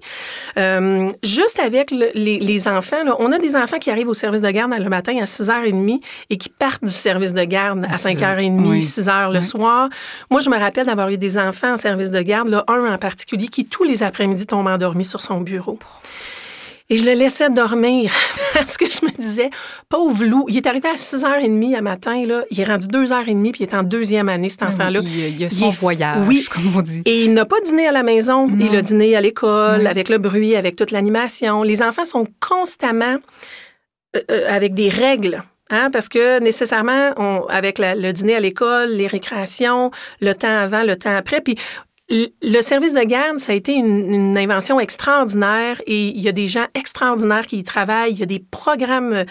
juste 1.22 1.58
avec 1.58 1.90
les, 1.90 2.38
les, 2.38 2.68
enfants, 2.68 3.04
là, 3.04 3.16
on 3.18 3.32
a 3.32 3.38
des 3.38 3.56
enfants 3.56 3.78
qui 3.78 3.90
arrivent 3.90 4.08
au 4.08 4.14
service 4.14 4.40
de 4.40 4.50
garde 4.50 4.72
le 4.72 4.88
matin 4.88 5.16
à 5.20 5.24
6h30 5.24 6.00
et 6.28 6.36
qui 6.36 6.48
partent 6.48 6.84
du 6.84 6.90
service 6.90 7.32
de 7.32 7.44
garde 7.44 7.84
à 7.84 7.96
5h30, 7.96 8.82
6h 8.82 9.32
le 9.32 9.40
soir. 9.40 9.88
Moi, 10.30 10.40
je 10.40 10.50
me 10.50 10.58
rappelle 10.58 10.86
d'avoir 10.86 11.08
eu 11.08 11.18
des 11.18 11.38
enfants 11.38 11.72
en 11.72 11.76
service 11.76 12.10
de 12.10 12.20
garde, 12.22 12.48
là, 12.48 12.64
un 12.68 12.92
en 12.92 12.98
particulier, 12.98 13.19
qui 13.24 13.66
tous 13.66 13.84
les 13.84 14.02
après-midi 14.02 14.46
tombe 14.46 14.66
endormi 14.66 15.04
sur 15.04 15.20
son 15.20 15.40
bureau. 15.40 15.78
Et 16.92 16.96
je 16.96 17.04
le 17.04 17.12
laissais 17.12 17.48
dormir 17.50 18.10
parce 18.54 18.76
que 18.76 18.84
je 18.86 19.04
me 19.04 19.16
disais, 19.16 19.50
pauvre 19.88 20.24
loup, 20.24 20.46
il 20.48 20.56
est 20.56 20.66
arrivé 20.66 20.88
à 20.88 20.96
6h30 20.96 21.76
à 21.76 21.82
matin, 21.82 22.26
là, 22.26 22.42
il 22.50 22.60
est 22.60 22.64
rendu 22.64 22.88
2h30 22.88 23.52
puis 23.52 23.60
il 23.60 23.62
est 23.62 23.74
en 23.74 23.84
deuxième 23.84 24.28
année, 24.28 24.48
cet 24.48 24.64
enfant-là. 24.64 25.00
Il, 25.00 25.44
a 25.44 25.50
son 25.50 25.70
voyage, 25.70 26.26
oui. 26.26 26.44
comme 26.50 26.76
on 26.76 26.82
dit. 26.82 27.02
Et 27.04 27.22
il 27.22 27.32
n'a 27.32 27.44
pas 27.44 27.60
dîné 27.60 27.86
à 27.86 27.92
la 27.92 28.02
maison, 28.02 28.48
il 28.58 28.74
a 28.74 28.82
dîné 28.82 29.14
à 29.14 29.20
l'école, 29.20 29.86
avec 29.86 30.08
le 30.08 30.18
bruit, 30.18 30.56
avec 30.56 30.74
toute 30.74 30.90
l'animation. 30.90 31.62
Les 31.62 31.80
enfants 31.80 32.04
sont 32.04 32.26
constamment 32.40 33.18
euh, 34.16 34.20
euh, 34.32 34.46
avec 34.48 34.74
des 34.74 34.88
règles 34.88 35.44
Hein, 35.72 35.90
parce 35.92 36.08
que 36.08 36.40
nécessairement, 36.40 37.12
on, 37.16 37.46
avec 37.48 37.78
le 37.78 38.10
dîner 38.10 38.34
à 38.34 38.40
l'école, 38.40 38.90
les 38.90 39.06
récréations, 39.06 39.92
le 40.20 40.32
temps 40.34 40.48
avant, 40.48 40.82
le 40.82 40.96
temps 40.96 41.14
après, 41.14 41.40
puis 41.40 41.54
le 42.10 42.62
service 42.62 42.92
de 42.92 43.02
garde, 43.02 43.38
ça 43.38 43.52
a 43.52 43.54
été 43.54 43.72
une, 43.74 44.36
invention 44.36 44.80
extraordinaire 44.80 45.80
et 45.86 46.08
il 46.08 46.20
y 46.20 46.28
a 46.28 46.32
des 46.32 46.48
gens 46.48 46.66
extraordinaires 46.74 47.46
qui 47.46 47.58
y 47.58 47.62
travaillent. 47.62 48.12
Il 48.12 48.18
y 48.18 48.22
a 48.22 48.26
des 48.26 48.40
programmes 48.50 49.24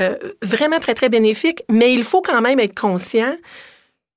euh, 0.00 0.16
vraiment 0.42 0.80
très, 0.80 0.94
très 0.94 1.08
bénéfiques, 1.08 1.62
mais 1.68 1.94
il 1.94 2.02
faut 2.02 2.22
quand 2.22 2.40
même 2.40 2.58
être 2.58 2.78
conscient 2.78 3.36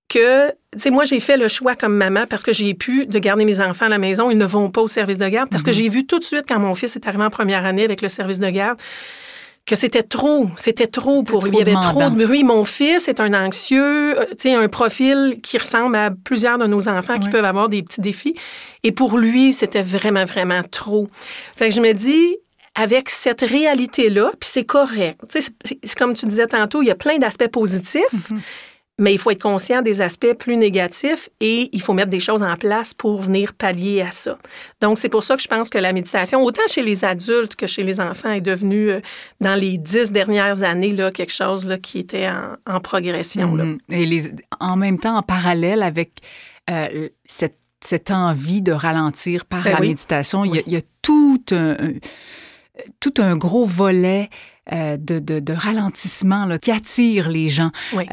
que, 0.09 0.49
tu 0.49 0.79
sais, 0.79 0.89
moi, 0.89 1.03
j'ai 1.03 1.19
fait 1.19 1.37
le 1.37 1.47
choix 1.47 1.75
comme 1.75 1.95
maman 1.95 2.25
parce 2.27 2.43
que 2.43 2.53
j'ai 2.53 2.73
pu 2.73 3.05
de 3.05 3.19
garder 3.19 3.45
mes 3.45 3.59
enfants 3.59 3.85
à 3.85 3.89
la 3.89 3.99
maison. 3.99 4.31
Ils 4.31 4.37
ne 4.37 4.45
vont 4.45 4.71
pas 4.71 4.81
au 4.81 4.87
service 4.87 5.17
de 5.17 5.27
garde 5.27 5.49
parce 5.49 5.63
que 5.63 5.71
mm-hmm. 5.71 5.73
j'ai 5.73 5.89
vu 5.89 6.07
tout 6.07 6.19
de 6.19 6.23
suite 6.23 6.45
quand 6.47 6.59
mon 6.59 6.73
fils 6.75 6.95
est 6.95 7.07
arrivé 7.07 7.23
en 7.23 7.29
première 7.29 7.65
année 7.65 7.83
avec 7.83 8.01
le 8.01 8.09
service 8.09 8.39
de 8.39 8.49
garde 8.49 8.79
que 9.67 9.75
c'était 9.75 10.01
trop, 10.01 10.47
c'était 10.55 10.87
trop 10.87 11.23
pour 11.23 11.43
lui. 11.45 11.51
Il 11.53 11.59
y 11.59 11.61
avait 11.61 11.73
trop 11.73 12.09
de 12.09 12.25
bruit. 12.25 12.43
Mon 12.43 12.63
fils 12.63 13.07
est 13.09 13.19
un 13.19 13.33
anxieux, 13.33 14.17
euh, 14.17 14.25
tu 14.29 14.49
sais, 14.49 14.53
un 14.53 14.69
profil 14.69 15.39
qui 15.43 15.57
ressemble 15.57 15.95
à 15.97 16.09
plusieurs 16.09 16.57
de 16.57 16.65
nos 16.65 16.87
enfants 16.87 17.19
qui 17.19 17.29
peuvent 17.29 17.45
avoir 17.45 17.67
des 17.67 17.83
petits 17.83 18.01
défis. 18.01 18.35
Et 18.83 18.93
pour 18.93 19.17
lui, 19.17 19.51
c'était 19.51 19.81
vraiment, 19.81 20.23
vraiment 20.23 20.61
trop. 20.63 21.09
Fait 21.55 21.67
que 21.67 21.75
je 21.75 21.81
me 21.81 21.91
dis, 21.91 22.37
avec 22.75 23.09
cette 23.09 23.41
réalité-là, 23.41 24.31
puis 24.39 24.49
c'est 24.49 24.63
correct. 24.63 25.19
Tu 25.29 25.41
sais, 25.41 25.51
c'est 25.83 25.95
comme 25.95 26.13
tu 26.13 26.25
disais 26.27 26.47
tantôt, 26.47 26.81
il 26.81 26.87
y 26.87 26.91
a 26.91 26.95
plein 26.95 27.17
d'aspects 27.17 27.49
positifs. 27.49 28.03
Mm-hmm. 28.13 28.39
Mais 28.99 29.13
il 29.13 29.19
faut 29.19 29.29
être 29.29 29.41
conscient 29.41 29.83
des 29.83 30.01
aspects 30.01 30.33
plus 30.33 30.57
négatifs 30.57 31.29
et 31.39 31.69
il 31.71 31.81
faut 31.81 31.93
mettre 31.93 32.09
des 32.09 32.19
choses 32.19 32.41
en 32.41 32.55
place 32.55 32.95
pour 32.95 33.21
venir 33.21 33.53
pallier 33.53 34.01
à 34.01 34.09
ça. 34.09 34.39
Donc, 34.81 34.97
c'est 34.97 35.09
pour 35.09 35.21
ça 35.21 35.35
que 35.35 35.41
je 35.43 35.47
pense 35.47 35.69
que 35.69 35.77
la 35.77 35.93
méditation, 35.93 36.41
autant 36.43 36.63
chez 36.67 36.81
les 36.81 37.05
adultes 37.05 37.55
que 37.55 37.67
chez 37.67 37.83
les 37.83 37.99
enfants, 37.99 38.31
est 38.31 38.41
devenue, 38.41 38.89
euh, 38.89 39.01
dans 39.39 39.53
les 39.53 39.77
dix 39.77 40.11
dernières 40.11 40.63
années, 40.63 40.93
là, 40.93 41.11
quelque 41.11 41.33
chose 41.33 41.63
là, 41.65 41.77
qui 41.77 41.99
était 41.99 42.27
en, 42.65 42.79
progression. 42.79 43.55
Mm-hmm. 43.55 43.79
Et 43.89 44.05
les, 44.05 44.31
en 44.59 44.77
même 44.77 44.97
temps, 44.97 45.15
en 45.15 45.21
parallèle 45.21 45.83
avec 45.83 46.13
euh, 46.69 47.07
cette, 47.25 47.59
cette, 47.81 48.09
envie 48.09 48.63
de 48.63 48.71
ralentir 48.71 49.45
par 49.45 49.63
ben 49.63 49.73
la 49.73 49.79
méditation, 49.79 50.43
il, 50.43 50.63
y 50.65 50.75
a, 50.75 50.81
tout 51.03 51.43
un, 51.51 51.75
tout 52.99 53.13
un 53.19 53.35
gros 53.35 53.65
volet 53.65 54.29
euh, 54.71 54.97
de, 54.97 55.19
de, 55.19 55.39
de, 55.39 55.53
ralentissement 55.53 56.45
là, 56.45 56.57
qui 56.57 56.71
attire 56.71 57.29
les 57.29 57.49
gens. 57.49 57.69
Oui 57.93 58.05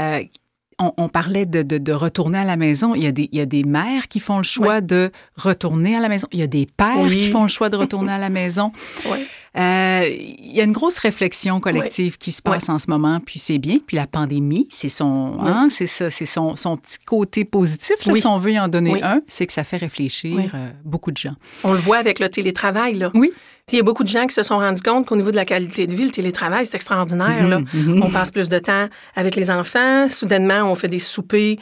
on, 0.78 1.08
parlait 1.08 1.46
de, 1.46 1.92
retourner 1.92 2.38
à 2.38 2.44
la 2.44 2.56
maison. 2.56 2.94
Il 2.94 3.02
y, 3.02 3.06
a 3.06 3.12
des, 3.12 3.28
il 3.32 3.38
y 3.38 3.40
a 3.40 3.46
des 3.46 3.64
mères 3.64 4.08
qui 4.08 4.20
font 4.20 4.38
le 4.38 4.42
choix 4.42 4.80
de 4.80 5.10
retourner 5.36 5.96
à 5.96 6.00
la 6.00 6.08
maison. 6.08 6.28
Il 6.32 6.40
y 6.40 6.42
a 6.42 6.46
des 6.46 6.66
pères 6.66 7.08
qui 7.08 7.28
font 7.28 7.42
le 7.42 7.48
choix 7.48 7.70
de 7.70 7.76
retourner 7.84 8.12
à 8.12 8.18
la 8.18 8.30
maison. 8.30 8.72
Euh, 9.06 9.16
il 9.56 10.52
y 10.52 10.60
a 10.60 10.64
une 10.64 10.72
grosse 10.72 10.98
réflexion 10.98 11.60
collective 11.60 12.18
qui 12.18 12.32
se 12.32 12.42
passe 12.42 12.68
en 12.68 12.78
ce 12.78 12.90
moment, 12.90 13.20
puis 13.20 13.38
c'est 13.38 13.58
bien. 13.58 13.78
Puis 13.86 13.96
la 13.96 14.06
pandémie, 14.06 14.66
c'est 14.70 14.88
son, 14.88 15.38
hein, 15.40 15.68
c'est 15.70 15.86
ça, 15.86 16.10
c'est 16.10 16.26
son, 16.26 16.56
son, 16.56 16.76
petit 16.76 16.98
côté 17.04 17.44
positif, 17.44 17.96
si 18.00 18.26
on 18.26 18.38
veut 18.38 18.52
y 18.52 18.58
en 18.58 18.68
donner 18.68 19.02
un, 19.02 19.20
c'est 19.26 19.46
que 19.46 19.52
ça 19.52 19.64
fait 19.64 19.76
réfléchir 19.76 20.50
euh, 20.54 20.70
beaucoup 20.84 21.12
de 21.12 21.16
gens. 21.16 21.34
On 21.62 21.72
le 21.72 21.78
voit 21.78 21.98
avec 21.98 22.18
le 22.18 22.28
télétravail, 22.28 22.94
là. 22.94 23.10
Oui. 23.14 23.32
Il 23.72 23.76
y 23.76 23.80
a 23.80 23.82
beaucoup 23.82 24.04
de 24.04 24.08
gens 24.08 24.26
qui 24.26 24.34
se 24.34 24.42
sont 24.42 24.58
rendus 24.58 24.82
compte 24.82 25.06
qu'au 25.06 25.16
niveau 25.16 25.30
de 25.30 25.36
la 25.36 25.46
qualité 25.46 25.86
de 25.86 25.94
vie, 25.94 26.04
le 26.04 26.10
télétravail, 26.10 26.66
c'est 26.66 26.74
extraordinaire. 26.74 27.48
là. 27.48 27.60
Mhm, 27.60 27.68
mhm. 27.72 28.02
On 28.02 28.10
passe 28.10 28.30
plus 28.30 28.48
de 28.48 28.58
temps 28.58 28.88
avec 29.16 29.36
les 29.36 29.50
enfants. 29.50 30.08
Soudainement, 30.08 30.70
on 30.70 30.74
fait 30.74 30.88
des 30.88 30.98
soupers. 30.98 31.56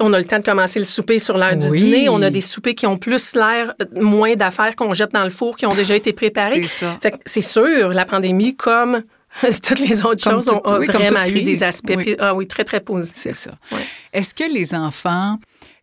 On 0.00 0.12
a 0.12 0.18
le 0.18 0.24
temps 0.24 0.38
de 0.38 0.44
commencer 0.44 0.78
le 0.78 0.84
souper 0.84 1.18
sur 1.18 1.38
l'heure 1.38 1.56
du 1.56 1.70
dîner. 1.70 2.08
On 2.08 2.20
a 2.22 2.30
des 2.30 2.40
soupers 2.40 2.74
qui 2.74 2.86
ont 2.86 2.96
plus 2.96 3.34
l'air, 3.34 3.74
euh, 3.80 4.00
moins 4.00 4.34
d'affaires 4.34 4.74
qu'on 4.74 4.92
jette 4.92 5.12
dans 5.12 5.24
le 5.24 5.30
four, 5.30 5.56
qui 5.56 5.66
ont 5.66 5.74
déjà 5.74 5.94
été 5.94 6.12
préparés. 6.12 6.66
C'est 6.66 6.86
ça. 6.86 6.98
c'est 7.24 7.42
sûr, 7.42 7.90
la 7.90 8.04
pandémie, 8.04 8.56
comme 8.56 9.02
toutes 9.62 9.80
les 9.80 10.04
autres 10.04 10.22
choses, 10.22 10.48
ont 10.48 10.60
vraiment 10.64 11.24
eu 11.26 11.42
des 11.42 11.62
aspects 11.62 11.92
Ah, 12.18 12.34
oui, 12.34 12.46
très, 12.48 12.64
très 12.64 12.80
positifs. 12.80 13.16
C'est 13.16 13.34
ça. 13.34 13.52
Est-ce 14.12 14.34
que 14.34 14.44
les 14.44 14.74
enfants 14.74 15.38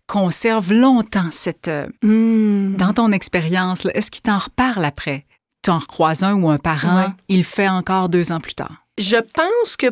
conservent 0.08 0.74
longtemps 0.74 1.30
cette... 1.32 1.70
Euh, 1.70 1.88
hmm. 2.02 2.76
Dans 2.76 2.94
ton 2.94 3.14
expérience, 3.14 3.88
est-ce 3.94 4.12
qu'ils 4.12 4.24
t'en 4.24 4.40
reparlent 4.40 4.84
après? 4.84 5.26
tu 5.64 5.70
en 5.70 5.78
recroises 5.78 6.24
un 6.24 6.34
ou 6.34 6.50
un 6.50 6.58
parent, 6.58 7.14
il 7.28 7.44
fait 7.44 7.70
encore 7.70 8.10
deux 8.10 8.32
ans 8.32 8.40
plus 8.40 8.56
tard? 8.56 8.86
Je 8.98 9.18
pense 9.18 9.78
que 9.78 9.88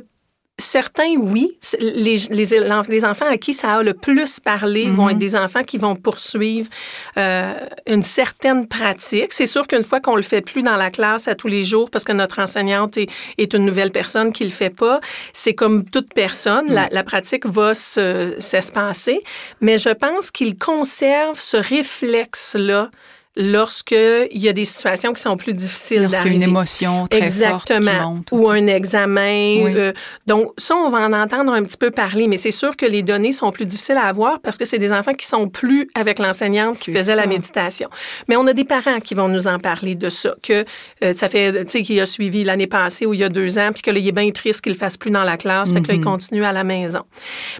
Certains, 0.59 1.15
oui. 1.17 1.57
Les, 1.79 2.17
les, 2.29 2.45
les, 2.89 3.05
enfants 3.05 3.25
à 3.29 3.37
qui 3.37 3.53
ça 3.53 3.77
a 3.77 3.83
le 3.83 3.93
plus 3.93 4.39
parlé 4.39 4.85
vont 4.89 5.05
mhm. 5.05 5.11
être 5.11 5.17
des 5.17 5.35
enfants 5.35 5.63
qui 5.63 5.77
vont 5.77 5.95
poursuivre 5.95 6.69
euh, 7.17 7.53
une 7.87 8.03
certaine 8.03 8.67
pratique. 8.67 9.33
C'est 9.33 9.47
sûr 9.47 9.67
qu'une 9.67 9.83
fois 9.83 9.99
qu'on 9.99 10.15
le 10.15 10.21
fait 10.21 10.41
plus 10.41 10.61
dans 10.61 10.75
la 10.75 10.91
classe 10.91 11.27
à 11.27 11.35
tous 11.35 11.47
les 11.47 11.63
jours, 11.63 11.89
parce 11.89 12.03
que 12.03 12.11
notre 12.11 12.39
enseignante 12.39 12.97
est, 12.97 13.09
est 13.37 13.53
une 13.53 13.65
nouvelle 13.65 13.91
personne 13.91 14.31
qui 14.31 14.43
le 14.43 14.49
fait 14.49 14.69
pas, 14.69 14.99
c'est 15.33 15.53
comme 15.53 15.85
toute 15.85 16.13
personne, 16.13 16.65
la, 16.69 16.87
la, 16.91 17.03
pratique 17.03 17.45
va 17.45 17.73
s'espacer. 17.73 19.23
Mais 19.61 19.77
je 19.77 19.89
pense 19.89 20.29
qu'il 20.29 20.57
conserve 20.57 21.39
ce 21.39 21.57
réflexe-là 21.57 22.91
lorsqu'il 23.35 24.27
y 24.33 24.47
a 24.49 24.53
des 24.53 24.65
situations 24.65 25.13
qui 25.13 25.21
sont 25.21 25.37
plus 25.37 25.53
difficiles 25.53 26.07
a 26.13 26.27
une 26.27 26.41
émotion 26.41 27.07
très 27.07 27.21
Exactement. 27.21 27.51
forte 27.59 27.79
qui 27.79 27.89
monte. 27.89 28.27
Ou 28.31 28.49
un 28.49 28.67
examen. 28.67 29.61
Oui. 29.63 29.71
euh, 29.75 29.93
donc, 30.27 30.51
ça, 30.57 30.75
on 30.75 30.89
va 30.89 30.99
en 30.99 31.13
entendre 31.13 31.51
un 31.53 31.63
petit 31.63 31.77
peu 31.77 31.91
parler, 31.91 32.27
mais 32.27 32.37
c'est 32.37 32.51
sûr 32.51 32.75
que 32.75 32.85
les 32.85 33.01
données 33.03 33.31
sont 33.31 33.51
plus 33.51 33.65
difficiles 33.65 33.97
à 33.97 34.05
avoir 34.05 34.39
parce 34.41 34.57
que 34.57 34.65
c'est 34.65 34.79
des 34.79 34.91
enfants 34.91 35.13
qui 35.13 35.25
sont 35.27 35.47
plus 35.47 35.89
avec 35.95 36.19
l'enseignante 36.19 36.77
qui 36.79 36.91
faisait 36.91 37.11
ça. 37.11 37.15
la 37.15 37.27
méditation. 37.27 37.89
Mais 38.27 38.35
on 38.35 38.45
a 38.47 38.53
des 38.53 38.65
parents 38.65 38.99
qui 38.99 39.15
vont 39.15 39.27
nous 39.27 39.47
en 39.47 39.59
parler 39.59 39.95
de 39.95 40.09
ça, 40.09 40.35
que 40.43 40.65
euh, 41.03 41.13
ça 41.13 41.29
fait, 41.29 41.65
tu 41.65 41.71
sais, 41.79 41.83
qu'il 41.83 41.99
a 41.99 42.05
suivi 42.05 42.43
l'année 42.43 42.67
passée 42.67 43.05
ou 43.05 43.13
il 43.13 43.19
y 43.19 43.23
a 43.23 43.29
deux 43.29 43.57
ans, 43.57 43.69
puis 43.73 43.81
que 43.81 43.91
là, 43.91 43.99
il 43.99 44.07
est 44.07 44.11
bien 44.11 44.29
triste 44.31 44.61
qu'il 44.61 44.73
le 44.73 44.77
fasse 44.77 44.97
plus 44.97 45.11
dans 45.11 45.23
la 45.23 45.37
classe, 45.37 45.71
fait 45.71 45.81
que 45.81 45.87
là, 45.87 45.93
il 45.93 45.99
Mhm. 45.99 46.03
continue 46.05 46.43
à 46.45 46.51
la 46.51 46.63
maison. 46.63 47.01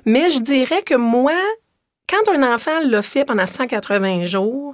Mais 0.05 0.29
je 0.29 0.39
dirais 0.41 0.81
que 0.83 0.95
moi, 0.95 1.33
quand 2.09 2.33
un 2.33 2.53
enfant 2.53 2.79
l'a 2.85 3.01
fait 3.01 3.23
pendant 3.25 3.45
180 3.45 4.23
jours, 4.23 4.73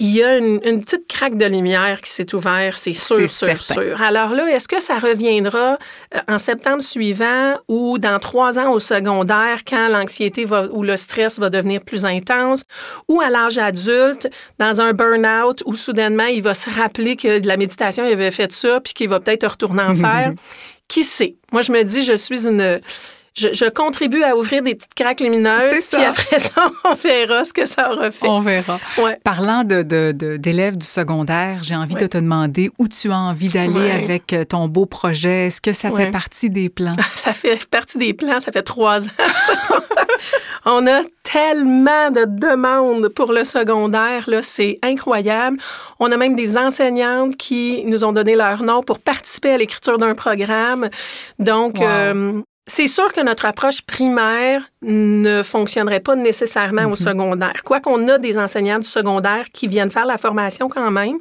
il 0.00 0.16
y 0.16 0.24
a 0.24 0.38
une, 0.38 0.60
une 0.64 0.82
petite 0.82 1.06
craque 1.06 1.36
de 1.36 1.44
lumière 1.44 2.00
qui 2.00 2.10
s'est 2.10 2.34
ouverte, 2.34 2.78
c'est 2.78 2.94
sûr, 2.94 3.28
sûr, 3.28 3.60
sûr. 3.60 4.00
Alors 4.00 4.30
là, 4.30 4.50
est-ce 4.50 4.66
que 4.66 4.80
ça 4.80 4.98
reviendra 4.98 5.76
euh, 6.14 6.18
en 6.26 6.38
septembre 6.38 6.82
suivant 6.82 7.56
ou 7.68 7.98
dans 7.98 8.18
trois 8.18 8.58
ans 8.58 8.72
au 8.72 8.78
secondaire 8.78 9.58
quand 9.68 9.88
l'anxiété 9.88 10.46
va 10.46 10.68
ou 10.72 10.82
le 10.82 10.96
stress 10.96 11.38
va 11.38 11.50
devenir 11.50 11.82
plus 11.82 12.06
intense 12.06 12.64
ou 13.08 13.20
à 13.20 13.28
l'âge 13.28 13.58
adulte 13.58 14.30
dans 14.58 14.80
un 14.80 14.94
burn-out 14.94 15.62
où 15.66 15.74
soudainement 15.74 16.24
il 16.24 16.42
va 16.42 16.54
se 16.54 16.70
rappeler 16.70 17.16
que 17.16 17.38
de 17.38 17.46
la 17.46 17.58
méditation, 17.58 18.06
il 18.06 18.12
avait 18.12 18.30
fait 18.30 18.50
ça 18.52 18.80
puis 18.80 18.94
qu'il 18.94 19.10
va 19.10 19.20
peut-être 19.20 19.46
retourner 19.46 19.82
en 19.82 19.94
faire? 19.96 20.32
Qui 20.88 21.04
sait? 21.04 21.36
Moi, 21.52 21.60
je 21.60 21.72
me 21.72 21.84
dis, 21.84 22.02
je 22.02 22.14
suis 22.14 22.48
une... 22.48 22.80
Je, 23.36 23.48
je 23.54 23.64
contribue 23.66 24.22
à 24.24 24.36
ouvrir 24.36 24.62
des 24.62 24.74
petites 24.74 24.94
craques 24.94 25.20
lumineuses, 25.20 25.62
C'est 25.72 25.80
ça. 25.80 25.96
puis 25.98 26.04
après 26.06 26.38
ça, 26.40 26.70
on 26.84 26.94
verra 26.94 27.44
ce 27.44 27.52
que 27.52 27.64
ça 27.64 27.92
aura 27.92 28.10
fait. 28.10 28.26
On 28.28 28.40
verra. 28.40 28.80
Ouais. 28.98 29.18
Parlant 29.22 29.62
de, 29.62 29.82
de- 29.82 30.12
de- 30.12 30.36
d'élèves 30.36 30.76
du 30.76 30.84
secondaire, 30.86 31.62
j'ai 31.62 31.76
envie 31.76 31.94
Ouais. 31.94 32.00
de 32.02 32.06
te 32.08 32.18
demander 32.18 32.70
où 32.78 32.88
tu 32.88 33.10
as 33.12 33.16
envie 33.18 33.48
d'aller 33.48 33.72
Ouais. 33.72 33.90
avec 33.92 34.32
euh, 34.32 34.44
ton 34.44 34.66
beau 34.68 34.84
projet. 34.86 35.46
Est-ce 35.46 35.60
que 35.60 35.72
ça 35.72 35.90
fait 35.90 36.10
partie 36.10 36.50
des 36.50 36.68
plans? 36.68 36.96
Ça 37.14 37.32
fait 37.34 37.64
partie 37.68 37.98
des 37.98 38.14
plans, 38.14 38.40
ça 38.40 38.50
fait 38.50 38.62
trois 38.62 39.04
ans. 39.04 39.10
On 40.66 40.86
a 40.86 41.02
tellement 41.22 42.10
de 42.10 42.24
demandes 42.26 43.08
pour 43.08 43.32
le 43.32 43.44
secondaire, 43.44 44.24
là, 44.28 44.42
c'est 44.42 44.78
incroyable. 44.82 45.58
On 45.98 46.10
a 46.12 46.16
même 46.16 46.34
des 46.34 46.56
enseignantes 46.58 47.36
qui 47.36 47.82
nous 47.86 48.04
ont 48.04 48.12
donné 48.12 48.34
leur 48.36 48.62
nom 48.62 48.82
pour 48.82 48.98
participer 48.98 49.52
à 49.52 49.58
l'écriture 49.58 49.98
d'un 49.98 50.14
programme. 50.14 50.88
Donc, 51.38 51.78
Wow. 51.78 51.84
euh, 51.86 52.40
c'est 52.70 52.86
sûr 52.86 53.12
que 53.12 53.20
notre 53.20 53.46
approche 53.46 53.82
primaire 53.82 54.62
ne 54.82 55.42
fonctionnerait 55.42 55.98
pas 56.00 56.14
nécessairement 56.14 56.86
au 56.86 56.94
secondaire. 56.94 57.62
Quoi 57.64 57.80
qu'on 57.80 58.06
a 58.08 58.16
des 58.18 58.38
enseignants 58.38 58.78
du 58.78 58.86
secondaire 58.88 59.46
qui 59.52 59.66
viennent 59.66 59.90
faire 59.90 60.06
la 60.06 60.18
formation 60.18 60.68
quand 60.68 60.90
même. 60.92 61.18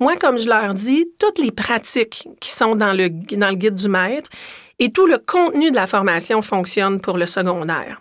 Moi, 0.00 0.16
comme 0.16 0.38
je 0.38 0.48
leur 0.48 0.72
dis, 0.72 1.06
toutes 1.18 1.38
les 1.38 1.50
pratiques 1.52 2.26
qui 2.40 2.50
sont 2.50 2.74
dans 2.76 2.94
le, 2.94 3.10
dans 3.36 3.50
le 3.50 3.56
guide 3.56 3.74
du 3.74 3.88
maître 3.90 4.30
et 4.78 4.90
tout 4.90 5.06
le 5.06 5.18
contenu 5.18 5.70
de 5.70 5.76
la 5.76 5.86
formation 5.86 6.40
fonctionne 6.40 6.98
pour 7.00 7.18
le 7.18 7.26
secondaire. 7.26 8.00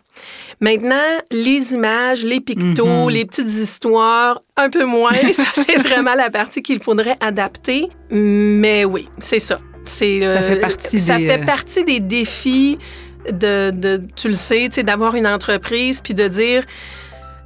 Maintenant, 0.61 1.19
les 1.31 1.73
images, 1.73 2.23
les 2.23 2.39
pictos, 2.39 2.85
Mhm. 3.07 3.09
les 3.09 3.25
petites 3.25 3.49
histoires, 3.49 4.41
un 4.55 4.69
peu 4.69 4.85
moins. 4.85 5.11
ça, 5.33 5.43
c'est 5.53 5.77
vraiment 5.77 6.13
la 6.15 6.29
partie 6.29 6.61
qu'il 6.63 6.79
faudrait 6.81 7.17
adapter. 7.19 7.89
Mais 8.09 8.85
oui, 8.85 9.09
c'est 9.19 9.39
ça. 9.39 9.57
C'est, 9.85 10.21
Ça 10.25 10.39
euh, 10.39 10.49
fait 10.49 10.59
partie 10.59 10.99
ça 10.99 11.17
des, 11.17 11.27
fait 11.27 11.41
euh, 11.41 11.45
partie 11.45 11.83
des 11.83 11.99
défis 11.99 12.77
de, 13.31 13.71
de- 13.71 14.01
tu 14.15 14.27
le 14.29 14.35
sais, 14.35 14.65
tu 14.69 14.75
sais, 14.75 14.83
d'avoir 14.83 15.15
une 15.15 15.27
entreprise 15.27 16.01
puis 16.01 16.13
de 16.13 16.27
dire 16.27 16.63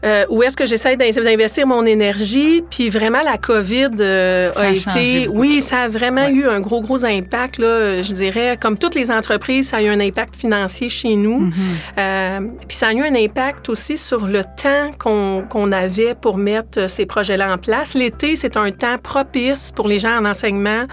euh, 0.05 0.25
où 0.29 0.43
est-ce 0.43 0.55
que 0.55 0.65
j'essaie 0.65 0.95
d'in- 0.95 1.09
d'investir 1.11 1.67
mon 1.67 1.85
énergie? 1.85 2.63
Puis 2.69 2.89
vraiment, 2.89 3.21
la 3.21 3.37
COVID 3.37 3.89
euh, 3.99 4.51
a, 4.55 4.71
été, 4.71 5.27
oui, 5.27 5.61
ça 5.61 5.77
a 5.81 5.87
vraiment 5.89 6.25
Ouais. 6.25 6.31
eu 6.33 6.47
un 6.47 6.59
gros, 6.59 6.81
gros 6.81 7.03
impact. 7.05 7.57
Là, 7.59 8.01
je 8.01 8.13
dirais, 8.13 8.57
comme 8.61 8.77
toutes 8.77 8.95
les 8.95 9.11
entreprises, 9.11 9.69
ça 9.69 9.77
a 9.77 9.81
eu 9.81 9.89
un 9.89 9.99
impact 9.99 10.35
financier 10.35 10.89
chez 10.89 11.15
nous. 11.15 11.39
Mhm. 11.39 11.53
Euh, 11.97 12.39
puis 12.67 12.77
ça 12.77 12.87
a 12.87 12.93
eu 12.93 13.01
un 13.01 13.15
impact 13.15 13.69
aussi 13.69 13.97
sur 13.97 14.25
le 14.25 14.43
temps 14.43 14.91
qu'on 14.97 15.43
qu'on 15.49 15.71
avait 15.71 16.15
pour 16.15 16.37
mettre 16.37 16.79
euh, 16.79 16.87
ces 16.87 17.05
projets-là 17.05 17.53
en 17.53 17.57
place. 17.57 17.93
L'été, 17.93 18.35
c'est 18.35 18.55
un 18.57 18.71
temps 18.71 18.97
propice 19.01 19.71
pour 19.75 19.87
les 19.87 19.99
gens 19.99 20.17
en 20.17 20.25
enseignement 20.25 20.85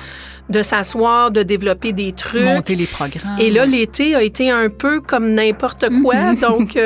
de 0.49 0.63
s'asseoir, 0.63 1.31
de 1.31 1.43
développer 1.43 1.93
des 1.93 2.13
trucs. 2.13 2.43
Monter 2.45 2.77
les 2.77 2.87
programmes. 2.87 3.37
Et 3.41 3.51
là, 3.51 3.67
l'été 3.67 4.15
a 4.15 4.23
été 4.23 4.51
un 4.51 4.69
peu 4.69 5.01
comme 5.01 5.33
n'importe 5.35 5.87
quoi. 6.03 6.33
Mhm. 6.33 6.37
Donc, 6.41 6.77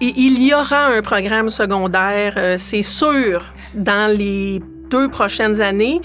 il 0.00 0.42
y 0.42 0.52
aura 0.52 0.86
un 0.86 1.02
programme 1.02 1.48
secondaire, 1.48 2.34
euh, 2.36 2.56
c'est 2.58 2.82
sûr, 2.82 3.44
dans 3.74 4.14
les 4.16 4.60
deux 4.90 5.08
prochaines 5.08 5.60
années. 5.60 6.00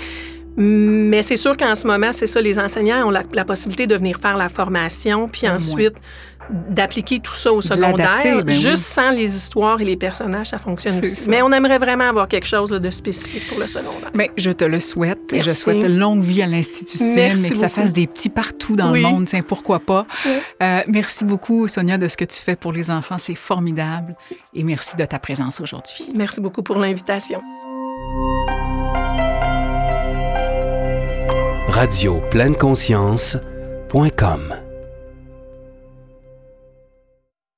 Mais 0.58 1.22
c'est 1.22 1.38
sûr 1.38 1.56
qu'en 1.56 1.74
ce 1.74 1.88
moment, 1.88 2.12
c'est 2.12 2.28
ça, 2.28 2.42
les 2.42 2.60
enseignants 2.60 3.08
ont 3.08 3.12
la, 3.12 3.24
la 3.32 3.46
possibilité 3.46 3.88
de 3.88 3.96
venir 3.96 4.20
faire 4.20 4.36
la 4.36 4.50
formation, 4.50 5.30
puis 5.30 5.48
Au 5.48 5.52
moins. 5.52 5.90
D'appliquer 6.50 7.20
tout 7.20 7.34
ça 7.34 7.52
au 7.54 7.62
secondaire. 7.62 8.20
ben 8.24 8.44
oui. 8.48 8.54
Juste 8.54 8.84
sans 8.86 9.12
les 9.12 9.36
histoires 9.36 9.80
et 9.82 9.86
les 9.86 9.96
personnages, 9.98 10.48
ça 10.48 10.58
fonctionne 10.58 11.00
aussi. 11.00 11.16
ça. 11.16 11.30
Mais 11.32 11.42
on 11.42 11.52
aimerait 11.52 11.78
vraiment 11.78 12.06
avoir 12.10 12.28
quelque 12.28 12.48
chose 12.48 12.72
là, 12.72 12.80
de 12.80 12.90
spécifique 12.90 13.48
pour 13.48 13.60
le 13.60 13.68
secondaire. 13.68 14.10
Mais 14.14 14.32
je 14.38 14.52
te 14.52 14.66
le 14.66 14.80
souhaite 14.80 15.32
et 15.34 15.42
je 15.42 15.48
Merci. 15.48 15.62
souhaite 15.62 15.84
longue 15.88 16.22
vie 16.22 16.42
à 16.42 16.48
l'Institut 16.48 16.98
Sim 16.98 17.14
Merci 17.16 17.46
et 17.46 17.50
que 17.50 17.56
ça 17.58 17.68
beaucoup. 17.68 17.82
fasse 17.82 17.94
des 17.94 18.08
petits 18.08 18.30
partout 18.30 18.76
dans 18.76 18.92
Oui. 18.92 19.02
le 19.04 19.08
monde. 19.10 19.26
Tiens, 19.26 19.44
pourquoi 19.44 19.80
pas? 19.80 20.06
Oui. 20.26 20.32
Euh, 20.64 20.82
merci 20.88 21.24
beaucoup, 21.24 21.68
Sonia, 21.68 21.98
de 21.98 22.08
ce 22.08 22.18
que 22.18 22.26
tu 22.26 22.40
fais 22.42 22.56
pour 22.56 22.72
les 22.72 22.90
enfants. 22.92 23.18
C'est 23.20 23.36
formidable. 23.36 24.16
Et 24.54 24.64
merci 24.64 24.96
de 24.96 25.06
ta 25.06 25.20
présence 25.20 25.62
aujourd'hui. 25.62 26.06
Merci 26.16 26.42
beaucoup 26.42 26.64
pour 26.64 26.78
l'invitation. 26.78 27.42
Radio 31.70 32.22
pleine 32.32 32.56
conscience.com 32.58 34.54